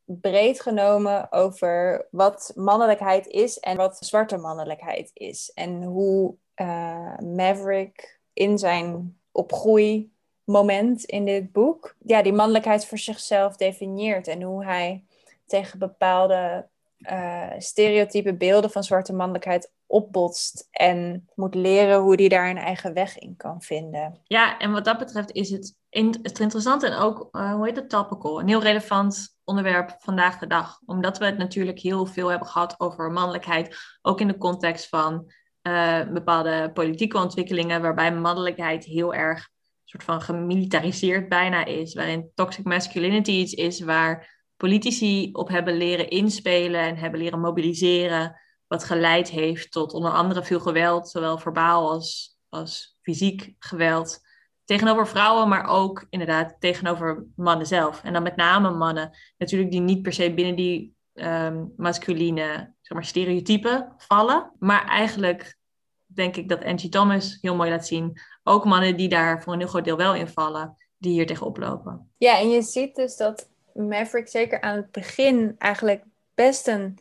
breed 0.06 0.62
genomen 0.62 1.32
over 1.32 2.08
wat 2.12 2.52
mannelijkheid 2.56 3.28
is 3.28 3.60
en 3.60 3.78
wat 3.78 3.98
zwarte 4.00 4.38
mannelijkheid 4.38 5.12
is. 5.14 5.52
En 5.54 5.84
hoe 5.84 6.36
uh, 6.56 7.18
Maverick 7.18 8.20
in 8.34 8.58
zijn 8.58 9.18
opgroeimoment 9.32 11.04
in 11.04 11.26
dit 11.26 11.52
boek, 11.52 11.96
ja, 12.00 12.22
die 12.22 12.34
mannelijkheid 12.34 12.86
voor 12.86 12.98
zichzelf 12.98 13.56
definieert 13.56 14.28
en 14.28 14.42
hoe 14.42 14.66
hij 14.66 15.04
tegen 15.46 15.80
bepaalde 15.80 16.68
uh, 16.98 17.52
stereotype 17.58 18.34
beelden 18.34 18.72
van 18.72 18.84
zwarte 18.84 19.14
mannelijkheid 19.14 19.72
opbotst 19.92 20.68
en 20.72 21.30
moet 21.36 21.56
leren 21.56 22.00
hoe 22.00 22.16
die 22.16 22.30
daar 22.30 22.50
een 22.50 22.58
eigen 22.58 22.94
weg 22.94 23.18
in 23.18 23.36
kan 23.38 23.62
vinden. 23.62 24.20
Ja, 24.24 24.58
en 24.58 24.72
wat 24.72 24.86
dat 24.86 24.98
betreft 24.98 25.32
is 25.32 25.50
het, 25.50 25.76
in, 25.90 26.20
het 26.22 26.40
interessant 26.40 26.84
en 26.84 26.94
ook, 26.94 27.28
uh, 27.32 27.54
hoe 27.54 27.66
heet 27.66 27.76
het, 27.76 27.90
topical, 27.90 28.40
een 28.40 28.48
heel 28.48 28.62
relevant 28.62 29.38
onderwerp 29.44 29.96
vandaag 30.00 30.40
de 30.40 30.48
dag. 30.48 30.80
Omdat 30.86 31.18
we 31.18 31.26
het 31.26 31.38
natuurlijk 31.38 31.80
heel 31.80 32.06
veel 32.06 32.30
hebben 32.30 32.48
gehad 32.48 32.76
over 32.78 33.12
mannelijkheid, 33.12 33.78
ook 34.02 34.20
in 34.20 34.28
de 34.28 34.38
context 34.38 34.90
van 34.90 35.32
uh, 35.68 36.08
bepaalde 36.08 36.72
politieke 36.74 37.18
ontwikkelingen, 37.18 37.82
waarbij 37.82 38.14
mannelijkheid 38.14 38.86
heel 38.86 39.14
erg 39.14 39.50
soort 39.92 40.04
van 40.04 40.22
gemilitariseerd 40.22 41.30
bijna 41.30 41.66
is, 41.66 41.94
waarin 41.94 42.32
toxic 42.36 42.66
masculinity 42.66 43.32
iets 43.32 43.54
is 43.54 43.80
waar 43.82 44.40
politici 44.58 45.30
op 45.32 45.50
hebben 45.50 45.78
leren 45.78 46.10
inspelen 46.10 46.82
en 46.82 46.96
hebben 46.96 47.20
leren 47.20 47.40
mobiliseren, 47.40 48.42
wat 48.72 48.84
geleid 48.84 49.30
heeft 49.30 49.72
tot 49.72 49.94
onder 49.94 50.12
andere 50.12 50.44
veel 50.44 50.60
geweld, 50.60 51.10
zowel 51.10 51.38
verbaal 51.38 51.90
als, 51.90 52.38
als 52.50 52.98
fysiek 53.02 53.56
geweld, 53.60 54.20
tegenover 54.66 55.08
vrouwen, 55.08 55.48
maar 55.48 55.66
ook 55.66 56.06
inderdaad 56.10 56.56
tegenover 56.60 57.26
mannen 57.36 57.68
zelf. 57.68 58.04
En 58.04 58.14
dan 58.14 58.24
met 58.24 58.36
name 58.36 58.70
mannen, 58.70 59.18
natuurlijk 59.38 59.72
die 59.72 59.80
niet 59.80 60.02
per 60.02 60.14
se 60.14 60.34
binnen 60.34 60.56
die 60.56 60.96
um, 61.14 61.74
masculine 61.78 62.74
zeg 62.82 62.98
maar, 62.98 63.06
stereotypen 63.06 63.94
vallen, 63.98 64.52
maar 64.60 64.86
eigenlijk 64.86 65.58
denk 66.06 66.36
ik 66.36 66.50
dat 66.50 66.64
Angie 66.64 66.90
Thomas 66.90 67.38
heel 67.42 67.56
mooi 67.56 67.70
laat 67.70 67.88
zien, 67.88 68.20
ook 68.44 68.66
mannen 68.66 68.98
die 68.98 69.10
daar 69.10 69.44
voor 69.44 69.54
een 69.54 69.60
heel 69.60 69.68
groot 69.68 69.86
deel 69.86 69.98
wel 69.98 70.16
in 70.16 70.28
vallen, 70.28 70.78
die 70.98 71.12
hier 71.12 71.28
tegen 71.28 71.46
oplopen. 71.46 72.12
Ja, 72.18 72.40
en 72.40 72.50
je 72.50 72.62
ziet 72.62 72.96
dus 72.96 73.18
dat 73.18 73.50
Maverick 73.74 74.28
zeker 74.28 74.62
aan 74.62 74.76
het 74.76 74.92
begin 74.92 75.56
eigenlijk 75.58 76.04
best 76.34 76.68
een 76.68 76.98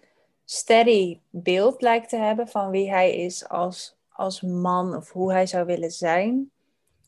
steady 0.53 1.21
beeld 1.31 1.83
lijkt 1.83 2.09
te 2.09 2.17
hebben 2.17 2.49
van 2.49 2.71
wie 2.71 2.91
hij 2.91 3.17
is 3.17 3.49
als, 3.49 3.97
als 4.09 4.41
man 4.41 4.97
of 4.97 5.11
hoe 5.11 5.33
hij 5.33 5.47
zou 5.47 5.67
willen 5.67 5.91
zijn 5.91 6.51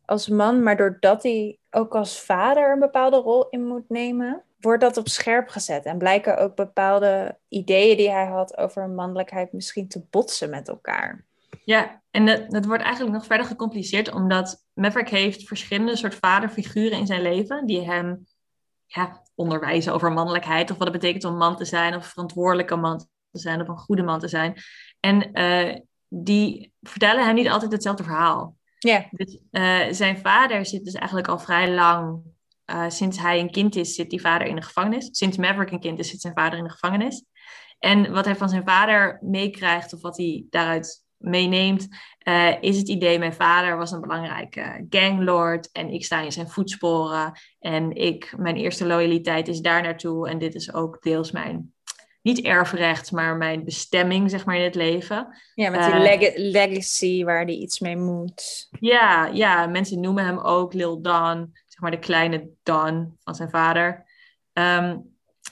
als 0.05 0.29
man. 0.29 0.63
Maar 0.63 0.77
doordat 0.77 1.23
hij 1.23 1.59
ook 1.71 1.95
als 1.95 2.21
vader 2.21 2.73
een 2.73 2.79
bepaalde 2.79 3.17
rol 3.17 3.49
in 3.49 3.67
moet 3.67 3.89
nemen, 3.89 4.43
wordt 4.61 4.81
dat 4.81 4.97
op 4.97 5.09
scherp 5.09 5.49
gezet. 5.49 5.85
En 5.85 5.99
blijken 5.99 6.39
ook 6.39 6.57
bepaalde 6.57 7.39
ideeën 7.49 7.97
die 7.97 8.11
hij 8.11 8.27
had 8.27 8.57
over 8.57 8.89
mannelijkheid 8.89 9.53
misschien 9.53 9.89
te 9.89 10.05
botsen 10.11 10.51
met 10.51 10.69
elkaar. 10.69 11.25
Ja, 11.65 12.03
en 12.11 12.27
dat, 12.49 12.65
wordt 12.65 12.83
eigenlijk 12.83 13.15
nog 13.15 13.27
verder 13.27 13.47
gecompliceerd, 13.47 14.13
omdat 14.13 14.65
Maverick 14.75 15.09
heeft 15.09 15.47
verschillende 15.47 15.97
soort 15.97 16.15
vaderfiguren 16.15 16.99
in 16.99 17.07
zijn 17.07 17.23
leven 17.23 17.67
die 17.67 17.81
hem 17.81 18.27
ja, 18.87 19.23
onderwijzen 19.35 19.93
over 19.93 20.13
mannelijkheid 20.13 20.71
of 20.71 20.77
wat 20.77 20.89
het 20.89 21.01
betekent 21.01 21.25
om 21.25 21.37
man 21.37 21.57
te 21.57 21.65
zijn 21.65 21.95
of 21.95 22.07
verantwoordelijke 22.07 22.77
man 22.77 23.07
te 23.33 23.39
zijn 23.39 23.61
of 23.61 23.69
een 23.69 23.79
goede 23.79 24.03
man 24.03 24.19
te 24.19 24.29
zijn. 24.29 24.55
En 25.01 25.41
uh, 25.41 25.77
die 26.09 26.73
vertellen 26.81 27.25
hem 27.25 27.35
niet 27.35 27.49
altijd 27.49 27.73
hetzelfde 27.73 28.05
verhaal. 28.05 28.57
Ja. 28.79 29.07
Dus, 29.11 29.39
uh, 29.51 29.81
zijn 29.91 30.19
vader 30.19 30.67
zit 30.67 30.85
dus 30.85 30.95
eigenlijk 30.95 31.29
al 31.29 31.39
vrij 31.39 31.75
lang, 31.75 32.21
uh, 32.67 32.89
sinds 32.89 33.19
hij 33.19 33.41
een 33.41 33.51
kind 33.51 33.77
is, 33.77 33.95
zit 33.95 34.11
die 34.11 34.21
vader 34.21 34.47
in 34.47 34.57
de 34.57 34.63
gevangenis. 34.63 35.09
Sinds 35.11 35.37
Maverick 35.37 35.71
een 35.71 35.81
kind 35.81 35.99
is, 35.99 36.11
zit 36.11 36.21
zijn 36.21 36.35
vader 36.35 36.59
in 36.59 36.65
de 36.65 36.71
gevangenis. 36.71 37.25
En 37.79 38.13
wat 38.13 38.25
hij 38.25 38.37
van 38.37 38.49
zijn 38.49 38.65
vader 38.65 39.19
meekrijgt, 39.23 39.93
of 39.93 40.01
wat 40.01 40.17
hij 40.17 40.45
daaruit 40.51 41.05
meeneemt, 41.17 41.89
uh, 42.29 42.63
is 42.63 42.79
het 42.79 42.89
idee: 42.89 43.19
mijn 43.19 43.35
vader 43.35 43.77
was 43.77 43.91
een 43.91 44.01
belangrijke 44.01 44.87
ganglord 44.91 45.71
en 45.73 45.89
ik 45.89 46.05
sta 46.05 46.21
in 46.21 46.33
zijn 46.33 46.49
voetsporen. 46.49 47.33
En 47.59 47.97
ik, 47.97 48.35
mijn 48.37 48.57
eerste 48.57 48.87
loyaliteit 48.87 49.49
is 49.49 49.61
daar 49.61 49.83
naartoe. 49.83 50.29
En 50.29 50.39
dit 50.39 50.55
is 50.55 50.75
ook 50.75 51.03
deels 51.03 51.31
mijn, 51.31 51.75
niet 52.23 52.41
erfrecht, 52.41 53.13
maar 53.13 53.37
mijn 53.37 53.65
bestemming, 53.65 54.31
zeg 54.31 54.45
maar, 54.45 54.57
in 54.57 54.63
het 54.63 54.75
leven. 54.75 55.37
Ja, 55.55 55.71
met 55.71 55.85
die 55.85 55.95
uh, 55.95 56.01
leg 56.01 56.37
legacy 56.37 57.25
waar 57.25 57.45
hij 57.45 57.55
iets 57.55 57.81
mee 57.81 57.97
moet. 57.97 58.69
Ja, 58.81 59.27
ja, 59.27 59.67
mensen 59.67 60.01
noemen 60.01 60.25
hem 60.25 60.39
ook 60.39 60.73
Lil 60.73 61.03
Don, 61.03 61.51
zeg 61.67 61.81
maar 61.81 61.91
de 61.91 61.99
kleine 61.99 62.49
Don 62.63 63.17
van 63.21 63.35
zijn 63.35 63.51
vader. 63.51 64.05
Um, 64.53 65.11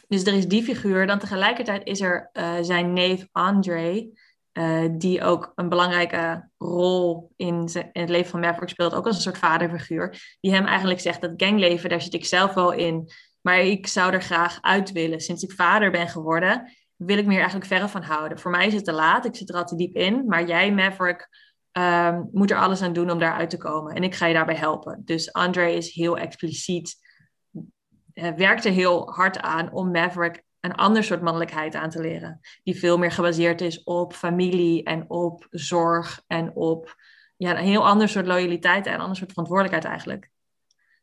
dus 0.08 0.24
er 0.24 0.34
is 0.34 0.48
die 0.48 0.62
figuur. 0.62 1.06
Dan 1.06 1.18
tegelijkertijd 1.18 1.86
is 1.86 2.00
er 2.00 2.30
uh, 2.32 2.54
zijn 2.60 2.92
neef 2.92 3.28
Andre. 3.32 4.10
Uh, 4.52 4.88
die 4.92 5.24
ook 5.24 5.52
een 5.54 5.68
belangrijke 5.68 6.48
rol 6.58 7.32
in, 7.36 7.68
in, 7.92 8.00
het 8.00 8.08
leven 8.08 8.30
van 8.30 8.40
Maverick 8.40 8.68
speelt, 8.68 8.94
ook 8.94 9.06
als 9.06 9.16
een 9.16 9.22
soort 9.22 9.38
vaderfiguur, 9.38 10.36
die 10.40 10.52
hem 10.52 10.66
eigenlijk 10.66 11.00
zegt 11.00 11.20
dat 11.20 11.32
gangleven, 11.36 11.88
daar 11.88 12.02
zit 12.02 12.14
ik 12.14 12.24
zelf 12.24 12.54
wel 12.54 12.72
in, 12.72 13.10
maar 13.40 13.60
ik 13.60 13.86
zou 13.86 14.12
er 14.12 14.22
graag 14.22 14.58
uit 14.60 14.92
willen. 14.92 15.20
Sinds 15.20 15.42
ik 15.42 15.52
vader 15.52 15.90
ben 15.90 16.08
geworden, 16.08 16.72
wil 16.96 17.18
ik 17.18 17.24
me 17.24 17.30
hier 17.30 17.40
eigenlijk 17.40 17.68
verre 17.70 17.88
van 17.88 18.02
houden. 18.02 18.38
Voor 18.38 18.50
mij 18.50 18.66
is 18.66 18.74
het 18.74 18.84
te 18.84 18.92
laat, 18.92 19.24
ik 19.24 19.36
zit 19.36 19.48
er 19.48 19.54
al 19.54 19.64
te 19.64 19.76
diep 19.76 19.94
in, 19.94 20.24
maar 20.26 20.46
jij, 20.46 20.72
Maverick, 20.72 21.28
um, 21.72 22.28
moet 22.32 22.50
er 22.50 22.58
alles 22.58 22.82
aan 22.82 22.92
doen 22.92 23.10
om 23.10 23.18
daaruit 23.18 23.50
te 23.50 23.56
komen. 23.56 23.94
En 23.94 24.02
ik 24.02 24.14
ga 24.14 24.26
je 24.26 24.34
daarbij 24.34 24.54
helpen. 24.54 25.02
Dus 25.04 25.32
Andre 25.32 25.74
is 25.74 25.94
heel 25.94 26.18
expliciet, 26.18 26.94
uh, 28.14 28.30
werkt 28.36 28.64
er 28.64 28.72
heel 28.72 29.10
hard 29.12 29.40
aan 29.40 29.72
om 29.72 29.90
Maverick 29.90 30.42
een 30.60 30.74
ander 30.74 31.04
soort 31.04 31.22
mannelijkheid 31.22 31.74
aan 31.74 31.90
te 31.90 32.00
leren. 32.00 32.40
Die 32.62 32.78
veel 32.78 32.98
meer 32.98 33.12
gebaseerd 33.12 33.60
is 33.60 33.82
op 33.82 34.12
familie 34.12 34.82
en 34.82 35.10
op 35.10 35.46
zorg 35.50 36.22
en 36.26 36.54
op 36.54 36.94
ja, 37.36 37.58
een 37.58 37.64
heel 37.64 37.86
ander 37.86 38.08
soort 38.08 38.26
loyaliteit 38.26 38.86
en 38.86 38.94
een 38.94 39.00
ander 39.00 39.16
soort 39.16 39.30
verantwoordelijkheid 39.30 39.84
eigenlijk. 39.84 40.30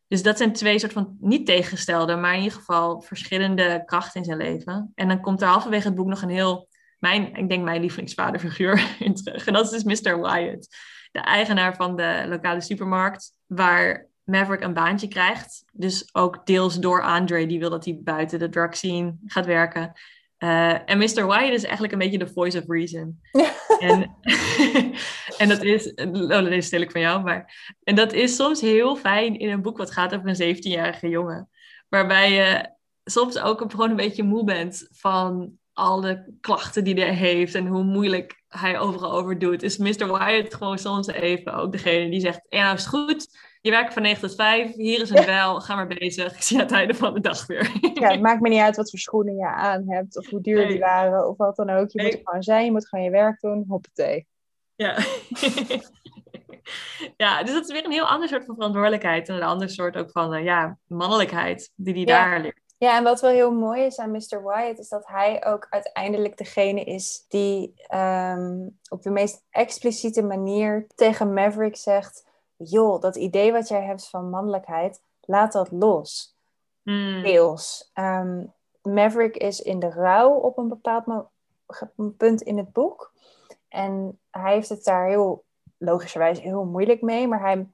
Dus 0.08 0.24
dat 0.24 0.38
zijn 0.38 0.54
twee 0.54 0.80
soort 0.80 0.94
van 0.94 1.18
niet 1.20 1.46
tegengestelde, 1.46 2.16
maar 2.16 2.34
in 2.34 2.42
ieder 2.42 2.58
geval 2.58 3.02
verschillende 3.02 3.84
krachten 3.86 4.20
in 4.20 4.26
zijn 4.26 4.38
leven. 4.38 4.92
En 4.96 5.08
dan 5.08 5.22
komt 5.22 5.42
er 5.42 5.48
halverwege 5.48 5.88
het 5.88 5.96
boek 5.96 6.08
nog 6.08 6.22
een 6.22 6.30
heel, 6.30 6.70
mijn, 7.00 7.36
ik 7.36 7.50
denk 7.50 7.64
mijn 7.64 7.82
lievelingsvaderfiguur 7.82 8.96
in 9.00 9.16
terug. 9.16 9.48
En 9.48 9.54
dat 9.54 9.74
is 9.74 9.84
dus 9.84 10.02
Mr. 10.02 10.22
Wyatt, 10.22 10.68
de 11.12 11.20
eigenaar 11.20 11.76
van 11.76 11.96
de 11.96 12.26
lokale 12.28 12.62
supermarkt, 12.62 13.32
waar 13.46 14.08
Maverick 14.24 14.62
een 14.62 14.74
baantje 14.74 15.08
krijgt. 15.08 15.64
Dus 15.72 16.10
ook 16.16 16.46
deels 16.46 16.80
door 16.80 17.04
Andre, 17.04 17.46
die 17.46 17.60
wil 17.60 17.70
dat 17.70 17.86
hij 17.86 18.00
buiten 18.04 18.40
de 18.40 18.50
drug 18.50 18.78
scene 18.78 19.16
gaat 19.26 19.46
werken. 19.46 19.92
Uh, 20.40 20.90
en 20.90 20.98
Mr. 20.98 21.28
Wyatt 21.28 21.54
is 21.54 21.64
eigenlijk 21.64 21.94
een 21.94 22.00
beetje 22.00 22.18
de 22.18 22.28
voice 22.28 22.58
of 22.58 22.64
reason. 22.68 23.22
en, 23.80 24.16
en 25.38 25.50
dat 25.50 25.64
is, 25.64 25.94
oh, 25.94 26.28
dat 26.28 26.48
is 26.48 26.66
stil 26.66 26.82
ik 26.82 26.92
van 26.92 27.02
jou, 27.02 27.24
maar. 27.24 27.76
En 27.84 27.96
dat 27.96 28.14
is 28.14 28.36
soms 28.36 28.62
heel 28.62 28.96
fijn 28.96 29.40
in 29.40 29.50
een 29.50 29.62
boek 29.62 29.78
wat 29.78 29.92
gaat 29.92 30.16
over 30.16 30.28
een 30.40 30.56
17-jarige 30.56 31.10
jongen. 31.10 31.50
Waarbij 31.90 32.32
je 32.32 32.70
soms 33.04 33.40
ook 33.40 33.72
gewoon 33.72 33.90
een 33.90 33.96
beetje 33.96 34.24
moe 34.24 34.44
bent 34.44 34.88
van 34.92 35.58
alle 35.74 36.34
klachten 36.42 36.84
die 36.84 37.00
hij 37.00 37.14
heeft 37.14 37.56
en 37.56 37.68
hoe 37.68 37.84
moeilijk 37.84 38.44
hij 38.48 38.80
overal 38.80 39.12
over 39.12 39.40
doet. 39.40 39.64
Is 39.64 39.78
Mr. 39.78 40.18
Wyatt 40.18 40.54
gewoon 40.54 40.78
soms 40.78 41.08
even 41.08 41.54
ook 41.54 41.72
degene 41.72 42.10
die 42.10 42.20
zegt: 42.20 42.42
Ja, 42.50 42.64
nou 42.64 42.76
is 42.76 42.84
het 42.84 42.90
goed 42.90 43.28
je 43.68 43.74
werkt 43.74 43.94
van 43.94 44.02
9 44.02 44.22
tot 44.22 44.36
5, 44.36 44.74
hier 44.74 45.02
is 45.02 45.10
een 45.10 45.26
bel, 45.26 45.60
ga 45.60 45.76
maar 45.76 45.88
bezig. 45.88 46.34
Ik 46.36 46.42
zie 46.42 46.58
aan 46.58 46.64
het 46.64 46.72
einde 46.72 46.94
van 46.94 47.14
de 47.14 47.20
dag 47.20 47.46
weer. 47.46 47.72
Ja, 47.94 48.12
het 48.12 48.22
maakt 48.22 48.42
me 48.42 48.50
niet 48.50 48.60
uit 48.60 48.76
wat 48.76 48.90
voor 48.90 49.00
schoenen 49.00 49.36
je 49.36 49.48
aan 49.48 49.84
hebt, 49.90 50.18
of 50.18 50.30
hoe 50.30 50.42
duur 50.42 50.58
nee. 50.58 50.68
die 50.68 50.80
waren, 50.80 51.28
of 51.28 51.38
wat 51.38 51.56
dan 51.56 51.70
ook. 51.70 51.90
Je 51.92 51.98
nee. 51.98 52.06
moet 52.06 52.16
er 52.16 52.22
gewoon 52.24 52.44
zijn, 52.44 52.66
je 52.66 52.72
moet 52.72 52.88
gewoon 52.88 53.06
je 53.06 53.12
werk 53.12 53.40
doen, 53.40 53.66
hoppatee. 53.68 54.28
Ja. 54.76 54.98
ja, 57.24 57.44
dus 57.44 57.54
dat 57.54 57.64
is 57.64 57.72
weer 57.72 57.86
een 57.86 57.92
heel 57.92 58.08
ander 58.08 58.28
soort 58.28 58.46
van 58.46 58.56
verantwoordelijkheid. 58.56 59.30
En 59.30 59.36
een 59.36 59.44
ander 59.44 59.70
soort 59.70 59.98
ook 59.98 60.12
van, 60.12 60.36
uh, 60.36 60.44
ja, 60.44 60.78
mannelijkheid, 60.88 61.72
die 61.76 61.94
die 61.94 62.08
ja. 62.08 62.26
daar 62.26 62.42
leert. 62.42 62.66
Ja, 62.78 62.98
en 62.98 63.04
wat 63.04 63.22
wel 63.22 63.32
heel 63.32 63.52
mooi 63.52 63.82
is 63.82 64.00
aan 64.00 64.12
Mr. 64.12 64.44
Wyatt, 64.44 64.80
is 64.80 64.90
dat 64.90 65.08
hij 65.08 65.46
ook 65.46 65.68
uiteindelijk 65.70 66.38
degene 66.38 66.84
is 66.84 67.26
die 67.28 67.74
um, 67.94 68.80
op 68.90 69.02
de 69.02 69.10
meest 69.10 69.44
expliciete 69.50 70.22
manier 70.24 70.88
tegen 70.96 71.34
Maverick 71.34 71.76
zegt 71.76 72.27
joh, 72.58 73.02
dat 73.02 73.16
idee 73.16 73.52
wat 73.52 73.68
jij 73.68 73.84
hebt 73.84 74.10
van 74.10 74.30
mannelijkheid, 74.30 75.02
laat 75.22 75.52
dat 75.52 75.72
los. 75.72 76.36
Mm. 76.84 77.24
Deels. 77.24 77.92
Um, 77.94 78.54
Maverick 78.82 79.38
is 79.38 79.62
in 79.62 79.80
de 79.80 79.90
rouw 79.90 80.30
op 80.30 80.58
een 80.58 80.68
bepaald 80.68 81.06
punt 82.18 82.42
in 82.42 82.58
het 82.58 82.72
boek. 82.72 83.12
En 83.70 84.20
hij 84.32 84.54
heeft 84.54 84.70
het 84.70 84.84
daar 84.84 85.08
heel 85.08 85.44
logischerwijs 85.78 86.42
heel 86.42 86.66
moeilijk 86.66 87.02
mee, 87.02 87.28
maar 87.28 87.42
hij 87.42 87.68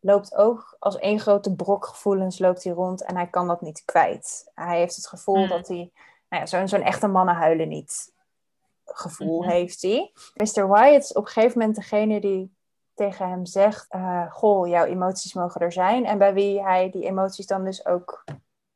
loopt 0.00 0.34
ook 0.34 0.76
als 0.78 0.98
één 0.98 1.20
grote 1.20 1.54
brok 1.54 1.86
gevoelens 1.86 2.38
loopt 2.38 2.64
hij 2.64 2.72
rond 2.72 3.02
en 3.04 3.16
hij 3.16 3.26
kan 3.26 3.46
dat 3.46 3.60
niet 3.60 3.84
kwijt. 3.84 4.50
Hij 4.54 4.78
heeft 4.78 4.96
het 4.96 5.06
gevoel 5.06 5.42
mm. 5.42 5.48
dat 5.48 5.68
hij, 5.68 5.90
nou 6.28 6.42
ja, 6.42 6.46
zo'n 6.46 6.68
zo'n 6.68 6.82
echte 6.82 7.06
mannen 7.06 7.34
huilen 7.34 7.68
niet 7.68 8.14
gevoel 8.84 9.36
mm-hmm. 9.36 9.50
heeft 9.50 9.82
hij. 9.82 10.12
Mr. 10.34 10.68
Wyatt 10.68 11.04
is 11.04 11.12
op 11.12 11.24
een 11.24 11.30
gegeven 11.30 11.58
moment 11.58 11.76
degene 11.76 12.20
die 12.20 12.55
tegen 12.96 13.28
hem 13.28 13.46
zegt: 13.46 13.86
uh, 13.94 14.32
Goh, 14.32 14.68
jouw 14.68 14.84
emoties 14.84 15.34
mogen 15.34 15.60
er 15.60 15.72
zijn. 15.72 16.06
En 16.06 16.18
bij 16.18 16.34
wie 16.34 16.62
hij 16.62 16.90
die 16.90 17.04
emoties 17.04 17.46
dan 17.46 17.64
dus 17.64 17.86
ook 17.86 18.24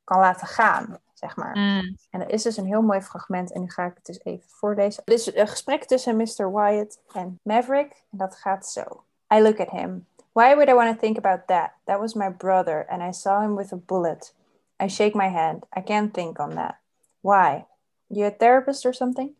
kan 0.04 0.18
laten 0.18 0.46
gaan, 0.46 0.98
zeg 1.14 1.36
maar. 1.36 1.58
Mm. 1.58 1.96
En 2.10 2.20
er 2.20 2.30
is 2.30 2.42
dus 2.42 2.56
een 2.56 2.66
heel 2.66 2.82
mooi 2.82 3.00
fragment. 3.00 3.52
En 3.52 3.60
nu 3.60 3.70
ga 3.70 3.84
ik 3.84 3.94
het 3.94 4.06
dus 4.06 4.24
even 4.24 4.48
voorlezen. 4.48 5.02
Dit 5.04 5.18
is 5.18 5.34
een 5.34 5.48
gesprek 5.48 5.84
tussen 5.84 6.16
Mr. 6.16 6.52
Wyatt 6.52 7.00
en 7.12 7.40
Maverick. 7.42 8.02
En 8.10 8.18
dat 8.18 8.36
gaat 8.36 8.66
zo. 8.66 9.04
I 9.34 9.42
look 9.42 9.60
at 9.60 9.70
him. 9.70 10.06
Why 10.32 10.54
would 10.54 10.68
I 10.68 10.74
want 10.74 10.92
to 10.92 11.00
think 11.00 11.16
about 11.16 11.46
that? 11.46 11.72
That 11.84 12.00
was 12.00 12.14
my 12.14 12.30
brother, 12.30 12.86
and 12.88 13.02
I 13.02 13.12
saw 13.12 13.40
him 13.40 13.56
with 13.56 13.72
a 13.72 13.76
bullet. 13.76 14.34
I 14.82 14.88
shake 14.88 15.14
my 15.14 15.28
head. 15.28 15.66
I 15.76 15.82
can't 15.82 16.12
think 16.12 16.38
on 16.38 16.54
that. 16.54 16.78
Why? 17.20 17.66
You 18.08 18.26
a 18.26 18.30
therapist 18.30 18.86
or 18.86 18.92
something? 18.92 19.34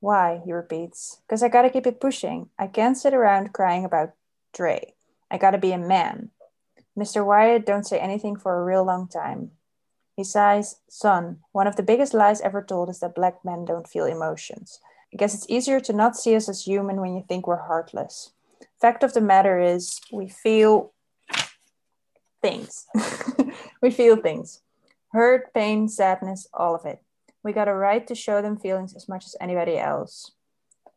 Why? 0.00 0.42
He 0.44 0.52
repeats. 0.52 1.20
Because 1.26 1.42
I 1.42 1.48
gotta 1.48 1.70
keep 1.70 1.86
it 1.86 2.00
pushing. 2.00 2.48
I 2.58 2.66
can't 2.66 2.96
sit 2.96 3.14
around 3.14 3.52
crying 3.52 3.84
about 3.84 4.12
Dre. 4.54 4.94
I 5.30 5.36
gotta 5.36 5.58
be 5.58 5.72
a 5.72 5.78
man. 5.78 6.30
Mr. 6.96 7.26
Wyatt 7.26 7.66
don't 7.66 7.86
say 7.86 7.98
anything 7.98 8.36
for 8.36 8.56
a 8.56 8.64
real 8.64 8.84
long 8.84 9.08
time. 9.08 9.50
He 10.16 10.22
sighs, 10.22 10.76
Son, 10.88 11.40
one 11.52 11.66
of 11.66 11.76
the 11.76 11.82
biggest 11.82 12.14
lies 12.14 12.40
ever 12.40 12.62
told 12.62 12.88
is 12.88 13.00
that 13.00 13.16
black 13.16 13.44
men 13.44 13.64
don't 13.64 13.88
feel 13.88 14.04
emotions. 14.04 14.78
I 15.12 15.16
guess 15.16 15.34
it's 15.34 15.48
easier 15.48 15.80
to 15.80 15.92
not 15.92 16.16
see 16.16 16.36
us 16.36 16.48
as 16.48 16.64
human 16.64 17.00
when 17.00 17.14
you 17.14 17.24
think 17.28 17.46
we're 17.46 17.66
heartless. 17.66 18.32
Fact 18.80 19.02
of 19.02 19.12
the 19.12 19.20
matter 19.20 19.60
is, 19.60 20.00
we 20.12 20.28
feel 20.28 20.92
things. 22.42 22.86
we 23.80 23.90
feel 23.90 24.16
things. 24.16 24.60
Hurt, 25.12 25.52
pain, 25.54 25.88
sadness, 25.88 26.46
all 26.52 26.74
of 26.74 26.84
it. 26.84 27.00
We 27.42 27.52
got 27.52 27.68
a 27.68 27.74
right 27.74 28.06
to 28.06 28.14
show 28.14 28.40
them 28.42 28.56
feelings 28.56 28.94
as 28.94 29.08
much 29.08 29.24
as 29.26 29.36
anybody 29.40 29.78
else. 29.78 30.32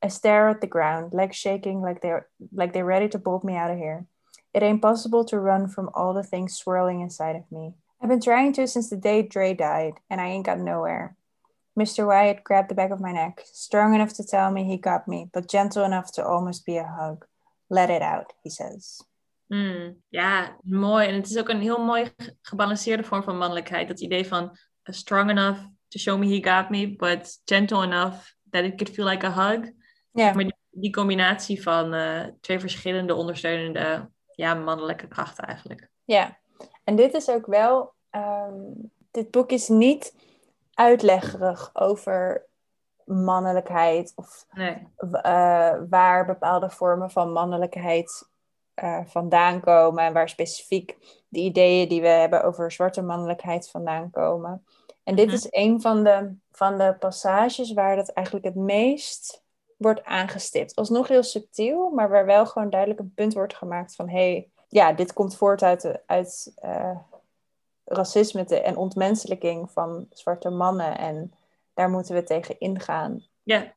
I 0.04 0.10
stare 0.10 0.50
at 0.50 0.62
the 0.62 0.68
ground, 0.68 1.14
legs 1.14 1.36
shaking 1.36 1.82
like 1.82 2.02
they're 2.02 2.28
like 2.54 2.74
they're 2.74 2.86
ready 2.86 3.10
to 3.10 3.20
bolt 3.20 3.44
me 3.44 3.56
out 3.56 3.72
of 3.72 3.78
here. 3.78 4.06
It 4.54 4.64
ain't 4.64 4.82
possible 4.82 5.26
to 5.26 5.40
run 5.40 5.68
from 5.68 5.90
all 5.94 6.14
the 6.14 6.24
things 6.24 6.58
swirling 6.58 7.02
inside 7.02 7.36
of 7.36 7.52
me. 7.52 7.74
I've 8.02 8.10
been 8.10 8.22
trying 8.22 8.54
to 8.54 8.68
since 8.68 8.90
the 8.90 8.98
day 8.98 9.22
Dre 9.24 9.54
died, 9.54 9.94
and 10.10 10.22
I 10.22 10.28
ain't 10.28 10.46
got 10.46 10.60
nowhere. 10.60 11.16
Mr. 11.78 12.08
Wyatt 12.08 12.44
grabbed 12.44 12.70
the 12.70 12.76
back 12.76 12.92
of 12.92 13.00
my 13.00 13.12
neck, 13.12 13.42
strong 13.46 13.94
enough 13.94 14.14
to 14.14 14.26
tell 14.26 14.52
me 14.52 14.64
he 14.64 14.78
got 14.78 15.08
me, 15.08 15.30
but 15.32 15.50
gentle 15.50 15.84
enough 15.84 16.12
to 16.14 16.26
almost 16.26 16.66
be 16.66 16.78
a 16.78 16.88
hug. 16.88 17.26
Let 17.70 17.90
it 17.90 18.02
out, 18.02 18.34
he 18.44 18.50
says. 18.50 19.04
Mm, 19.48 19.96
ja, 20.10 20.58
mooi. 20.64 21.08
En 21.08 21.16
het 21.16 21.30
is 21.30 21.38
ook 21.38 21.50
een 21.50 21.62
heel 21.62 21.84
mooi 21.84 22.14
gebalanceerde 22.42 23.04
vorm 23.04 23.24
van 23.24 23.38
mannelijkheid. 23.38 23.88
Dat 23.88 24.00
idee 24.00 24.28
van 24.28 24.44
uh, 24.44 24.96
strong 24.96 25.30
enough 25.30 25.60
to 25.88 26.00
show 26.00 26.20
me 26.20 26.28
he 26.28 26.56
got 26.56 26.70
me, 26.70 26.96
but 26.96 27.42
gentle 27.46 27.84
enough 27.84 28.34
that 28.50 28.64
it 28.64 28.76
could 28.76 28.90
feel 28.90 29.06
like 29.06 29.28
a 29.28 29.32
hug. 29.32 29.72
Ja. 30.12 30.34
Maar 30.34 30.44
die, 30.44 30.56
die 30.70 30.92
combinatie 30.92 31.64
van 31.64 31.94
uh, 31.94 32.24
twee 32.42 32.60
verschillende 32.60 33.16
ondersteunende 33.16 34.10
ja, 34.32 34.54
mannelijke 34.54 35.08
krachten 35.08 35.44
eigenlijk. 35.44 35.90
Ja, 36.04 36.38
en 36.84 36.96
dit 36.96 37.14
is 37.14 37.30
ook 37.30 37.46
wel, 37.46 37.94
um, 38.12 38.92
dit 39.12 39.32
boek 39.32 39.52
is 39.52 39.68
niet 39.68 40.16
uitleggerig 40.74 41.70
over 41.74 42.46
mannelijkheid 43.04 44.14
of 44.16 44.46
nee. 44.52 44.88
uh, 45.00 45.76
waar 45.90 46.26
bepaalde 46.26 46.70
vormen 46.70 47.12
van 47.12 47.32
mannelijkheid 47.32 48.30
uh, 48.84 49.00
vandaan 49.06 49.62
komen 49.62 50.04
en 50.04 50.14
waar 50.14 50.30
specifiek 50.30 50.98
de 51.28 51.40
ideeën 51.40 51.88
die 51.88 52.02
we 52.02 52.08
hebben 52.08 52.44
over 52.44 52.72
zwarte 52.72 53.02
mannelijkheid 53.02 53.70
vandaan 53.70 54.10
komen. 54.10 54.66
En 55.04 55.16
dit 55.16 55.26
mhm. 55.26 55.36
is 55.36 55.48
een 55.50 55.82
van 55.82 56.04
de, 56.04 56.36
van 56.52 56.78
de 56.78 56.96
passages 57.00 57.74
waar 57.74 57.96
dat 57.96 58.10
eigenlijk 58.10 58.46
het 58.46 58.56
meest 58.56 59.44
wordt 59.78 60.04
aangestipt. 60.04 60.76
Alsnog 60.76 61.08
heel 61.08 61.24
subtiel, 61.24 61.90
maar 61.90 62.10
waar 62.10 62.26
wel 62.26 62.46
gewoon 62.46 62.70
duidelijk 62.70 63.00
een 63.00 63.14
punt 63.14 63.34
wordt 63.34 63.56
gemaakt 63.56 63.96
van 63.96 64.10
hé, 64.10 64.32
hey, 64.32 64.50
ja, 64.68 64.94
dit 64.94 65.14
komt 65.14 65.36
voort 65.36 65.64
uit, 65.64 66.02
uit 66.06 66.54
uh, 66.64 66.98
racisme 67.84 68.46
en 68.46 68.78
ontmenselijking 68.78 69.72
van 69.72 70.08
zwarte 70.10 70.50
mannen 70.50 70.98
en 70.98 71.34
daar 71.74 71.90
moeten 71.90 72.16
we 72.16 72.24
tegen 72.24 72.60
ingaan. 72.60 73.26
Ja. 73.44 73.74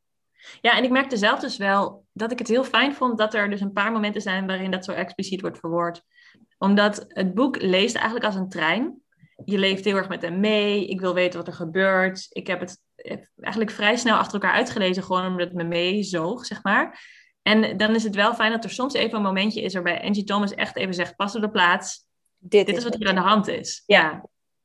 ja, 0.60 0.76
en 0.76 0.84
ik 0.84 0.90
merkte 0.90 1.16
zelf 1.16 1.40
dus 1.40 1.56
wel 1.56 2.04
dat 2.12 2.32
ik 2.32 2.38
het 2.38 2.48
heel 2.48 2.64
fijn 2.64 2.94
vond 2.94 3.18
dat 3.18 3.34
er 3.34 3.50
dus 3.50 3.60
een 3.60 3.72
paar 3.72 3.92
momenten 3.92 4.22
zijn 4.22 4.46
waarin 4.46 4.70
dat 4.70 4.84
zo 4.84 4.92
expliciet 4.92 5.40
wordt 5.40 5.58
verwoord. 5.58 6.02
Omdat 6.58 7.04
het 7.08 7.34
boek 7.34 7.62
leest 7.62 7.94
eigenlijk 7.94 8.24
als 8.24 8.34
een 8.34 8.48
trein. 8.48 9.02
Je 9.44 9.58
leeft 9.58 9.84
heel 9.84 9.96
erg 9.96 10.08
met 10.08 10.22
hem 10.22 10.40
mee. 10.40 10.86
Ik 10.86 11.00
wil 11.00 11.14
weten 11.14 11.38
wat 11.38 11.48
er 11.48 11.54
gebeurt. 11.54 12.26
Ik 12.30 12.46
heb 12.46 12.60
het 12.60 12.80
eigenlijk 13.36 13.70
vrij 13.70 13.96
snel 13.96 14.16
achter 14.16 14.34
elkaar 14.34 14.56
uitgelezen, 14.56 15.02
gewoon 15.02 15.26
omdat 15.26 15.46
het 15.46 15.56
me 15.56 15.64
meezoog, 15.64 16.46
zeg 16.46 16.62
maar. 16.62 17.08
En 17.42 17.76
dan 17.76 17.94
is 17.94 18.04
het 18.04 18.14
wel 18.14 18.34
fijn 18.34 18.50
dat 18.50 18.64
er 18.64 18.70
soms 18.70 18.94
even 18.94 19.16
een 19.16 19.22
momentje 19.22 19.62
is 19.62 19.74
waarbij 19.74 20.02
Angie 20.02 20.24
Thomas 20.24 20.54
echt 20.54 20.76
even 20.76 20.94
zegt: 20.94 21.16
pas 21.16 21.36
op 21.36 21.42
de 21.42 21.50
plaats. 21.50 22.08
Dit, 22.38 22.68
is, 22.68 22.84
wat 22.84 22.94
er 22.94 23.08
aan 23.08 23.14
de 23.14 23.20
hand 23.20 23.48
is. 23.48 23.82
Ja. 23.86 24.24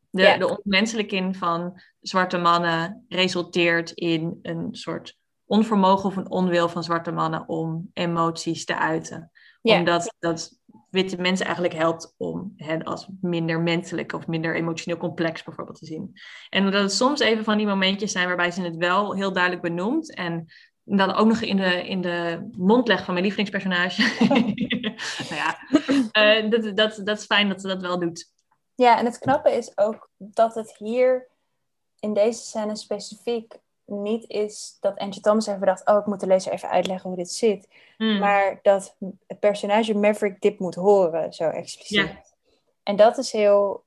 De, 0.10 0.22
ja. 0.22 0.38
de 0.38 1.34
van 1.34 1.82
zwarte 2.02 2.38
mannen 2.38 3.06
resulteert 3.08 3.92
in 3.92 4.40
een 4.42 4.68
soort 4.72 5.18
onvermogen 5.46 6.10
of 6.10 6.16
een 6.16 6.32
onwil 6.32 6.70
van 6.70 6.84
zwarte 6.84 7.12
mannen 7.12 7.48
om 7.50 7.90
emoties 7.94 8.66
te 8.66 8.78
uiten. 8.78 9.32
Omdat 9.62 10.16
dat 10.20 10.60
witte 10.96 11.22
mensen 11.22 11.46
eigenlijk 11.46 11.76
helpt 11.76 12.14
om 12.18 12.54
hen 12.58 12.84
als 12.84 13.08
minder 13.22 13.60
menselijk 13.60 14.14
of 14.14 14.28
minder 14.28 14.56
emotioneel 14.56 15.00
complex 15.00 15.44
bijvoorbeeld 15.44 15.78
te 15.78 15.86
zien. 15.86 16.12
En 16.50 16.64
dat 16.64 16.82
het 16.82 16.94
soms 16.94 17.20
even 17.20 17.44
van 17.44 17.58
die 17.58 17.68
momentjes 17.68 18.12
zijn 18.12 18.28
waarbij 18.28 18.52
ze 18.52 18.62
het 18.62 18.76
wel 18.76 19.16
heel 19.16 19.34
duidelijk 19.34 19.64
benoemt 19.64 20.16
en 20.16 20.46
dan 20.84 21.14
ook 21.14 21.28
nog 21.28 21.42
in 21.42 21.58
de, 21.58 21.88
in 21.88 22.02
de 22.02 22.48
mond 22.58 22.88
legt 22.88 23.04
van 23.04 23.14
mijn 23.14 23.26
lievelingspersonage. 23.26 24.02
nou 25.30 25.42
ja, 25.42 25.58
uh, 26.12 26.50
dat, 26.50 26.76
dat, 26.78 27.02
dat 27.04 27.18
is 27.18 27.26
fijn 27.26 27.50
dat 27.50 27.62
ze 27.62 27.68
dat 27.68 27.82
wel 27.82 28.00
doet. 28.00 28.32
Ja, 28.76 28.98
en 28.98 29.06
het 29.06 29.18
knappe 29.18 29.52
is 29.52 29.78
ook 29.78 30.10
dat 30.18 30.56
het 30.56 30.76
hier 30.78 31.28
in 32.00 32.14
deze 32.14 32.40
scène 32.40 32.76
specifiek 32.76 33.54
niet 33.86 34.30
is 34.30 34.78
dat 34.80 34.98
Angie 34.98 35.22
Thomas 35.22 35.48
even 35.48 35.66
dacht: 35.66 35.88
Oh, 35.88 35.98
ik 35.98 36.06
moet 36.06 36.20
de 36.20 36.28
lezer 36.28 36.52
even 36.52 36.70
uitleggen 36.70 37.10
hoe 37.10 37.18
dit 37.18 37.32
zit. 37.32 37.68
Hmm. 37.98 38.20
Maar 38.20 38.60
dat 38.62 38.96
het 39.28 39.40
personage 39.40 39.98
Maverick 39.98 40.42
dit 40.42 40.60
moet 40.60 40.76
horen, 40.76 41.34
zo 41.34 41.50
expliciet. 41.50 42.34
En 42.84 42.96
dat 42.96 43.18
is 43.18 43.32
heel. 43.32 43.84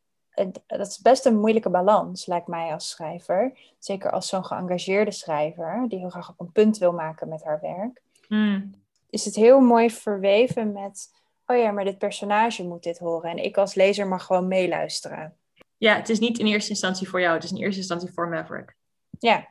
Dat 0.67 0.87
is 0.87 0.99
best 0.99 1.27
een 1.27 1.39
moeilijke 1.39 1.71
balans, 1.71 2.27
lijkt 2.27 2.47
mij 2.47 2.73
als 2.73 2.89
schrijver. 2.89 3.59
Zeker 3.79 4.11
als 4.11 4.29
zo'n 4.29 4.45
geëngageerde 4.45 5.11
schrijver, 5.11 5.85
die 5.89 5.99
heel 5.99 6.11
graag 6.11 6.31
op 6.31 6.41
een 6.41 6.53
punt 6.53 6.79
wil 6.79 6.93
maken 6.93 7.29
met 7.29 7.45
haar 7.45 7.61
werk. 7.61 8.03
Hmm. 8.27 8.75
Is 9.11 9.25
het 9.25 9.35
heel 9.35 9.61
mooi 9.61 9.91
verweven 9.91 10.73
met: 10.73 11.15
Oh 11.47 11.57
ja, 11.57 11.71
maar 11.71 11.85
dit 11.85 11.99
personage 11.99 12.65
moet 12.65 12.83
dit 12.83 12.99
horen. 12.99 13.31
En 13.31 13.45
ik 13.45 13.57
als 13.57 13.75
lezer 13.75 14.07
mag 14.07 14.25
gewoon 14.25 14.49
meeluisteren. 14.49 15.37
Ja, 15.77 15.97
het 15.97 16.09
is 16.09 16.19
niet 16.19 16.39
in 16.39 16.47
eerste 16.47 16.71
instantie 16.71 17.09
voor 17.09 17.21
jou, 17.21 17.35
het 17.35 17.45
is 17.45 17.51
in 17.51 17.57
eerste 17.57 17.81
instantie 17.81 18.13
voor 18.13 18.29
Maverick. 18.29 18.77
Ja. 19.19 19.49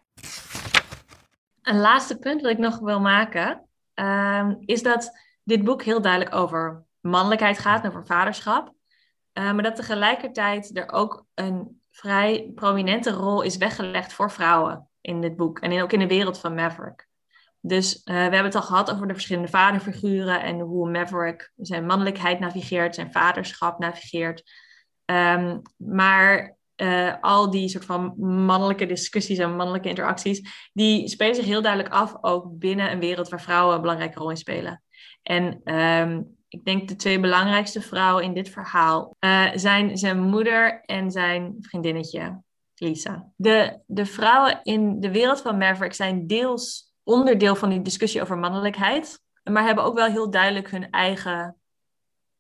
Een 1.62 1.80
laatste 1.80 2.18
punt 2.18 2.42
wat 2.42 2.52
ik 2.52 2.58
nog 2.58 2.80
wil 2.80 3.00
maken, 3.00 3.68
ehm, 3.94 4.56
is 4.60 4.84
dat 4.84 5.20
dit 5.44 5.64
boek 5.64 5.84
heel 5.84 6.02
duidelijk 6.02 6.36
over 6.36 6.86
mannelijkheid 7.00 7.60
gaat, 7.60 7.88
over 7.88 8.06
vaderschap. 8.06 8.74
Uh, 9.34 9.52
maar 9.52 9.64
dat 9.64 9.76
tegelijkertijd 9.76 10.78
er 10.78 10.92
ook 10.92 11.26
een 11.34 11.82
vrij 11.92 12.52
prominente 12.56 13.12
rol 13.12 13.42
is 13.42 13.58
weggelegd 13.58 14.14
voor 14.14 14.32
vrouwen 14.32 14.90
in 15.02 15.22
dit 15.22 15.36
boek. 15.36 15.60
En 15.60 15.82
ook 15.82 15.92
in 15.92 16.00
de 16.00 16.08
wereld 16.08 16.40
van 16.40 16.56
Maverick. 16.56 17.08
Dus 17.60 17.96
uh, 17.96 18.04
we 18.04 18.22
hebben 18.22 18.44
het 18.44 18.56
al 18.56 18.62
gehad 18.62 18.92
over 18.92 19.08
de 19.08 19.14
verschillende 19.14 19.50
vaderfiguren 19.50 20.42
en 20.42 20.60
hoe 20.60 20.92
Maverick 20.92 21.52
zijn 21.56 21.86
mannelijkheid 21.86 22.40
navigeert, 22.40 22.96
zijn 22.96 23.12
vaderschap 23.12 23.80
navigeert. 23.80 24.52
Um, 25.06 25.62
maar 25.78 26.56
uh, 26.82 27.14
al 27.22 27.50
die 27.50 27.70
soort 27.70 27.86
van 27.86 28.14
mannelijke 28.46 28.86
discussies 28.86 29.38
en 29.38 29.56
mannelijke 29.56 29.90
interacties, 29.90 30.70
die 30.74 31.08
spelen 31.08 31.36
zich 31.36 31.46
heel 31.46 31.62
duidelijk 31.62 31.94
af 31.94 32.18
ook 32.22 32.58
binnen 32.60 32.92
een 32.92 33.00
wereld 33.00 33.30
waar 33.30 33.42
vrouwen 33.42 33.76
een 33.76 33.82
belangrijke 33.82 34.20
rol 34.20 34.30
in 34.30 34.38
spelen. 34.38 34.84
En 35.24 35.76
um, 35.76 36.38
ik 36.48 36.66
denk 36.66 36.88
de 36.88 36.96
twee 36.96 37.20
belangrijkste 37.20 37.82
vrouwen 37.82 38.24
in 38.24 38.34
dit 38.34 38.50
verhaal 38.50 39.16
uh, 39.20 39.48
zijn 39.56 39.98
zijn 39.98 40.22
moeder 40.22 40.82
en 40.82 41.12
zijn 41.12 41.56
vriendinnetje, 41.60 42.42
Lisa. 42.76 43.32
De, 43.36 43.80
de 43.86 44.06
vrouwen 44.06 44.60
in 44.64 45.00
de 45.00 45.12
wereld 45.12 45.42
van 45.42 45.58
Maverick 45.58 45.94
zijn 45.94 46.28
deels 46.28 46.94
onderdeel 47.04 47.56
van 47.56 47.70
die 47.70 47.82
discussie 47.82 48.22
over 48.22 48.38
mannelijkheid, 48.38 49.20
maar 49.44 49.64
hebben 49.64 49.84
ook 49.84 49.96
wel 49.96 50.08
heel 50.08 50.30
duidelijk 50.30 50.72
hun 50.72 50.90
eigen 50.90 51.58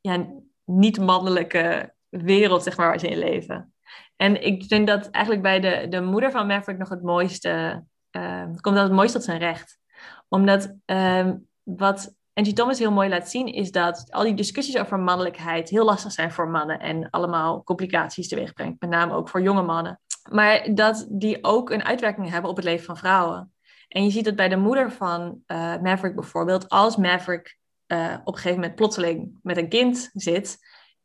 ja, 0.02 0.26
niet-mannelijke 0.66 1.94
wereld, 2.10 2.64
zeg 2.64 2.78
maar, 2.78 2.88
waar 2.88 3.00
ze 3.00 3.08
in 3.08 3.18
leven. 3.18 3.74
En 4.18 4.44
ik 4.44 4.70
denk 4.70 4.88
dat 4.88 5.10
eigenlijk 5.10 5.44
bij 5.44 5.60
de, 5.60 5.88
de 5.90 6.02
moeder 6.02 6.32
van 6.32 6.48
Maverick 6.48 6.80
nog 6.80 6.90
het 6.90 7.04
mooiste, 7.04 7.84
uh, 8.12 8.44
komt 8.44 8.76
dat 8.76 8.84
het 8.84 8.92
mooiste 8.92 9.18
tot 9.18 9.26
zijn 9.26 9.40
recht. 9.40 9.80
Omdat 10.28 10.74
uh, 10.86 11.32
wat 11.64 12.16
Angie 12.34 12.54
Thomas 12.54 12.80
heel 12.80 12.92
mooi 12.92 13.10
laat 13.10 13.30
zien, 13.30 13.48
is 13.48 13.72
dat 13.72 14.08
al 14.10 14.24
die 14.24 14.34
discussies 14.34 14.78
over 14.78 15.00
mannelijkheid 15.00 15.70
heel 15.70 15.86
lastig 15.86 16.12
zijn 16.12 16.32
voor 16.32 16.50
mannen 16.50 16.80
en 16.80 17.10
allemaal 17.10 17.64
complicaties 17.64 18.28
teweeg 18.28 18.54
brengt, 18.54 18.82
met 18.82 18.90
name 18.90 19.14
ook 19.14 19.30
voor 19.30 19.42
jonge 19.42 19.62
mannen. 19.62 20.00
Maar 20.32 20.74
dat 20.74 21.08
die 21.10 21.44
ook 21.44 21.70
een 21.70 21.84
uitwerking 21.84 22.30
hebben 22.30 22.50
op 22.50 22.56
het 22.56 22.66
leven 22.66 22.86
van 22.86 22.98
vrouwen. 22.98 23.54
En 23.88 24.04
je 24.04 24.10
ziet 24.10 24.26
het 24.26 24.36
bij 24.36 24.50
de 24.50 24.58
moeder 24.58 24.92
van 24.92 25.42
uh, 25.48 25.58
Maverick 25.82 26.16
bijvoorbeeld, 26.16 26.70
als 26.70 26.98
Maverick 26.98 27.58
uh, 27.88 28.14
op 28.24 28.34
een 28.34 28.42
gegeven 28.42 28.60
moment 28.60 28.76
plotseling 28.76 29.40
met 29.42 29.58
een 29.58 29.70
kind 29.70 30.10
zit, 30.14 30.58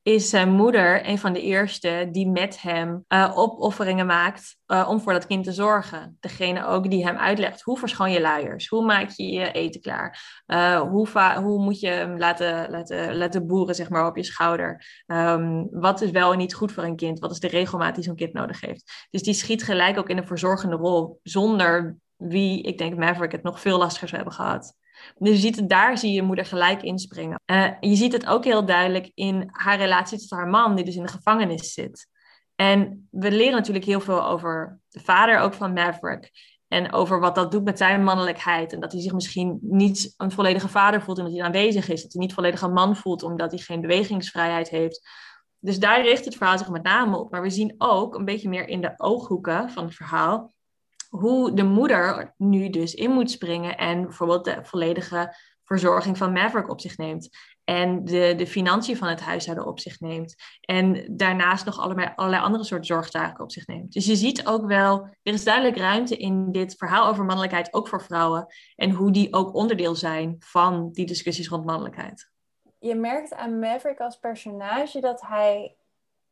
is 0.03 0.28
zijn 0.28 0.50
moeder 0.50 1.09
een 1.09 1.18
van 1.18 1.32
de 1.32 1.42
eerste 1.42 2.09
die 2.11 2.28
met 2.28 2.62
hem 2.62 3.05
uh, 3.09 3.32
opofferingen 3.34 4.07
maakt 4.07 4.57
uh, 4.66 4.88
om 4.88 5.00
voor 5.00 5.12
dat 5.12 5.26
kind 5.26 5.44
te 5.44 5.53
zorgen. 5.53 6.16
Degene 6.20 6.66
ook 6.66 6.90
die 6.90 7.05
hem 7.07 7.16
uitlegt 7.16 7.62
hoe 7.62 7.78
verschoon 7.78 8.11
je 8.12 8.20
luiers, 8.20 8.68
hoe 8.68 8.84
maak 8.84 9.11
je 9.11 9.30
je 9.30 9.53
eten 9.53 9.80
klaar, 9.80 10.42
uh, 10.46 10.80
hoe, 10.80 11.09
hoe, 11.42 11.62
moet 11.62 11.80
je 11.80 11.88
hem 11.88 12.18
laten, 12.18 12.70
laten, 12.70 13.16
laten 13.16 13.46
boeren 13.46 13.74
zeg 13.74 13.88
maar, 13.88 14.07
op 14.07 14.16
je 14.16 14.24
schouder. 14.24 15.03
Um, 15.07 15.68
wat 15.70 16.00
is 16.00 16.11
wel 16.11 16.32
en 16.32 16.38
niet 16.38 16.55
goed 16.55 16.72
voor 16.72 16.84
een 16.84 16.96
kind, 16.96 17.18
wat 17.18 17.30
is 17.30 17.40
de 17.40 17.48
regelmaat 17.48 17.94
die 17.94 18.05
zo'n 18.05 18.16
kind 18.16 18.32
nodig 18.32 18.61
heeft. 18.61 19.07
Dus 19.11 19.22
die 19.22 19.34
schiet 19.34 19.62
gelijk 19.62 19.98
ook 19.98 20.09
in 20.09 20.18
een 20.18 20.26
verzorgende 20.26 20.76
rol, 20.76 21.20
zonder 21.22 21.96
wie, 22.16 22.62
ik 22.62 22.78
denk 22.78 22.96
Maverick, 22.96 23.32
het 23.32 23.42
nog 23.42 23.61
veel 23.61 23.78
lastiger 23.78 24.09
zou 24.09 24.22
hebben 24.22 24.40
gehad. 24.40 24.74
Dus 25.18 25.28
je 25.28 25.36
ziet 25.36 25.57
het, 25.57 25.68
daar 25.68 25.98
zie 25.98 26.12
je 26.12 26.22
moeder 26.22 26.46
gelijk 26.46 26.82
inspringen. 26.82 27.40
Uh, 27.46 27.70
je 27.80 27.94
ziet 27.94 28.12
het 28.12 28.26
ook 28.26 28.44
heel 28.44 28.66
duidelijk 28.66 29.11
in 29.14 29.48
haar 29.53 29.76
relatie 29.76 30.18
tot 30.18 30.30
haar 30.30 30.48
man, 30.48 30.74
die 30.74 30.84
dus 30.84 30.96
in 30.96 31.03
de 31.03 31.09
gevangenis 31.09 31.72
zit. 31.72 32.09
En 32.55 33.09
we 33.11 33.30
leren 33.30 33.53
natuurlijk 33.53 33.84
heel 33.84 34.00
veel 34.00 34.26
over 34.26 34.80
de 34.88 35.00
vader 35.00 35.38
ook 35.38 35.55
van 35.55 35.72
Maverick. 35.72 36.30
En 36.68 36.92
over 36.92 37.20
wat 37.20 37.34
dat 37.34 37.50
doet 37.50 37.64
met 37.64 37.78
zijn 37.78 38.05
mannelijkheid. 38.05 38.72
En 38.72 38.80
dat 38.80 38.92
hij 38.92 39.00
zich 39.00 39.12
misschien 39.12 39.59
niet 39.62 40.14
een 40.16 40.30
volledige 40.30 40.68
vader 40.68 41.03
voelt 41.03 41.18
omdat 41.18 41.32
hij 41.32 41.42
aanwezig 41.42 41.88
is. 41.88 42.03
Dat 42.03 42.12
hij 42.12 42.22
niet 42.22 42.34
volledig 42.34 42.62
een 42.62 42.72
man 42.72 42.96
voelt 42.96 43.22
omdat 43.22 43.50
hij 43.50 43.61
geen 43.61 43.80
bewegingsvrijheid 43.80 44.68
heeft. 44.68 45.09
Dus 45.59 45.78
daar 45.78 46.03
richt 46.03 46.24
het 46.24 46.36
verhaal 46.36 46.59
zich 46.59 46.68
met 46.68 46.82
name 46.82 47.18
op. 47.18 47.30
Maar 47.30 47.42
we 47.42 47.50
zien 47.50 47.74
ook 47.78 48.14
een 48.14 48.24
beetje 48.24 48.48
meer 48.48 48.68
in 48.68 48.80
de 48.80 48.94
ooghoeken 48.96 49.70
van 49.70 49.84
het 49.84 49.94
verhaal 49.94 50.53
hoe 51.12 51.52
de 51.52 51.62
moeder 51.62 52.34
nu 52.36 52.70
dus 52.70 52.94
in 52.94 53.10
moet 53.10 53.30
springen 53.30 53.76
en 53.76 54.02
bijvoorbeeld 54.02 54.44
de 54.44 54.58
volledige 54.62 55.34
verzorging 55.64 56.18
van 56.18 56.32
Maverick 56.32 56.70
op 56.70 56.80
zich 56.80 56.96
neemt. 56.96 57.28
En 57.64 58.04
de, 58.04 58.34
de 58.36 58.46
financiën 58.46 58.96
van 58.96 59.08
het 59.08 59.20
huishouden 59.20 59.66
op 59.66 59.80
zich 59.80 60.00
neemt. 60.00 60.34
En 60.60 61.16
daarnaast 61.16 61.64
nog 61.64 61.78
allerlei, 61.78 62.12
allerlei 62.16 62.42
andere 62.42 62.64
soort 62.64 62.86
zorgtaken 62.86 63.44
op 63.44 63.52
zich 63.52 63.66
neemt. 63.66 63.92
Dus 63.92 64.06
je 64.06 64.16
ziet 64.16 64.46
ook 64.46 64.66
wel, 64.66 65.08
er 65.22 65.32
is 65.32 65.44
duidelijk 65.44 65.76
ruimte 65.76 66.16
in 66.16 66.52
dit 66.52 66.74
verhaal 66.74 67.08
over 67.08 67.24
mannelijkheid, 67.24 67.74
ook 67.74 67.88
voor 67.88 68.02
vrouwen. 68.02 68.46
En 68.76 68.90
hoe 68.90 69.10
die 69.10 69.32
ook 69.32 69.54
onderdeel 69.54 69.94
zijn 69.94 70.36
van 70.38 70.90
die 70.92 71.06
discussies 71.06 71.48
rond 71.48 71.64
mannelijkheid. 71.64 72.30
Je 72.78 72.94
merkt 72.94 73.34
aan 73.34 73.58
Maverick 73.58 74.00
als 74.00 74.18
personage 74.18 75.00
dat 75.00 75.20
hij 75.20 75.76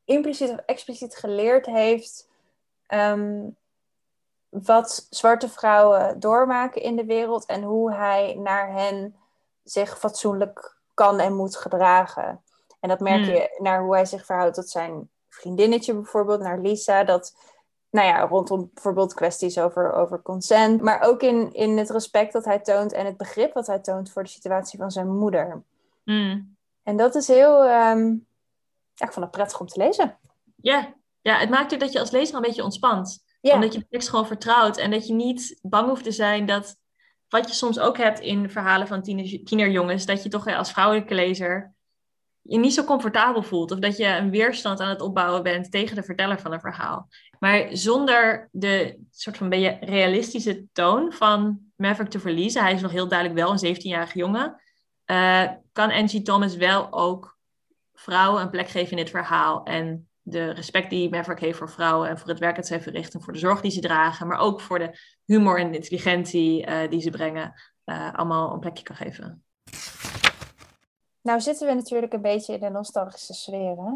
impliciet 0.04 0.50
of 0.50 0.56
expliciet 0.56 1.16
geleerd 1.16 1.66
heeft 1.66 2.28
ehm, 2.86 3.48
wat 4.50 5.06
zwarte 5.10 5.48
vrouwen 5.48 6.20
doormaken 6.20 6.82
in 6.82 6.96
de 6.96 7.04
wereld 7.04 7.46
en 7.46 7.62
hoe 7.62 7.94
hij 7.94 8.34
naar 8.34 8.72
hen 8.72 9.16
zich 9.62 9.98
fatsoenlijk 9.98 10.78
kan 10.94 11.18
en 11.18 11.36
moet 11.36 11.56
gedragen. 11.56 12.42
En 12.80 12.88
dat 12.88 13.00
merk 13.00 13.24
hmm. 13.24 13.34
je 13.34 13.56
naar 13.58 13.82
hoe 13.82 13.94
hij 13.94 14.04
zich 14.04 14.24
verhoudt 14.24 14.54
tot 14.54 14.68
zijn 14.68 15.08
vriendinnetje 15.28 15.94
bijvoorbeeld, 15.94 16.40
naar 16.40 16.60
Lisa. 16.60 17.04
Dat, 17.04 17.36
nou 17.90 18.06
ja, 18.06 18.20
rondom 18.20 18.70
bijvoorbeeld 18.74 19.14
kwesties 19.14 19.58
over, 19.58 19.92
over 19.92 20.22
consent. 20.22 20.80
Maar 20.80 21.00
ook 21.00 21.22
in, 21.22 21.52
in 21.52 21.78
het 21.78 21.90
respect 21.90 22.32
dat 22.32 22.44
hij 22.44 22.58
toont 22.58 22.92
en 22.92 23.06
het 23.06 23.16
begrip 23.16 23.52
wat 23.52 23.66
hij 23.66 23.78
toont 23.78 24.10
voor 24.10 24.22
de 24.22 24.28
situatie 24.28 24.78
van 24.78 24.90
zijn 24.90 25.16
moeder. 25.16 25.62
Hmm. 26.04 26.56
En 26.82 26.96
dat 26.96 27.14
is 27.14 27.28
heel, 27.28 27.62
ehm, 27.62 28.06
ja, 28.94 29.06
ik 29.06 29.12
vond 29.12 29.26
het 29.26 29.30
prettig 29.30 29.60
om 29.60 29.66
te 29.66 29.78
lezen. 29.78 30.18
Ja. 30.56 30.94
ja, 31.20 31.38
het 31.38 31.50
maakt 31.50 31.72
ook 31.72 31.80
dat 31.80 31.92
je 31.92 32.00
als 32.00 32.10
lezer 32.10 32.36
een 32.36 32.42
beetje 32.42 32.64
ontspant. 32.64 33.24
Omdat 33.40 33.72
je 33.72 33.78
de 33.78 33.86
tekst 33.88 34.08
gewoon 34.08 34.26
vertrouwt 34.26 34.76
en 34.76 34.90
dat 34.90 35.06
je 35.06 35.12
niet 35.12 35.58
bang 35.62 35.88
hoeft 35.88 36.04
te 36.04 36.12
zijn 36.12 36.46
dat, 36.46 36.76
wat 37.28 37.48
je 37.48 37.54
soms 37.54 37.78
ook 37.78 37.96
hebt 37.96 38.20
in 38.20 38.50
verhalen 38.50 38.86
van 38.86 39.02
tiener, 39.02 39.44
tienerjongens, 39.44 40.06
dat 40.06 40.22
je 40.22 40.28
toch 40.28 40.46
als 40.46 40.72
vrouwelijke 40.72 41.14
lezer 41.14 41.74
je 42.42 42.58
niet 42.58 42.74
zo 42.74 42.84
comfortabel 42.84 43.42
voelt. 43.42 43.70
Of 43.70 43.78
dat 43.78 43.96
je 43.96 44.06
een 44.06 44.30
weerstand 44.30 44.80
aan 44.80 44.88
het 44.88 45.00
opbouwen 45.00 45.42
bent 45.42 45.70
tegen 45.70 45.96
de 45.96 46.02
verteller 46.02 46.40
van 46.40 46.52
een 46.52 46.60
verhaal. 46.60 47.08
Maar 47.38 47.68
zonder 47.70 48.48
de 48.52 48.98
soort 49.10 49.36
van 49.36 49.52
realistische 49.80 50.64
toon 50.72 51.12
van 51.12 51.60
Maverick 51.76 52.10
te 52.10 52.20
verliezen, 52.20 52.62
hij 52.62 52.72
is 52.72 52.80
nog 52.80 52.90
heel 52.90 53.08
duidelijk 53.08 53.38
wel 53.38 53.50
een 53.50 53.76
17-jarige 53.76 54.18
jongen, 54.18 54.60
eh, 55.04 55.48
kan 55.72 55.90
Angie 55.90 56.22
Thomas 56.22 56.56
wel 56.56 56.92
ook 56.92 57.38
vrouwen 57.94 58.42
een 58.42 58.50
plek 58.50 58.68
geven 58.68 58.90
in 58.90 58.96
dit 58.96 59.10
verhaal. 59.10 59.64
En 59.64 60.08
de 60.30 60.50
respect 60.50 60.90
die 60.90 61.10
Maverick 61.10 61.40
heeft 61.40 61.58
voor 61.58 61.70
vrouwen 61.70 62.08
en 62.08 62.18
voor 62.18 62.28
het 62.28 62.38
werk 62.38 62.56
dat 62.56 62.66
zij 62.66 62.80
verrichten, 62.80 63.18
en 63.18 63.24
voor 63.24 63.32
de 63.32 63.38
zorg 63.38 63.60
die 63.60 63.70
ze 63.70 63.80
dragen, 63.80 64.26
maar 64.26 64.38
ook 64.38 64.60
voor 64.60 64.78
de 64.78 64.98
humor 65.24 65.58
en 65.58 65.70
de 65.70 65.76
intelligentie 65.76 66.64
eh, 66.64 66.90
die 66.90 67.00
ze 67.00 67.10
brengen, 67.10 67.52
uh, 67.84 68.14
allemaal 68.14 68.52
een 68.52 68.58
plekje 68.58 68.84
kan 68.84 68.96
geven. 68.96 69.44
Nou 71.20 71.40
zitten 71.40 71.66
we 71.66 71.74
natuurlijk 71.74 72.12
een 72.12 72.22
beetje 72.22 72.54
in 72.54 72.60
de 72.60 72.70
nostalgische 72.70 73.34
sfeer. 73.34 73.76
Hè? 73.76 73.92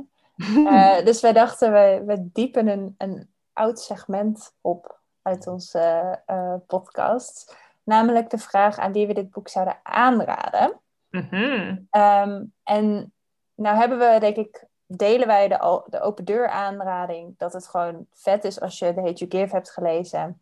uh, 0.47 1.05
dus 1.09 1.21
wij 1.21 1.33
dachten, 1.33 1.73
we, 1.73 2.03
we 2.07 2.29
diepen 2.33 2.69
een, 2.69 2.95
een 2.99 3.29
oud 3.53 3.81
segment 3.81 4.55
op 4.61 5.01
uit 5.23 5.47
onze 5.47 6.23
podcast. 6.67 7.57
Namelijk 7.83 8.31
de 8.31 8.39
vraag 8.39 8.79
aan 8.79 8.93
wie 8.93 9.07
we 9.07 9.15
dit 9.15 9.31
boek 9.31 9.49
zouden 9.49 9.79
aanraden. 9.83 10.81
Mm 11.11 11.27
-hmm. 11.31 11.89
um, 11.91 12.53
en 12.63 13.13
nou 13.55 13.77
hebben 13.77 13.99
we, 13.99 14.17
denk 14.21 14.37
ik, 14.37 14.67
delen 14.87 15.27
wij 15.27 15.49
de, 15.49 15.83
de 15.87 16.01
open 16.01 16.25
deur 16.25 16.49
aanrading. 16.49 17.39
Dat 17.39 17.53
het 17.53 17.69
gewoon 17.69 18.07
vet 18.13 18.45
is 18.45 18.61
als 18.61 18.79
je 18.79 18.95
The 18.95 19.01
Hate 19.01 19.25
You 19.25 19.31
Give 19.31 19.55
hebt 19.55 19.71
gelezen. 19.71 20.41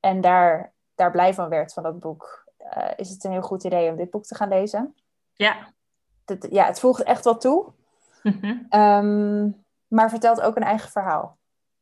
En 0.00 0.20
daar, 0.20 0.72
daar 0.94 1.10
blij 1.10 1.34
van 1.34 1.48
werd 1.48 1.72
van 1.72 1.82
dat 1.82 2.00
boek. 2.00 2.48
Uh, 2.76 2.88
is 2.96 3.10
het 3.10 3.24
een 3.24 3.30
heel 3.30 3.42
goed 3.42 3.64
idee 3.64 3.90
om 3.90 3.96
dit 3.96 4.10
boek 4.10 4.24
te 4.24 4.34
gaan 4.34 4.48
lezen. 4.48 4.94
Ja. 5.32 5.72
Het, 6.24 6.46
ja, 6.50 6.66
het 6.66 6.80
voegt 6.80 7.02
echt 7.02 7.24
wel 7.24 7.36
toe. 7.36 7.72
Mm 8.22 8.38
-hmm. 8.40 8.80
um, 8.80 9.64
maar 9.88 10.10
vertelt 10.10 10.40
ook 10.40 10.56
een 10.56 10.62
eigen 10.62 10.90
verhaal. 10.90 11.38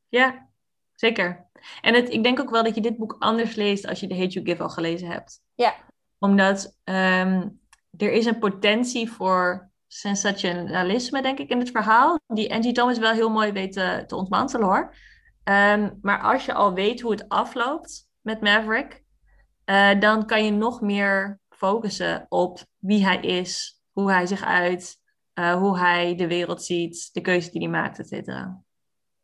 Ja, 0.09 0.49
zeker. 0.95 1.47
En 1.81 1.95
het, 1.95 2.11
ik 2.11 2.23
denk 2.23 2.41
ook 2.41 2.51
wel 2.51 2.63
dat 2.63 2.75
je 2.75 2.81
dit 2.81 2.97
boek 2.97 3.17
anders 3.19 3.55
leest 3.55 3.87
als 3.87 4.01
je 4.01 4.07
The 4.07 4.17
Hate 4.17 4.29
You 4.29 4.47
Give 4.47 4.63
al 4.63 4.69
gelezen 4.69 5.09
hebt. 5.09 5.41
Ja. 5.55 5.75
Omdat 6.19 6.77
um, 6.85 7.61
er 7.97 8.13
is 8.13 8.27
een 8.27 8.39
potentie 8.39 9.13
voor 9.13 9.68
sensationalisme, 9.89 11.23
denk 11.23 11.39
ik, 11.39 11.51
in 11.51 11.59
het 11.59 11.71
verhaal. 11.71 12.19
Die 12.27 12.55
Angie 12.55 12.73
Thomas 12.73 12.99
wel 12.99 13.13
heel 13.13 13.31
mooi 13.31 13.53
weet 13.53 13.73
te, 13.73 14.05
te 14.07 14.17
ontmantelen, 14.17 14.67
hoor. 14.67 14.95
Um, 15.45 15.99
maar 16.03 16.21
als 16.21 16.45
je 16.45 16.55
al 16.55 16.73
weet 16.73 17.01
hoe 17.01 17.11
het 17.11 17.29
afloopt 17.29 18.09
met 18.21 18.41
Maverick, 18.41 19.05
uh, 19.65 20.01
dan 20.01 20.27
kan 20.27 20.45
je 20.45 20.51
nog 20.51 20.81
meer 20.81 21.41
focussen 21.49 22.27
op 22.29 22.59
wie 22.79 23.05
hij 23.05 23.21
is, 23.21 23.83
hoe 23.93 24.11
hij 24.11 24.27
zich 24.27 24.45
uit, 24.45 24.97
uh, 25.35 25.55
hoe 25.55 25.79
hij 25.79 26.15
de 26.15 26.27
wereld 26.27 26.63
ziet, 26.63 27.09
de 27.13 27.21
keuzes 27.21 27.53
die 27.53 27.61
hij 27.61 27.71
maakt, 27.71 27.99
et 27.99 28.09
cetera. 28.09 28.61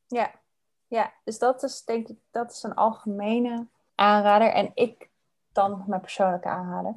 Ja. 0.07 0.41
ja, 0.89 1.13
dus 1.25 1.39
dat 1.39 1.63
is 1.63 1.85
denk 1.85 2.09
ik 2.09 2.19
dat 2.31 2.51
is 2.51 2.63
een 2.63 2.75
algemene 2.75 3.69
aanrader. 3.95 4.53
En 4.53 4.71
ik 4.75 5.11
dan 5.55 5.71
nog 5.71 5.87
mijn 5.87 6.01
persoonlijke 6.01 6.49
aanrader. 6.49 6.95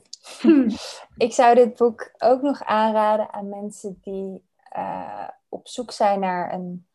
ik 1.25 1.33
zou 1.33 1.55
dit 1.55 1.75
boek 1.75 2.11
ook 2.17 2.41
nog 2.41 2.63
aanraden 2.63 3.33
aan 3.33 3.49
mensen 3.49 3.97
die 4.01 4.45
uh, 4.77 5.27
op 5.49 5.67
zoek 5.67 5.91
zijn 5.91 6.19
naar 6.19 6.53
een, 6.53 6.85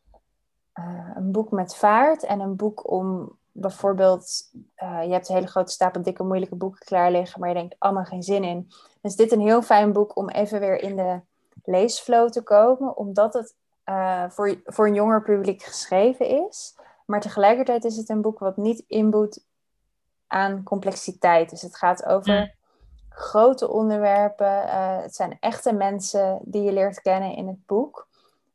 uh, 0.79 1.09
een 1.15 1.31
boek 1.31 1.51
met 1.51 1.75
vaart 1.75 2.23
en 2.23 2.39
een 2.39 2.55
boek 2.55 2.91
om 2.91 3.37
bijvoorbeeld, 3.51 4.51
uh, 4.83 5.03
je 5.03 5.11
hebt 5.11 5.29
een 5.29 5.35
hele 5.35 5.47
grote 5.47 5.71
stapel 5.71 6.01
dikke 6.01 6.23
moeilijke 6.23 6.55
boeken 6.55 6.85
klaar 6.85 7.11
liggen, 7.11 7.39
maar 7.39 7.49
je 7.49 7.55
denkt 7.55 7.75
allemaal 7.79 8.05
geen 8.05 8.23
zin 8.23 8.43
in. 8.43 8.65
Dan 8.69 9.11
is 9.11 9.15
dit 9.15 9.31
een 9.31 9.41
heel 9.41 9.61
fijn 9.61 9.93
boek 9.93 10.15
om 10.15 10.29
even 10.29 10.59
weer 10.59 10.81
in 10.81 10.95
de 10.95 11.19
leesflow 11.63 12.29
te 12.29 12.41
komen, 12.41 12.97
omdat 12.97 13.33
het 13.33 13.55
voor, 14.33 14.61
voor 14.65 14.87
een 14.87 14.93
jonger 14.93 15.23
publiek 15.23 15.63
geschreven 15.63 16.27
is. 16.47 16.75
Maar 17.05 17.21
tegelijkertijd 17.21 17.83
is 17.83 17.97
het 17.97 18.09
een 18.09 18.21
boek 18.21 18.39
wat 18.39 18.57
niet 18.57 18.83
inboet 18.87 19.45
aan 20.33 20.63
complexiteit. 20.63 21.49
Dus 21.49 21.61
het 21.61 21.75
gaat 21.75 22.05
over 22.05 22.39
mm. 22.39 22.51
grote 23.09 23.69
onderwerpen. 23.69 24.63
Uh, 24.63 25.01
het 25.01 25.15
zijn 25.15 25.37
echte 25.39 25.73
mensen 25.73 26.39
die 26.41 26.61
je 26.61 26.71
leert 26.71 27.01
kennen 27.01 27.35
in 27.35 27.47
het 27.47 27.65
boek. 27.65 28.07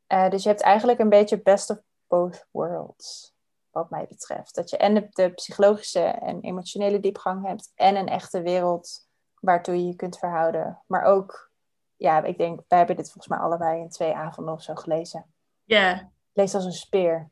Uh, 0.07 0.29
dus 0.29 0.43
je 0.43 0.49
hebt 0.49 0.61
eigenlijk 0.61 0.99
een 0.99 1.09
beetje 1.09 1.41
best 1.41 1.69
of 1.69 1.77
both 2.07 2.47
worlds, 2.51 3.35
wat 3.71 3.89
mij 3.89 4.05
betreft. 4.09 4.55
Dat 4.55 4.69
je 4.69 4.77
en 4.77 4.93
de, 4.93 5.07
de 5.09 5.29
psychologische 5.29 6.03
en 6.03 6.41
emotionele 6.41 6.99
diepgang 6.99 7.45
hebt 7.45 7.71
en 7.75 7.95
een 7.95 8.07
echte 8.07 8.41
wereld 8.41 9.07
waartoe 9.39 9.75
je 9.75 9.87
je 9.87 9.95
kunt 9.95 10.17
verhouden. 10.17 10.81
Maar 10.87 11.03
ook, 11.03 11.51
ja, 11.95 12.23
ik 12.23 12.37
denk, 12.37 12.61
wij 12.67 12.77
hebben 12.77 12.95
dit 12.95 13.11
volgens 13.11 13.27
mij 13.27 13.39
allebei 13.39 13.81
in 13.81 13.89
twee 13.89 14.15
avonden 14.15 14.53
of 14.53 14.61
zo 14.63 14.75
gelezen. 14.75 15.25
Ja. 15.63 15.89
Yeah. 15.89 15.99
Lees 16.33 16.55
als 16.55 16.65
een 16.65 16.71
speer. 16.71 17.29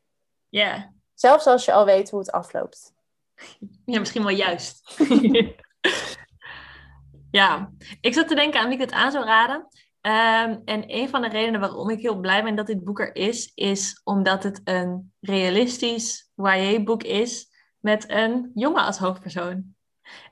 Ja. 0.48 0.66
Yeah. 0.66 0.82
Zelfs 1.14 1.46
als 1.46 1.64
je 1.64 1.72
al 1.72 1.84
weet 1.84 2.10
hoe 2.10 2.20
het 2.20 2.32
afloopt. 2.32 2.96
Ja, 3.84 3.98
misschien 3.98 4.22
wel 4.22 4.36
juist. 4.36 4.96
ja, 7.30 7.72
ik 8.00 8.14
zat 8.14 8.28
te 8.28 8.34
denken 8.34 8.60
aan 8.60 8.66
wie 8.66 8.74
ik 8.74 8.80
het 8.80 8.92
aan 8.92 9.12
zou 9.12 9.24
raden. 9.24 9.66
Um, 10.00 10.62
en 10.64 10.84
een 10.86 11.08
van 11.08 11.22
de 11.22 11.28
redenen 11.28 11.60
waarom 11.60 11.90
ik 11.90 12.00
heel 12.00 12.20
blij 12.20 12.42
ben 12.42 12.54
dat 12.54 12.66
dit 12.66 12.84
boek 12.84 13.00
er 13.00 13.14
is, 13.14 13.52
is 13.54 14.00
omdat 14.04 14.42
het 14.42 14.60
een 14.64 15.12
realistisch 15.20 16.30
YA-boek 16.34 17.02
is 17.02 17.48
met 17.78 18.10
een 18.10 18.50
jongen 18.54 18.84
als 18.84 18.98
hoofdpersoon. 18.98 19.74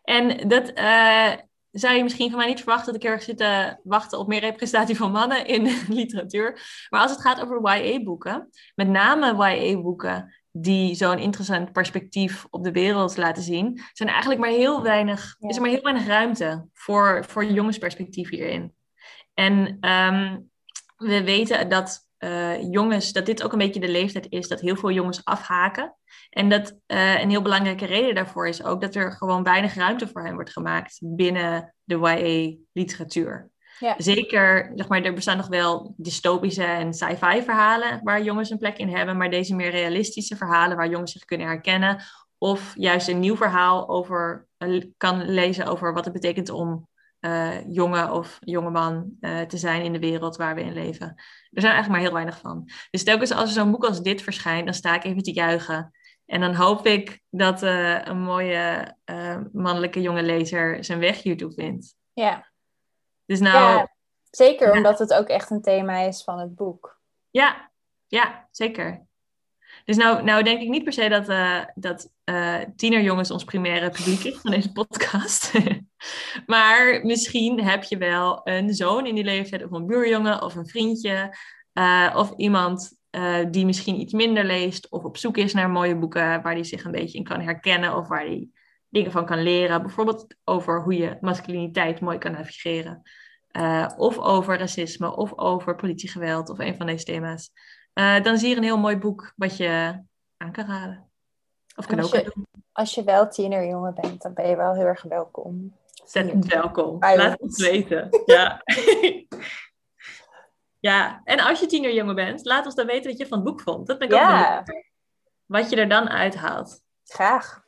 En 0.02 0.48
dat 0.48 0.78
uh, 0.78 1.32
zou 1.70 1.94
je 1.94 2.02
misschien 2.02 2.28
van 2.28 2.38
mij 2.38 2.48
niet 2.48 2.60
verwachten, 2.60 2.86
dat 2.86 2.94
ik 2.94 3.02
heel 3.02 3.12
erg 3.12 3.22
zit 3.22 3.36
te 3.36 3.76
wachten 3.82 4.18
op 4.18 4.26
meer 4.26 4.40
representatie 4.40 4.96
van 4.96 5.12
mannen 5.12 5.46
in 5.46 5.76
literatuur. 5.88 6.60
Maar 6.90 7.00
als 7.00 7.10
het 7.10 7.20
gaat 7.20 7.40
over 7.40 7.76
YA-boeken, 7.76 8.48
met 8.74 8.88
name 8.88 9.48
YA-boeken 9.48 10.34
die 10.58 10.94
zo'n 10.94 11.18
interessant 11.18 11.72
perspectief 11.72 12.46
op 12.50 12.64
de 12.64 12.72
wereld 12.72 13.16
laten 13.16 13.42
zien, 13.42 13.80
zijn 13.92 14.08
eigenlijk 14.08 14.40
maar 14.40 14.50
heel 14.50 14.82
weinig, 14.82 15.36
ja. 15.38 15.48
is 15.48 15.56
er 15.56 15.62
maar 15.62 15.70
heel 15.70 15.82
weinig 15.82 16.06
ruimte 16.06 16.68
voor, 16.72 17.24
voor 17.28 17.44
jongensperspectief 17.44 18.30
hierin. 18.30 18.74
En 19.34 19.78
um, 19.90 20.50
we 20.96 21.24
weten 21.24 21.68
dat 21.68 22.08
uh, 22.18 22.72
jongens, 22.72 23.12
dat 23.12 23.26
dit 23.26 23.42
ook 23.42 23.52
een 23.52 23.58
beetje 23.58 23.80
de 23.80 23.88
leeftijd 23.88 24.26
is 24.28 24.48
dat 24.48 24.60
heel 24.60 24.76
veel 24.76 24.90
jongens 24.90 25.24
afhaken. 25.24 25.96
En 26.30 26.48
dat 26.48 26.78
uh, 26.86 27.20
een 27.20 27.30
heel 27.30 27.42
belangrijke 27.42 27.84
reden 27.84 28.14
daarvoor 28.14 28.48
is 28.48 28.64
ook 28.64 28.80
dat 28.80 28.94
er 28.94 29.12
gewoon 29.12 29.42
weinig 29.42 29.74
ruimte 29.74 30.08
voor 30.08 30.24
hen 30.24 30.34
wordt 30.34 30.52
gemaakt 30.52 30.98
binnen 31.02 31.74
de 31.84 31.98
YA-literatuur. 31.98 33.50
Ja. 33.78 33.94
Zeker, 33.98 34.72
zeg 34.74 34.88
maar, 34.88 35.02
er 35.02 35.14
bestaan 35.14 35.36
nog 35.36 35.48
wel 35.48 35.94
dystopische 35.96 36.64
en 36.64 36.94
sci-fi 36.94 37.42
verhalen 37.42 38.00
waar 38.02 38.22
jongens 38.22 38.50
een 38.50 38.58
plek 38.58 38.78
in 38.78 38.88
hebben, 38.88 39.16
maar 39.16 39.30
deze 39.30 39.54
meer 39.54 39.70
realistische 39.70 40.36
verhalen 40.36 40.76
waar 40.76 40.88
jongens 40.88 41.12
zich 41.12 41.24
kunnen 41.24 41.46
herkennen, 41.46 42.02
of 42.38 42.72
juist 42.74 43.08
een 43.08 43.20
nieuw 43.20 43.36
verhaal 43.36 43.88
over 43.88 44.46
kan 44.96 45.30
lezen 45.30 45.66
over 45.66 45.92
wat 45.92 46.04
het 46.04 46.14
betekent 46.14 46.50
om 46.50 46.88
uh, 47.20 47.66
jongen 47.68 48.12
of 48.12 48.38
jongeman 48.40 49.16
uh, 49.20 49.40
te 49.40 49.56
zijn 49.56 49.82
in 49.82 49.92
de 49.92 49.98
wereld 49.98 50.36
waar 50.36 50.54
we 50.54 50.60
in 50.60 50.72
leven. 50.72 51.06
Er 51.50 51.60
zijn 51.60 51.72
eigenlijk 51.72 51.88
maar 51.88 52.00
heel 52.00 52.12
weinig 52.12 52.38
van. 52.38 52.70
Dus 52.90 53.04
telkens 53.04 53.30
als 53.30 53.48
er 53.48 53.60
zo'n 53.60 53.70
boek 53.70 53.84
als 53.84 54.02
dit 54.02 54.22
verschijnt, 54.22 54.64
dan 54.64 54.74
sta 54.74 54.94
ik 54.94 55.04
even 55.04 55.22
te 55.22 55.32
juichen. 55.32 55.92
En 56.26 56.40
dan 56.40 56.54
hoop 56.54 56.86
ik 56.86 57.20
dat 57.30 57.62
uh, 57.62 58.04
een 58.04 58.20
mooie 58.20 58.94
mannelijke 59.52 60.00
jonge 60.00 60.22
lezer 60.22 60.84
zijn 60.84 60.98
weg 60.98 61.22
hiertoe 61.22 61.52
vindt. 61.52 61.94
Ja. 62.12 62.54
Dus 63.26 63.40
nou, 63.40 63.78
ja, 63.78 63.94
zeker, 64.30 64.68
ja. 64.68 64.76
omdat 64.76 64.98
het 64.98 65.14
ook 65.14 65.28
echt 65.28 65.50
een 65.50 65.62
thema 65.62 65.98
is 65.98 66.22
van 66.22 66.38
het 66.38 66.54
boek. 66.54 67.00
Ja, 67.30 67.70
ja, 68.06 68.48
zeker. 68.50 69.06
Dus 69.84 69.96
nou, 69.96 70.22
nou 70.22 70.42
denk 70.42 70.60
ik 70.60 70.68
niet 70.68 70.84
per 70.84 70.92
se 70.92 71.08
dat, 71.08 71.28
uh, 71.28 71.64
dat 71.74 72.10
uh, 72.24 72.58
tienerjongens 72.76 73.30
ons 73.30 73.44
primaire 73.44 73.90
publiek 73.90 74.24
is 74.24 74.38
van 74.40 74.50
deze 74.50 74.72
podcast. 74.72 75.52
maar 76.46 77.00
misschien 77.02 77.64
heb 77.64 77.82
je 77.82 77.96
wel 77.96 78.40
een 78.44 78.74
zoon 78.74 79.06
in 79.06 79.14
die 79.14 79.24
leeftijd, 79.24 79.64
of 79.64 79.70
een 79.70 79.86
buurjongen, 79.86 80.42
of 80.42 80.54
een 80.54 80.68
vriendje, 80.68 81.36
uh, 81.74 82.14
of 82.16 82.32
iemand 82.36 82.94
die 83.50 83.66
misschien 83.66 84.00
iets 84.00 84.12
minder 84.12 84.44
leest, 84.44 84.90
of 84.90 85.04
op 85.04 85.16
zoek 85.16 85.36
is 85.36 85.54
naar 85.54 85.70
mooie 85.70 85.96
boeken 85.96 86.42
waar 86.42 86.52
hij 86.52 86.64
zich 86.64 86.84
een 86.84 86.90
beetje 86.90 87.18
in 87.18 87.24
kan 87.24 87.40
herkennen, 87.40 87.96
of 87.96 88.08
waar 88.08 88.20
hij 88.20 88.48
dingen 88.96 89.12
van 89.12 89.26
kan 89.26 89.42
leren. 89.42 89.82
Bijvoorbeeld 89.82 90.26
over 90.44 90.82
hoe 90.82 90.96
je 90.96 91.16
masculiniteit 91.20 92.00
mooi 92.00 92.18
kan 92.18 92.32
navigeren. 92.32 93.02
Uh, 93.52 93.88
of 93.96 94.18
over 94.18 94.58
racisme, 94.58 95.16
of 95.16 95.38
over 95.38 95.74
politiegeweld, 95.74 96.48
of 96.50 96.58
een 96.58 96.76
van 96.76 96.86
deze 96.86 97.04
thema's. 97.04 97.50
Uh, 97.94 98.22
dan 98.22 98.38
zie 98.38 98.48
je 98.48 98.56
een 98.56 98.62
heel 98.62 98.78
mooi 98.78 98.96
boek 98.96 99.32
wat 99.36 99.56
je 99.56 100.02
aan 100.36 100.52
kan 100.52 100.66
raden. 100.66 101.10
Of 101.76 101.86
kan 101.86 101.98
als 101.98 102.14
ook 102.14 102.24
je, 102.24 102.32
doen. 102.34 102.46
Als 102.72 102.94
je 102.94 103.04
wel 103.04 103.28
tienerjongen 103.28 103.94
bent, 103.94 104.22
dan 104.22 104.34
ben 104.34 104.48
je 104.48 104.56
wel 104.56 104.74
heel 104.74 104.84
erg 104.84 105.02
welkom. 105.02 105.76
Zet 106.04 106.46
welkom. 106.46 106.98
Bij 106.98 107.16
Laat 107.16 107.40
ons. 107.40 107.62
weten. 107.62 108.22
Ja. 108.26 108.62
Ja, 110.80 111.20
en 111.24 111.40
als 111.40 111.60
je 111.60 111.66
tienerjongen 111.66 112.14
bent, 112.14 112.44
laat 112.44 112.64
ons 112.64 112.74
dan 112.74 112.86
weten 112.86 113.10
wat 113.10 113.18
je 113.18 113.26
van 113.26 113.38
het 113.38 113.46
boek 113.46 113.60
vond. 113.60 113.86
Dat 113.86 113.98
ben 113.98 114.08
ik 114.08 114.14
ook 114.14 114.26
benieuwd. 114.26 114.84
Wat 115.46 115.70
je 115.70 115.76
er 115.76 115.88
dan 115.88 116.08
uithaalt. 116.08 116.82
graag. 117.04 117.64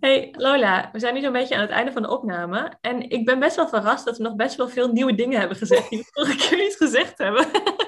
Hey 0.00 0.28
Lola, 0.36 0.88
we 0.92 0.98
zijn 0.98 1.14
nu 1.14 1.20
zo'n 1.20 1.32
beetje 1.32 1.54
aan 1.54 1.60
het 1.60 1.70
einde 1.70 1.92
van 1.92 2.02
de 2.02 2.10
opname. 2.10 2.72
En 2.80 3.10
ik 3.10 3.24
ben 3.24 3.38
best 3.38 3.56
wel 3.56 3.68
verrast 3.68 4.04
dat 4.04 4.16
we 4.16 4.22
nog 4.22 4.36
best 4.36 4.56
wel 4.56 4.68
veel 4.68 4.92
nieuwe 4.92 5.14
dingen 5.14 5.38
hebben 5.38 5.56
gezegd 5.56 5.90
die 5.90 5.98
we 5.98 6.04
vorige 6.12 6.36
keer 6.48 6.58
niet 6.58 6.76
gezegd 6.76 7.18
hebben. 7.18 7.46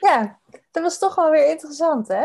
Ja, 0.00 0.40
dat 0.70 0.82
was 0.82 0.98
toch 0.98 1.14
wel 1.14 1.30
weer 1.30 1.48
interessant, 1.50 2.08
hè? 2.08 2.24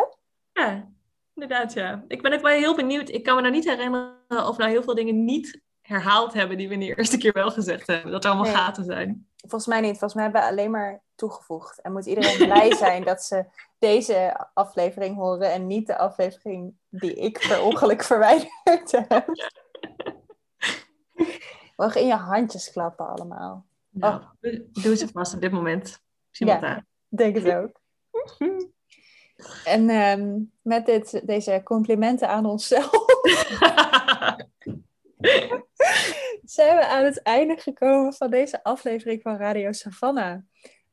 ja, 0.53 0.87
inderdaad 1.33 1.73
ja. 1.73 2.03
Ik 2.07 2.21
ben 2.21 2.33
ook 2.33 2.41
wel 2.41 2.51
heel 2.51 2.75
benieuwd. 2.75 3.09
Ik 3.09 3.23
kan 3.23 3.35
me 3.35 3.41
nou 3.41 3.53
niet 3.53 3.69
herinneren 3.69 4.15
of 4.29 4.55
we 4.55 4.61
nou 4.61 4.69
heel 4.71 4.83
veel 4.83 4.95
dingen 4.95 5.25
niet 5.25 5.61
herhaald 5.81 6.33
hebben 6.33 6.57
die 6.57 6.67
we 6.67 6.73
in 6.73 6.79
de 6.79 6.95
eerste 6.95 7.17
keer 7.17 7.33
wel 7.33 7.51
gezegd 7.51 7.87
hebben. 7.87 8.11
Dat 8.11 8.23
er 8.23 8.29
allemaal 8.29 8.51
Nee. 8.51 8.61
gaten 8.61 8.83
zijn. 8.85 9.27
Volgens 9.37 9.65
mij 9.67 9.81
niet. 9.81 9.89
Volgens 9.97 10.13
mij 10.13 10.23
hebben 10.23 10.41
we 10.41 10.47
alleen 10.47 10.71
maar 10.71 11.03
toegevoegd. 11.15 11.81
En 11.81 11.91
moet 11.91 12.05
iedereen 12.05 12.37
blij 12.37 12.75
zijn 12.85 13.03
dat 13.03 13.23
ze 13.23 13.45
deze 13.79 14.47
aflevering 14.53 15.15
horen 15.15 15.51
en 15.51 15.67
niet 15.67 15.87
de 15.87 15.97
aflevering 15.97 16.73
die 16.89 17.13
ik 17.13 17.45
per 17.47 17.61
ongeluk 17.61 18.03
verwijderd 18.13 18.91
heb. 18.91 19.25
Mogen 21.75 22.01
in 22.01 22.07
je 22.07 22.15
handjes 22.15 22.71
klappen 22.71 23.07
allemaal. 23.07 23.65
Nou, 23.89 24.21
doe 24.71 24.95
ze 24.95 25.07
vast 25.07 25.33
op 25.33 25.41
dit 25.41 25.51
moment. 25.51 26.01
Zie 26.31 26.45
Ja. 26.45 26.59
daar. 26.59 26.85
Denk 27.07 27.35
het 27.35 27.53
ook. 27.55 27.81
En 29.65 29.89
ehm, 29.89 30.39
met 30.61 30.85
dit, 30.85 31.27
deze 31.27 31.61
complimenten 31.63 32.29
aan 32.29 32.45
onszelf 32.45 32.91
zijn 36.55 36.77
we 36.77 36.87
aan 36.87 37.03
het 37.03 37.21
einde 37.21 37.57
gekomen 37.57 38.13
van 38.13 38.29
deze 38.29 38.63
aflevering 38.63 39.21
van 39.21 39.37
Radio 39.37 39.71
Savannah. 39.71 40.39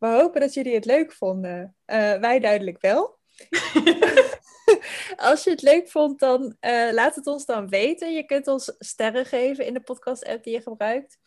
We 0.02 0.08
hopen 0.08 0.40
dat 0.40 0.54
jullie 0.54 0.74
het 0.74 0.84
leuk 0.84 1.12
vonden. 1.12 1.76
Eh, 1.84 2.14
wij 2.14 2.40
duidelijk 2.40 2.80
wel. 2.80 3.18
Als 5.16 5.44
je 5.44 5.50
het 5.50 5.62
leuk 5.62 5.88
vond, 5.88 6.18
dan 6.18 6.56
eh, 6.60 6.92
laat 6.92 7.14
het 7.14 7.26
ons 7.26 7.44
dan 7.44 7.68
weten. 7.68 8.14
Je 8.14 8.24
kunt 8.24 8.46
ons 8.46 8.74
sterren 8.78 9.26
geven 9.26 9.66
in 9.66 9.74
de 9.74 9.80
podcast-app 9.80 10.44
die 10.44 10.52
je 10.52 10.62
gebruikt. 10.62 11.18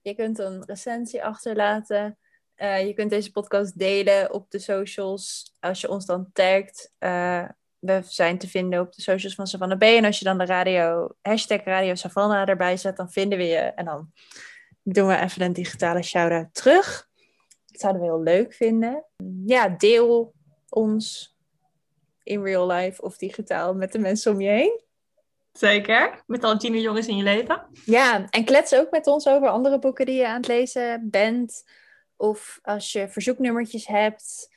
Je 0.00 0.14
kunt 0.14 0.38
een 0.38 0.64
recensie 0.64 1.24
achterlaten. 1.24 2.18
Eh, 2.54 2.86
je 2.86 2.94
kunt 2.94 3.10
deze 3.10 3.32
podcast 3.32 3.78
delen 3.78 4.32
op 4.32 4.50
de 4.50 4.58
socials. 4.58 5.54
Als 5.60 5.80
je 5.80 5.90
ons 5.90 6.06
dan 6.06 6.30
tagt. 6.32 6.92
Eh, 6.98 7.48
we 7.78 8.02
zijn 8.04 8.38
te 8.38 8.48
vinden 8.48 8.80
op 8.80 8.92
de 8.92 9.02
socials 9.02 9.34
van 9.34 9.46
Savannah 9.46 9.78
B. 9.78 9.82
En 9.82 10.04
als 10.04 10.18
je 10.18 10.24
dan 10.24 10.38
de 10.38 10.44
radio, 10.44 11.08
hashtag 11.22 11.64
Radio 11.64 11.94
Savannah 11.94 12.48
erbij 12.48 12.76
zet, 12.76 12.96
dan 12.96 13.10
vinden 13.10 13.38
we 13.38 13.44
je. 13.44 13.58
En 13.58 13.84
dan 13.84 14.12
doen 14.82 15.08
we 15.08 15.16
even 15.16 15.42
een 15.42 15.52
digitale 15.52 16.02
shout-out 16.02 16.54
terug. 16.54 17.07
Dat 17.78 17.90
zouden 17.90 18.02
we 18.02 18.08
heel 18.08 18.36
leuk 18.38 18.54
vinden. 18.54 19.04
Ja, 19.44 19.68
deel 19.68 20.34
ons 20.68 21.36
in 22.22 22.42
real 22.42 22.66
life 22.66 23.02
of 23.02 23.16
digitaal 23.16 23.74
met 23.74 23.92
de 23.92 23.98
mensen 23.98 24.32
om 24.32 24.40
je 24.40 24.48
heen. 24.48 24.80
Zeker, 25.52 26.22
met 26.26 26.44
alle 26.44 26.56
tienerjongens 26.56 27.06
in 27.06 27.16
je 27.16 27.22
leven. 27.22 27.66
Ja, 27.84 28.26
en 28.30 28.44
klets 28.44 28.74
ook 28.74 28.90
met 28.90 29.06
ons 29.06 29.28
over 29.28 29.48
andere 29.48 29.78
boeken 29.78 30.06
die 30.06 30.14
je 30.14 30.26
aan 30.28 30.36
het 30.36 30.46
lezen 30.46 31.10
bent. 31.10 31.64
Of 32.16 32.58
als 32.62 32.92
je 32.92 33.08
verzoeknummertjes 33.08 33.86
hebt. 33.86 34.54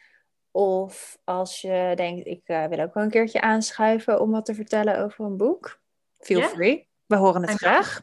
Of 0.52 1.18
als 1.24 1.62
je 1.62 1.92
denkt, 1.96 2.28
ik 2.28 2.42
eh, 2.46 2.66
wil 2.66 2.80
ook 2.80 2.94
wel 2.94 3.04
een 3.04 3.10
keertje 3.10 3.42
aanschuiven 3.42 4.22
om 4.22 4.32
wat 4.32 4.46
te 4.46 4.56
vertellen 4.56 5.00
over 5.00 5.26
een 5.26 5.38
boek. 5.38 5.80
Feel 6.20 6.42
free. 6.42 6.88
We 7.06 7.16
horen 7.16 7.42
het 7.42 7.50
En- 7.50 7.58
graag. 7.58 8.02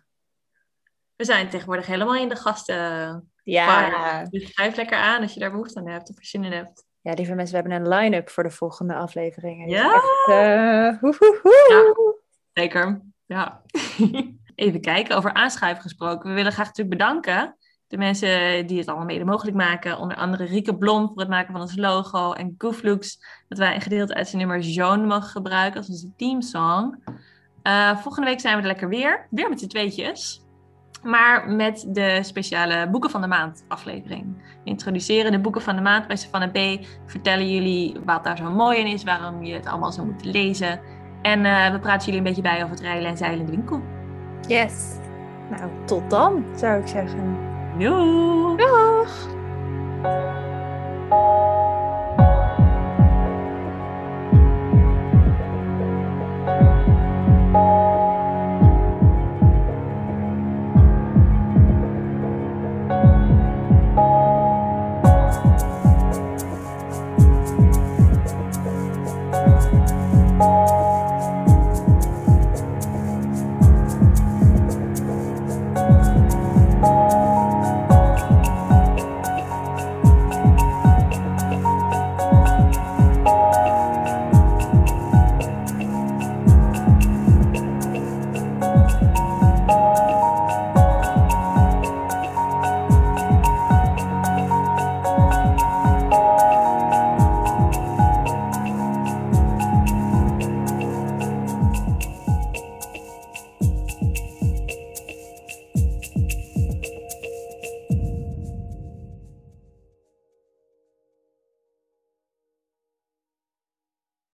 We 1.16 1.24
zijn 1.24 1.50
tegenwoordig 1.50 1.86
helemaal 1.86 2.16
in 2.16 2.28
de 2.28 2.36
gasten. 2.36 3.32
Ja. 3.53 4.24
Dus 4.30 4.53
schrijf 4.53 4.76
lekker 4.76 4.99
aan 4.99 5.22
als 5.22 5.34
je 5.34 5.40
daar 5.40 5.51
behoefte 5.51 5.78
aan 5.78 5.88
hebt 5.88 6.09
of 6.11 6.14
zin 6.20 6.44
in 6.44 6.53
hebt. 6.53 6.86
ja, 7.01 7.12
lieve 7.12 7.34
mensen, 7.34 7.57
we 7.57 7.62
hebben 7.62 7.80
een 7.80 7.99
line-up 7.99 8.28
voor 8.30 8.42
de 8.42 8.51
volgende 8.51 8.94
afleveringen. 8.94 9.66
Is 9.66 9.72
Ja. 9.72 9.94
echt, 9.94 10.28
eh, 10.28 11.01
hoe, 11.01 11.14
hoe, 11.18 11.38
hoe. 11.42 12.16
Zeker, 12.53 13.03
ja. 13.26 13.62
Even 14.55 14.80
kijken, 14.80 15.16
over 15.16 15.32
aanschuiven 15.32 15.82
gesproken. 15.82 16.28
We 16.28 16.34
willen 16.34 16.53
graag 16.53 16.66
natuurlijk 16.66 16.99
bedanken 16.99 17.57
de 17.86 17.96
mensen 17.96 18.66
die 18.66 18.78
het 18.78 18.86
allemaal 18.88 19.07
mede 19.07 19.24
mogelijk 19.24 19.57
maken. 19.57 19.99
Onder 19.99 20.16
andere 20.16 20.44
Rieke 20.44 20.76
Blom 20.76 21.07
voor 21.07 21.18
het 21.20 21.28
maken 21.28 21.53
van 21.53 21.61
ons 21.61 21.76
logo. 21.76 22.32
En 22.32 22.55
Gooflux, 22.59 23.18
dat 23.49 23.59
wij 23.59 23.74
een 23.74 23.80
gedeelte 23.80 24.14
uit 24.14 24.26
zijn 24.28 24.38
nummer 24.38 24.61
Joan 24.61 25.07
mogen 25.07 25.28
gebruiken 25.28 25.78
als 25.78 25.88
onze 25.88 26.14
teamsong. 26.16 27.05
Eh, 27.62 27.96
volgende 27.96 28.28
week 28.28 28.40
zijn 28.40 28.55
we 28.57 28.61
er 28.61 28.66
lekker 28.66 28.88
weer. 28.88 29.26
Weer 29.30 29.49
met 29.49 29.61
z'n 29.61 29.66
tweetjes. 29.66 30.42
Maar 31.03 31.49
met 31.49 31.84
de 31.88 32.18
speciale 32.22 32.88
Boeken 32.90 33.11
van 33.11 33.20
de 33.20 33.26
Maand 33.26 33.64
aflevering. 33.68 34.36
We 34.36 34.70
introduceren 34.70 35.32
de 35.32 35.40
Boeken 35.40 35.62
van 35.62 35.76
de 35.76 35.82
Maand 35.82 36.07
bij 36.07 36.16
Savannah 36.16 36.51
B. 36.51 36.86
Vertellen 37.07 37.55
jullie 37.55 37.96
wat 38.05 38.24
daar 38.24 38.36
zo 38.36 38.51
mooi 38.51 38.78
in 38.78 38.86
is. 38.86 39.05
Waarom 39.05 39.44
je 39.44 39.55
het 39.55 39.66
allemaal 39.66 39.92
zou 39.92 40.07
moeten 40.07 40.30
lezen. 40.30 40.80
En 41.22 41.44
eh, 41.44 41.72
we 41.72 41.78
praten 41.78 42.05
jullie 42.05 42.18
een 42.18 42.26
beetje 42.26 42.42
bij 42.42 42.57
over 42.57 42.70
het 42.70 42.80
rijlen 42.80 43.11
en 43.11 43.16
zeilen 43.16 43.40
in 43.40 43.46
de 43.46 43.53
winkel. 43.53 43.82
Yes. 44.49 44.96
Nou, 45.51 45.70
tot 45.84 46.11
dan, 46.11 46.44
zou 46.57 46.80
ik 46.80 46.86
zeggen. 46.86 47.36
Doei! 47.78 48.57
Dag! 48.57 49.36